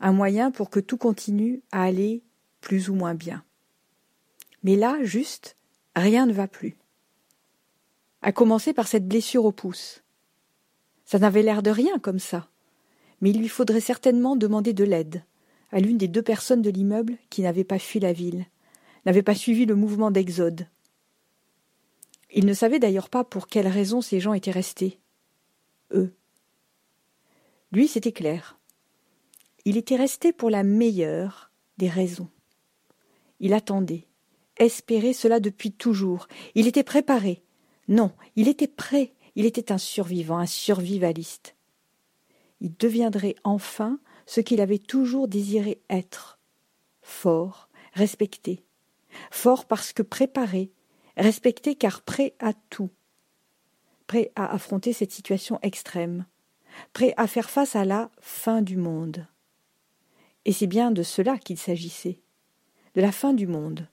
un 0.00 0.12
moyen 0.12 0.50
pour 0.50 0.70
que 0.70 0.80
tout 0.80 0.96
continue 0.96 1.62
à 1.72 1.84
aller 1.84 2.22
plus 2.60 2.90
ou 2.90 2.94
moins 2.94 3.14
bien. 3.14 3.44
Mais 4.62 4.76
là, 4.76 4.98
juste, 5.02 5.56
rien 5.94 6.26
ne 6.26 6.32
va 6.32 6.48
plus. 6.48 6.76
À 8.20 8.32
commencer 8.32 8.72
par 8.72 8.88
cette 8.88 9.06
blessure 9.06 9.44
au 9.44 9.52
pouce. 9.52 10.02
Ça 11.04 11.18
n'avait 11.18 11.42
l'air 11.42 11.62
de 11.62 11.70
rien 11.70 11.98
comme 11.98 12.18
ça 12.18 12.48
mais 13.20 13.30
il 13.30 13.38
lui 13.38 13.48
faudrait 13.48 13.80
certainement 13.80 14.36
demander 14.36 14.72
de 14.72 14.84
l'aide 14.84 15.24
à 15.70 15.80
l'une 15.80 15.98
des 15.98 16.08
deux 16.08 16.22
personnes 16.22 16.62
de 16.62 16.70
l'immeuble 16.70 17.16
qui 17.30 17.42
n'avaient 17.42 17.64
pas 17.64 17.78
fui 17.78 18.00
la 18.00 18.12
ville, 18.12 18.46
n'avaient 19.04 19.22
pas 19.22 19.34
suivi 19.34 19.66
le 19.66 19.74
mouvement 19.74 20.10
d'exode. 20.10 20.66
Il 22.32 22.46
ne 22.46 22.54
savait 22.54 22.78
d'ailleurs 22.78 23.08
pas 23.08 23.24
pour 23.24 23.48
quelles 23.48 23.68
raisons 23.68 24.00
ces 24.00 24.20
gens 24.20 24.34
étaient 24.34 24.50
restés. 24.50 24.98
Eux. 25.92 26.12
Lui, 27.72 27.88
c'était 27.88 28.12
clair. 28.12 28.58
Il 29.64 29.76
était 29.76 29.96
resté 29.96 30.32
pour 30.32 30.50
la 30.50 30.62
meilleure 30.62 31.50
des 31.78 31.88
raisons. 31.88 32.28
Il 33.40 33.52
attendait, 33.52 34.06
espérait 34.56 35.12
cela 35.12 35.40
depuis 35.40 35.72
toujours. 35.72 36.28
Il 36.54 36.66
était 36.66 36.82
préparé. 36.82 37.42
Non, 37.88 38.12
il 38.36 38.48
était 38.48 38.66
prêt. 38.66 39.12
Il 39.36 39.46
était 39.46 39.70
un 39.70 39.78
survivant, 39.78 40.38
un 40.38 40.46
survivaliste 40.46 41.54
il 42.60 42.76
deviendrait 42.76 43.36
enfin 43.44 43.98
ce 44.28 44.42
qu'il 44.42 44.60
avait 44.60 44.78
toujours 44.78 45.26
désiré 45.26 45.80
être 45.88 46.38
fort, 47.00 47.70
respecté. 47.94 48.62
Fort 49.30 49.64
parce 49.64 49.94
que 49.94 50.02
préparé, 50.02 50.70
respecté 51.16 51.74
car 51.74 52.02
prêt 52.02 52.34
à 52.38 52.52
tout. 52.52 52.90
Prêt 54.06 54.30
à 54.36 54.52
affronter 54.52 54.92
cette 54.92 55.12
situation 55.12 55.58
extrême, 55.62 56.26
prêt 56.92 57.14
à 57.16 57.26
faire 57.26 57.48
face 57.48 57.74
à 57.74 57.86
la 57.86 58.10
fin 58.20 58.60
du 58.60 58.76
monde. 58.76 59.26
Et 60.44 60.52
c'est 60.52 60.66
bien 60.66 60.90
de 60.90 61.02
cela 61.02 61.38
qu'il 61.38 61.56
s'agissait, 61.56 62.20
de 62.96 63.00
la 63.00 63.12
fin 63.12 63.32
du 63.32 63.46
monde, 63.46 63.88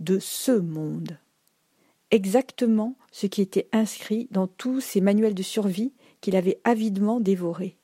de 0.00 0.18
ce 0.18 0.52
monde. 0.52 1.18
Exactement 2.10 2.96
ce 3.10 3.26
qui 3.26 3.42
était 3.42 3.68
inscrit 3.72 4.28
dans 4.30 4.46
tous 4.46 4.80
ces 4.80 5.02
manuels 5.02 5.34
de 5.34 5.42
survie 5.42 5.92
qu'il 6.22 6.36
avait 6.36 6.60
avidement 6.64 7.20
dévorés. 7.20 7.76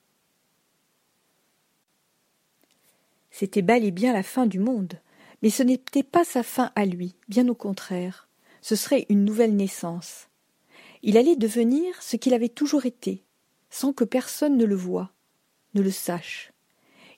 C'était 3.39 3.63
bel 3.63 3.85
et 3.85 3.93
bien 3.93 4.13
la 4.13 4.25
fin 4.25 4.47
du 4.47 4.59
monde, 4.59 4.95
mais 5.43 5.51
ce 5.51 5.63
n'était 5.63 6.03
pas 6.03 6.25
sa 6.25 6.43
fin 6.43 6.73
à 6.75 6.85
lui, 6.85 7.15
bien 7.29 7.47
au 7.47 7.55
contraire. 7.55 8.29
Ce 8.63 8.75
serait 8.75 9.07
une 9.11 9.25
nouvelle 9.25 9.55
naissance. 9.55 10.27
Il 11.05 11.17
allait 11.17 11.37
devenir 11.37 12.03
ce 12.03 12.17
qu'il 12.17 12.35
avait 12.35 12.49
toujours 12.49 12.85
été, 12.85 13.23
sans 13.71 13.93
que 13.93 14.03
personne 14.03 14.57
ne 14.57 14.65
le 14.65 14.75
voie, 14.75 15.13
ne 15.75 15.83
le 15.83 15.93
sache. 15.93 16.51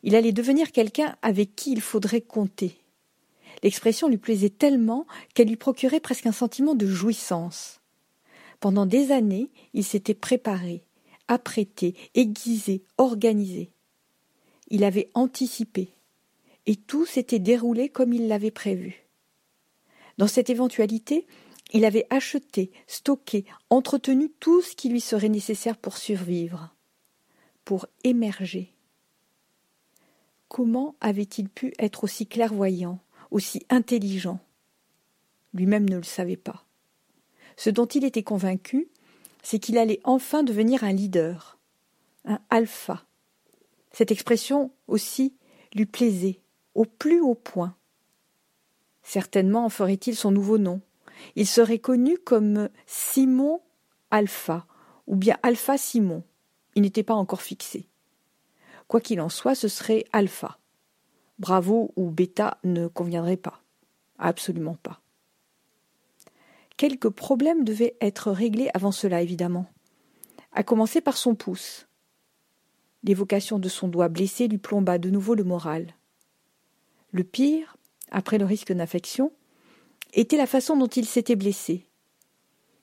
Il 0.02 0.14
allait 0.14 0.32
devenir 0.32 0.72
quelqu'un 0.72 1.16
avec 1.22 1.56
qui 1.56 1.72
il 1.72 1.80
faudrait 1.80 2.20
compter. 2.20 2.76
L'expression 3.62 4.06
lui 4.06 4.18
plaisait 4.18 4.50
tellement 4.50 5.06
qu'elle 5.32 5.48
lui 5.48 5.56
procurait 5.56 6.00
presque 6.00 6.26
un 6.26 6.32
sentiment 6.32 6.74
de 6.74 6.86
jouissance. 6.86 7.80
Pendant 8.60 8.84
des 8.84 9.10
années, 9.10 9.48
il 9.72 9.84
s'était 9.84 10.12
préparé, 10.12 10.84
apprêté, 11.28 11.94
aiguisé, 12.14 12.84
organisé. 12.98 13.70
Il 14.68 14.84
avait 14.84 15.10
anticipé, 15.14 15.94
et 16.66 16.76
tout 16.76 17.06
s'était 17.06 17.38
déroulé 17.38 17.88
comme 17.88 18.12
il 18.12 18.28
l'avait 18.28 18.50
prévu. 18.50 19.06
Dans 20.18 20.26
cette 20.26 20.50
éventualité, 20.50 21.26
il 21.72 21.84
avait 21.84 22.06
acheté, 22.10 22.72
stocké, 22.86 23.44
entretenu 23.70 24.30
tout 24.40 24.60
ce 24.60 24.74
qui 24.74 24.88
lui 24.88 25.00
serait 25.00 25.28
nécessaire 25.28 25.76
pour 25.76 25.96
survivre, 25.96 26.74
pour 27.64 27.86
émerger. 28.04 28.74
Comment 30.48 30.96
avait-il 31.00 31.48
pu 31.48 31.72
être 31.78 32.04
aussi 32.04 32.26
clairvoyant, 32.26 32.98
aussi 33.30 33.64
intelligent? 33.70 34.40
Lui-même 35.54 35.88
ne 35.88 35.96
le 35.96 36.02
savait 36.02 36.36
pas. 36.36 36.66
Ce 37.56 37.70
dont 37.70 37.86
il 37.86 38.04
était 38.04 38.22
convaincu, 38.22 38.88
c'est 39.42 39.58
qu'il 39.58 39.78
allait 39.78 40.00
enfin 40.04 40.42
devenir 40.42 40.84
un 40.84 40.92
leader, 40.92 41.58
un 42.24 42.40
alpha. 42.50 43.04
Cette 43.92 44.10
expression 44.10 44.70
aussi 44.86 45.34
lui 45.74 45.86
plaisait 45.86 46.40
au 46.74 46.84
plus 46.84 47.20
haut 47.20 47.34
point. 47.34 47.74
Certainement 49.02 49.64
en 49.64 49.68
ferait-il 49.68 50.14
son 50.16 50.30
nouveau 50.30 50.58
nom. 50.58 50.80
Il 51.36 51.46
serait 51.46 51.78
connu 51.78 52.18
comme 52.18 52.68
Simon 52.86 53.60
Alpha, 54.10 54.66
ou 55.06 55.16
bien 55.16 55.36
Alpha 55.42 55.78
Simon. 55.78 56.22
Il 56.74 56.82
n'était 56.82 57.02
pas 57.02 57.14
encore 57.14 57.42
fixé. 57.42 57.88
Quoi 58.88 59.00
qu'il 59.00 59.20
en 59.20 59.28
soit, 59.28 59.54
ce 59.54 59.68
serait 59.68 60.04
Alpha. 60.12 60.58
Bravo 61.38 61.92
ou 61.96 62.10
Beta 62.10 62.58
ne 62.64 62.86
conviendrait 62.86 63.36
pas. 63.36 63.62
Absolument 64.18 64.76
pas. 64.82 65.00
Quelques 66.76 67.10
problèmes 67.10 67.64
devaient 67.64 67.96
être 68.00 68.30
réglés 68.30 68.70
avant 68.74 68.92
cela, 68.92 69.22
évidemment. 69.22 69.66
À 70.52 70.62
commencer 70.62 71.00
par 71.00 71.16
son 71.16 71.34
pouce. 71.34 71.86
L'évocation 73.02 73.58
de 73.58 73.68
son 73.68 73.88
doigt 73.88 74.08
blessé 74.08 74.48
lui 74.48 74.58
plomba 74.58 74.98
de 74.98 75.10
nouveau 75.10 75.34
le 75.34 75.44
moral. 75.44 75.94
Le 77.12 77.24
pire, 77.24 77.76
après 78.10 78.38
le 78.38 78.44
risque 78.44 78.72
d'infection, 78.72 79.32
était 80.12 80.36
la 80.36 80.46
façon 80.46 80.76
dont 80.76 80.86
il 80.86 81.06
s'était 81.06 81.36
blessé. 81.36 81.86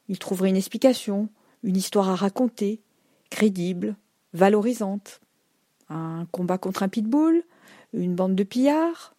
Il 0.10 0.20
trouverait 0.20 0.50
une 0.50 0.58
explication, 0.58 1.30
une 1.64 1.78
histoire 1.78 2.10
à 2.10 2.16
raconter, 2.16 2.82
crédible, 3.30 3.96
valorisante. 4.34 5.22
Un 5.90 6.26
combat 6.32 6.58
contre 6.58 6.84
un 6.84 6.90
pitbull, 6.90 7.44
une 7.94 8.16
bande 8.16 8.36
de 8.36 8.44
pillards, 8.44 9.16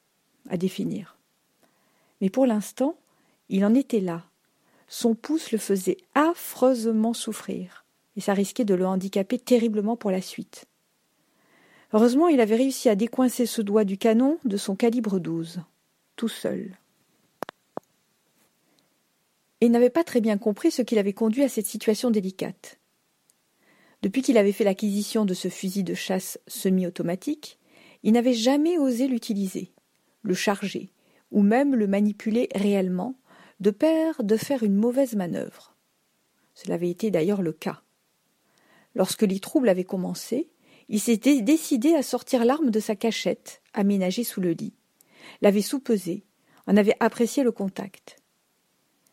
à 0.49 0.57
définir. 0.57 1.19
Mais 2.21 2.31
pour 2.31 2.47
l'instant, 2.47 2.99
il 3.49 3.65
en 3.65 3.75
était 3.75 4.01
là. 4.01 4.25
Son 4.89 5.15
pouce 5.15 5.53
le 5.53 5.59
faisait 5.59 5.99
affreusement 6.15 7.15
souffrir, 7.15 7.85
et 8.17 8.21
ça 8.21 8.35
risquait 8.35 8.65
de 8.65 8.75
le 8.75 8.87
handicaper 8.87 9.39
terriblement 9.39 9.97
pour 9.97 10.11
la 10.11 10.23
suite. 10.23 10.67
Heureusement, 11.93 12.29
il 12.29 12.41
avait 12.41 12.57
réussi 12.57 12.89
à 12.89 12.95
décoincer 12.95 13.47
ce 13.47 13.63
doigt 13.63 13.85
du 13.85 13.97
canon 13.97 14.39
de 14.45 14.57
son 14.57 14.77
calibre 14.77 15.19
12, 15.19 15.61
tout 16.17 16.29
seul. 16.29 16.77
Et 19.61 19.69
n'avait 19.69 19.91
pas 19.91 20.05
très 20.05 20.21
bien 20.21 20.39
compris 20.39 20.71
ce 20.71 20.83
qui 20.83 20.95
l'avait 20.95 21.15
conduit 21.15 21.43
à 21.43 21.49
cette 21.49 21.67
situation 21.67 22.11
délicate. 22.11 22.79
Depuis 24.03 24.23
qu'il 24.23 24.39
avait 24.39 24.53
fait 24.53 24.65
l'acquisition 24.65 25.25
de 25.25 25.35
ce 25.35 25.49
fusil 25.49 25.83
de 25.83 25.95
chasse 25.95 26.39
semi-automatique, 26.47 27.59
il 28.03 28.13
n'avait 28.13 28.35
jamais 28.35 28.79
osé 28.79 29.09
l'utiliser, 29.09 29.73
le 30.23 30.35
charger, 30.35 30.93
ou 31.33 31.43
même 31.43 31.75
le 31.75 31.87
manipuler 31.87 32.49
réellement, 32.55 33.17
de 33.61 33.71
peur 33.71 34.23
de 34.23 34.37
faire 34.37 34.63
une 34.63 34.77
mauvaise 34.77 35.17
manœuvre. 35.17 35.75
Cela 36.55 36.75
avait 36.75 36.91
été 36.91 37.11
d'ailleurs 37.11 37.43
le 37.43 37.53
cas. 37.53 37.83
Lorsque 38.95 39.23
les 39.23 39.41
troubles 39.41 39.69
avaient 39.69 39.85
commencé, 39.85 40.49
il 40.89 41.01
s'était 41.01 41.43
décidé 41.43 41.95
à 41.95 42.03
sortir 42.03 42.45
l'arme 42.45 42.71
de 42.71 42.81
sa 42.81 42.97
cachette, 42.97 43.63
aménagée 43.75 44.25
sous 44.25 44.41
le 44.41 44.53
lit, 44.53 44.75
l'avait 45.43 45.63
soupesée, 45.63 46.25
en 46.67 46.77
avait 46.77 46.97
apprécié 47.01 47.43
le 47.43 47.53
contact. 47.53 48.17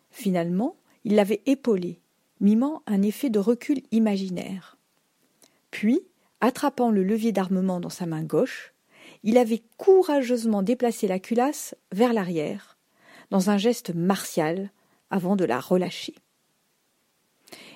Finalement, 0.10 0.78
il 1.04 1.16
l'avait 1.16 1.42
épaulé, 1.46 2.02
mimant 2.40 2.82
un 2.86 3.02
effet 3.02 3.30
de 3.30 3.40
recul 3.40 3.82
imaginaire. 3.92 4.78
Puis, 5.72 6.02
attrapant 6.42 6.92
le 6.92 7.04
levier 7.04 7.32
d'armement 7.32 7.80
dans 7.80 7.90
sa 7.90 8.06
main 8.06 8.24
gauche, 8.24 8.74
il 9.24 9.38
avait 9.38 9.64
courageusement 9.78 10.64
déplacé 10.64 11.08
la 11.08 11.20
culasse 11.20 11.76
vers 11.92 12.14
l'arrière, 12.14 12.78
dans 13.32 13.50
un 13.50 13.58
geste 13.58 13.94
martial, 13.94 14.72
avant 15.10 15.36
de 15.36 15.46
la 15.46 15.60
relâcher. 15.60 16.16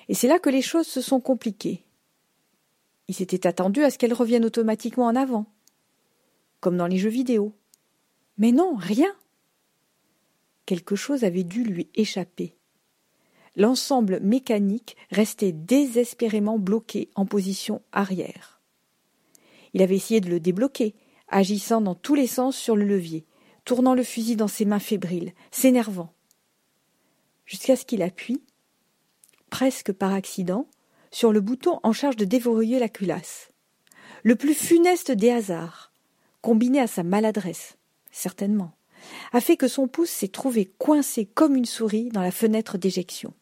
Et 0.08 0.14
c'est 0.14 0.28
là 0.28 0.38
que 0.38 0.50
les 0.50 0.62
choses 0.62 0.86
se 0.86 1.00
sont 1.00 1.20
compliquées. 1.20 1.84
Il 3.10 3.14
s'était 3.14 3.48
attendu 3.48 3.82
à 3.82 3.90
ce 3.90 3.98
qu'elle 3.98 4.14
revienne 4.14 4.44
automatiquement 4.44 5.06
en 5.06 5.16
avant, 5.16 5.46
comme 6.60 6.76
dans 6.76 6.86
les 6.86 6.96
jeux 6.96 7.10
vidéo. 7.10 7.56
Mais 8.38 8.52
non, 8.52 8.76
rien. 8.76 9.12
Quelque 10.64 10.94
chose 10.94 11.24
avait 11.24 11.42
dû 11.42 11.64
lui 11.64 11.88
échapper. 11.96 12.54
L'ensemble 13.56 14.20
mécanique 14.20 14.96
restait 15.10 15.50
désespérément 15.50 16.56
bloqué 16.56 17.10
en 17.16 17.26
position 17.26 17.82
arrière. 17.90 18.60
Il 19.74 19.82
avait 19.82 19.96
essayé 19.96 20.20
de 20.20 20.30
le 20.30 20.38
débloquer, 20.38 20.94
agissant 21.26 21.80
dans 21.80 21.96
tous 21.96 22.14
les 22.14 22.28
sens 22.28 22.56
sur 22.56 22.76
le 22.76 22.84
levier, 22.84 23.26
tournant 23.64 23.94
le 23.94 24.04
fusil 24.04 24.36
dans 24.36 24.46
ses 24.46 24.66
mains 24.66 24.78
fébriles, 24.78 25.34
s'énervant. 25.50 26.14
Jusqu'à 27.44 27.74
ce 27.74 27.84
qu'il 27.84 28.02
appuie, 28.02 28.40
presque 29.50 29.90
par 29.90 30.12
accident, 30.12 30.68
sur 31.10 31.32
le 31.32 31.40
bouton 31.40 31.80
en 31.82 31.92
charge 31.92 32.16
de 32.16 32.24
déverrouiller 32.24 32.78
la 32.78 32.88
culasse. 32.88 33.50
Le 34.22 34.36
plus 34.36 34.54
funeste 34.54 35.10
des 35.10 35.30
hasards, 35.30 35.92
combiné 36.42 36.80
à 36.80 36.86
sa 36.86 37.02
maladresse, 37.02 37.76
certainement, 38.10 38.72
a 39.32 39.40
fait 39.40 39.56
que 39.56 39.68
son 39.68 39.88
pouce 39.88 40.10
s'est 40.10 40.28
trouvé 40.28 40.66
coincé 40.66 41.26
comme 41.26 41.56
une 41.56 41.64
souris 41.64 42.10
dans 42.10 42.22
la 42.22 42.30
fenêtre 42.30 42.78
d'éjection. 42.78 43.32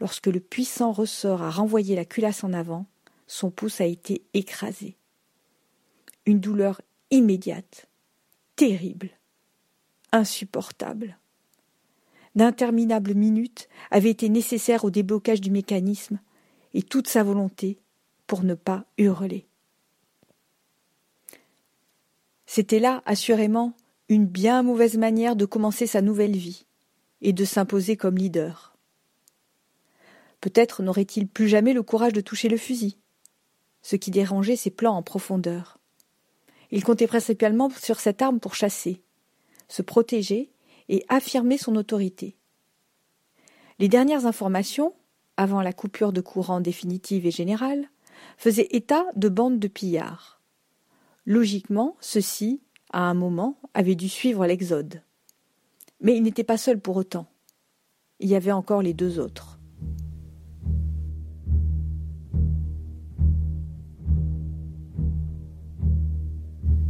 Lorsque 0.00 0.26
le 0.26 0.40
puissant 0.40 0.92
ressort 0.92 1.42
a 1.42 1.50
renvoyé 1.50 1.94
la 1.94 2.04
culasse 2.04 2.44
en 2.44 2.52
avant, 2.52 2.86
son 3.26 3.50
pouce 3.50 3.80
a 3.80 3.86
été 3.86 4.22
écrasé. 4.34 4.96
Une 6.26 6.40
douleur 6.40 6.80
immédiate, 7.10 7.88
terrible, 8.56 9.10
insupportable. 10.12 11.18
D'interminables 12.36 13.14
minutes 13.14 13.68
avaient 13.90 14.10
été 14.10 14.28
nécessaires 14.28 14.84
au 14.84 14.90
déblocage 14.90 15.40
du 15.40 15.50
mécanisme 15.50 16.20
et 16.74 16.82
toute 16.82 17.08
sa 17.08 17.22
volonté 17.22 17.78
pour 18.26 18.44
ne 18.44 18.54
pas 18.54 18.84
hurler. 18.98 19.46
C'était 22.44 22.78
là, 22.78 23.02
assurément, 23.06 23.72
une 24.10 24.26
bien 24.26 24.62
mauvaise 24.62 24.98
manière 24.98 25.34
de 25.34 25.46
commencer 25.46 25.86
sa 25.86 26.02
nouvelle 26.02 26.36
vie 26.36 26.66
et 27.22 27.32
de 27.32 27.44
s'imposer 27.44 27.96
comme 27.96 28.18
leader. 28.18 28.76
Peut-être 30.42 30.82
n'aurait-il 30.82 31.26
plus 31.26 31.48
jamais 31.48 31.72
le 31.72 31.82
courage 31.82 32.12
de 32.12 32.20
toucher 32.20 32.50
le 32.50 32.58
fusil, 32.58 32.98
ce 33.80 33.96
qui 33.96 34.10
dérangeait 34.10 34.56
ses 34.56 34.70
plans 34.70 34.94
en 34.94 35.02
profondeur. 35.02 35.78
Il 36.70 36.84
comptait 36.84 37.06
principalement 37.06 37.70
sur 37.70 37.98
cette 37.98 38.20
arme 38.20 38.40
pour 38.40 38.54
chasser, 38.54 39.02
se 39.68 39.82
protéger 39.82 40.50
et 40.88 41.04
affirmer 41.08 41.58
son 41.58 41.76
autorité. 41.76 42.36
Les 43.78 43.88
dernières 43.88 44.26
informations, 44.26 44.94
avant 45.36 45.60
la 45.60 45.72
coupure 45.72 46.12
de 46.12 46.20
courant 46.20 46.60
définitive 46.60 47.26
et 47.26 47.30
générale, 47.30 47.88
faisaient 48.38 48.68
état 48.70 49.04
de 49.16 49.28
bandes 49.28 49.58
de 49.58 49.68
pillards. 49.68 50.40
Logiquement, 51.26 51.96
ceux-ci, 52.00 52.62
à 52.92 53.02
un 53.02 53.14
moment, 53.14 53.58
avaient 53.74 53.94
dû 53.94 54.08
suivre 54.08 54.46
l'exode. 54.46 55.02
Mais 56.00 56.16
il 56.16 56.22
n'était 56.22 56.44
pas 56.44 56.56
seul 56.56 56.80
pour 56.80 56.96
autant. 56.96 57.26
Il 58.20 58.28
y 58.28 58.34
avait 58.34 58.52
encore 58.52 58.80
les 58.80 58.94
deux 58.94 59.18
autres. 59.18 59.58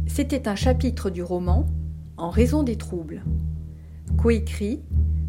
C'était 0.07 0.47
un 0.47 0.55
chapitre 0.55 1.09
du 1.09 1.21
roman 1.21 1.67
En 2.17 2.31
raison 2.31 2.63
des 2.63 2.75
troubles, 2.75 3.23
coécrit 4.17 4.81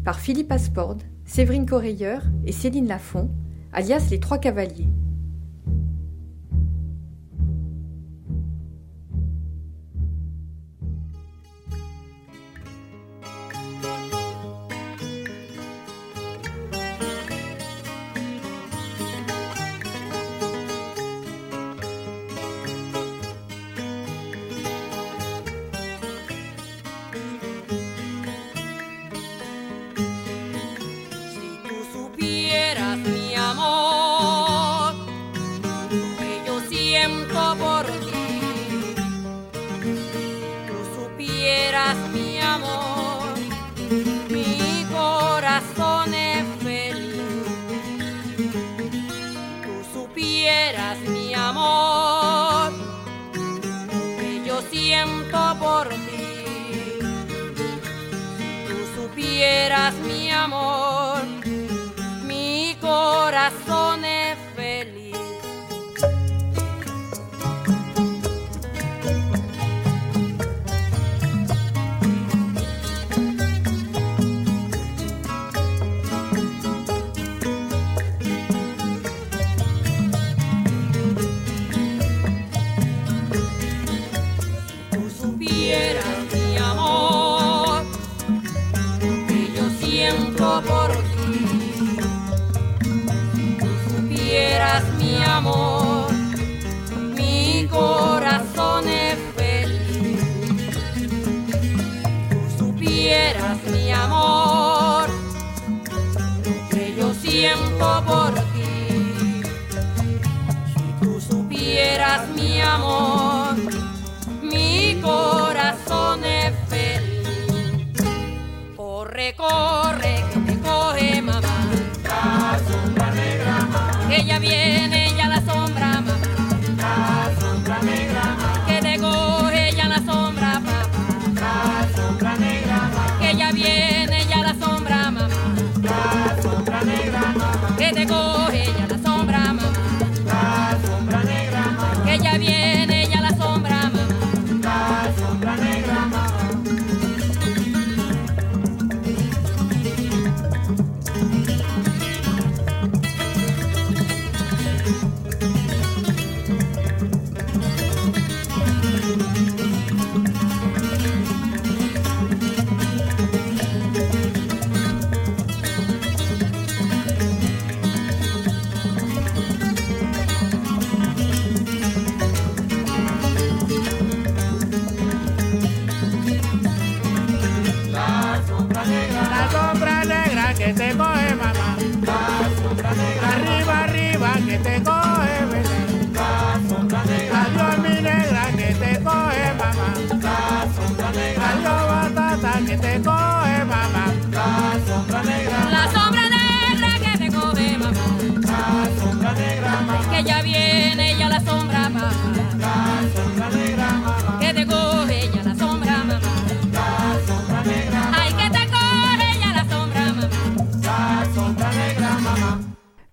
par 0.03 0.19
Philippe 0.19 0.51
Aspord, 0.51 0.97
Séverine 1.23 1.65
Correilleur 1.65 2.23
et 2.45 2.51
Céline 2.51 2.87
Lafont, 2.87 3.29
alias 3.71 4.07
les 4.09 4.19
Trois 4.19 4.39
Cavaliers. 4.39 4.89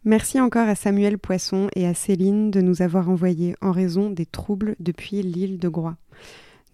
Merci 0.08 0.38
encore 0.38 0.68
à 0.68 0.76
Samuel 0.76 1.18
Poisson 1.18 1.66
et 1.74 1.84
à 1.84 1.92
Céline 1.92 2.52
de 2.52 2.60
nous 2.60 2.80
avoir 2.80 3.10
envoyé 3.10 3.56
en 3.60 3.72
raison 3.72 4.08
des 4.08 4.24
troubles 4.24 4.76
depuis 4.78 5.20
l'île 5.20 5.58
de 5.58 5.68
Groix. 5.68 5.96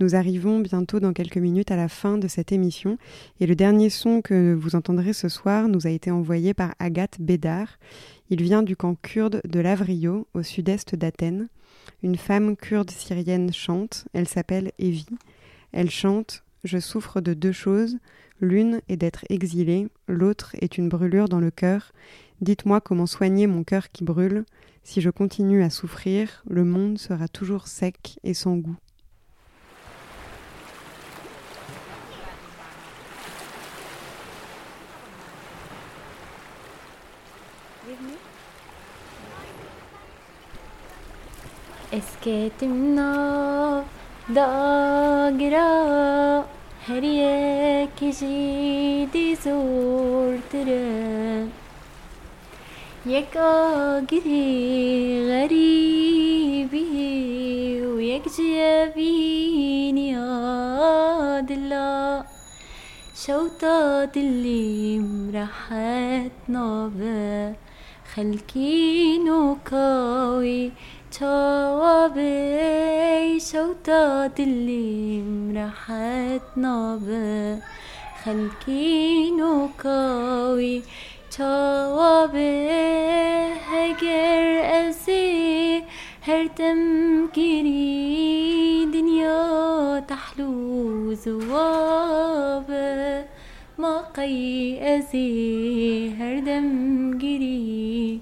Nous 0.00 0.14
arrivons 0.14 0.60
bientôt 0.60 1.00
dans 1.00 1.14
quelques 1.14 1.38
minutes 1.38 1.70
à 1.70 1.76
la 1.76 1.88
fin 1.88 2.18
de 2.18 2.28
cette 2.28 2.52
émission 2.52 2.98
et 3.40 3.46
le 3.46 3.56
dernier 3.56 3.88
son 3.88 4.20
que 4.20 4.52
vous 4.52 4.76
entendrez 4.76 5.14
ce 5.14 5.30
soir 5.30 5.68
nous 5.68 5.86
a 5.86 5.90
été 5.90 6.10
envoyé 6.10 6.52
par 6.52 6.74
Agathe 6.78 7.22
Bédard. 7.22 7.78
Il 8.28 8.42
vient 8.42 8.62
du 8.62 8.76
camp 8.76 8.96
kurde 9.00 9.40
de 9.48 9.60
Lavrio 9.60 10.28
au 10.34 10.42
sud-est 10.42 10.94
d'Athènes. 10.94 11.48
Une 12.02 12.16
femme 12.16 12.54
kurde 12.54 12.90
syrienne 12.90 13.50
chante, 13.50 14.04
elle 14.12 14.28
s'appelle 14.28 14.72
Evie. 14.78 15.06
Elle 15.72 15.90
chante 15.90 16.44
Je 16.64 16.78
souffre 16.78 17.22
de 17.22 17.32
deux 17.32 17.52
choses, 17.52 17.96
l'une 18.41 18.81
est 18.89 18.97
d'être 18.97 19.25
exilée, 19.29 19.87
l'autre 20.07 20.55
est 20.61 20.77
une 20.77 20.89
brûlure 20.89 21.29
dans 21.29 21.39
le 21.39 21.51
cœur. 21.51 21.91
Dites-moi 22.41 22.81
comment 22.81 23.05
soigner 23.05 23.47
mon 23.47 23.63
cœur 23.63 23.91
qui 23.91 24.03
brûle. 24.03 24.45
Si 24.83 25.01
je 25.01 25.09
continue 25.09 25.63
à 25.63 25.69
souffrir, 25.69 26.43
le 26.49 26.63
monde 26.63 26.97
sera 26.97 27.27
toujours 27.27 27.67
sec 27.67 28.19
et 28.23 28.33
sans 28.33 28.57
goût. 28.57 28.77
اسكتمنا 41.93 43.83
داقرا 44.29 45.67
Her 46.86 47.02
yekişi 47.02 48.38
dizortire 49.12 50.82
Yek 53.06 53.36
agiri 53.36 54.46
garibi 55.28 56.84
Yek 58.04 58.24
cebini 58.36 60.18
adla 60.18 61.92
شوطات 63.26 64.16
اللي 64.16 64.98
مرحتنا 64.98 66.66
بها 66.94 67.54
خلكينو 68.14 69.56
قوي 69.70 70.72
توابي 71.20 72.20
شوطات 73.40 74.40
اللي 74.40 75.20
مرحتنا 75.22 76.96
به 76.96 77.58
خلكينو 78.24 79.68
قوي 79.84 80.82
توابي 81.38 82.68
هجر 83.70 84.60
أزي 84.88 85.82
هر 86.22 86.46
تمكيري 86.46 87.82
دنيا 88.84 90.00
تحلو 90.00 91.14
زوابه 91.14 92.92
ما 93.78 93.98
قي 94.16 94.78
أزي 94.98 96.10
هر 96.14 96.38
دمجري 96.38 98.20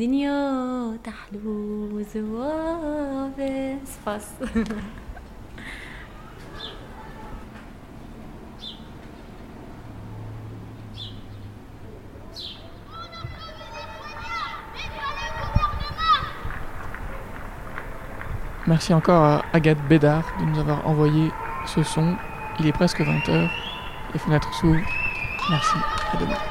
دنيا 0.00 0.96
تحلو 1.04 2.02
زوابه 2.02 3.78
سباس 3.84 4.30
Merci 18.66 18.92
encore 18.92 19.22
à 19.22 19.44
Agathe 19.52 19.78
Bédard 19.88 20.24
de 20.40 20.44
nous 20.44 20.58
avoir 20.58 20.86
envoyé 20.88 21.30
ce 21.66 21.84
son. 21.84 22.16
Il 22.58 22.66
est 22.66 22.72
presque 22.72 23.00
20h. 23.00 23.48
Les 24.12 24.18
fenêtres 24.18 24.52
s'ouvrent. 24.54 24.80
Merci. 25.50 25.76
À 26.12 26.16
demain. 26.16 26.49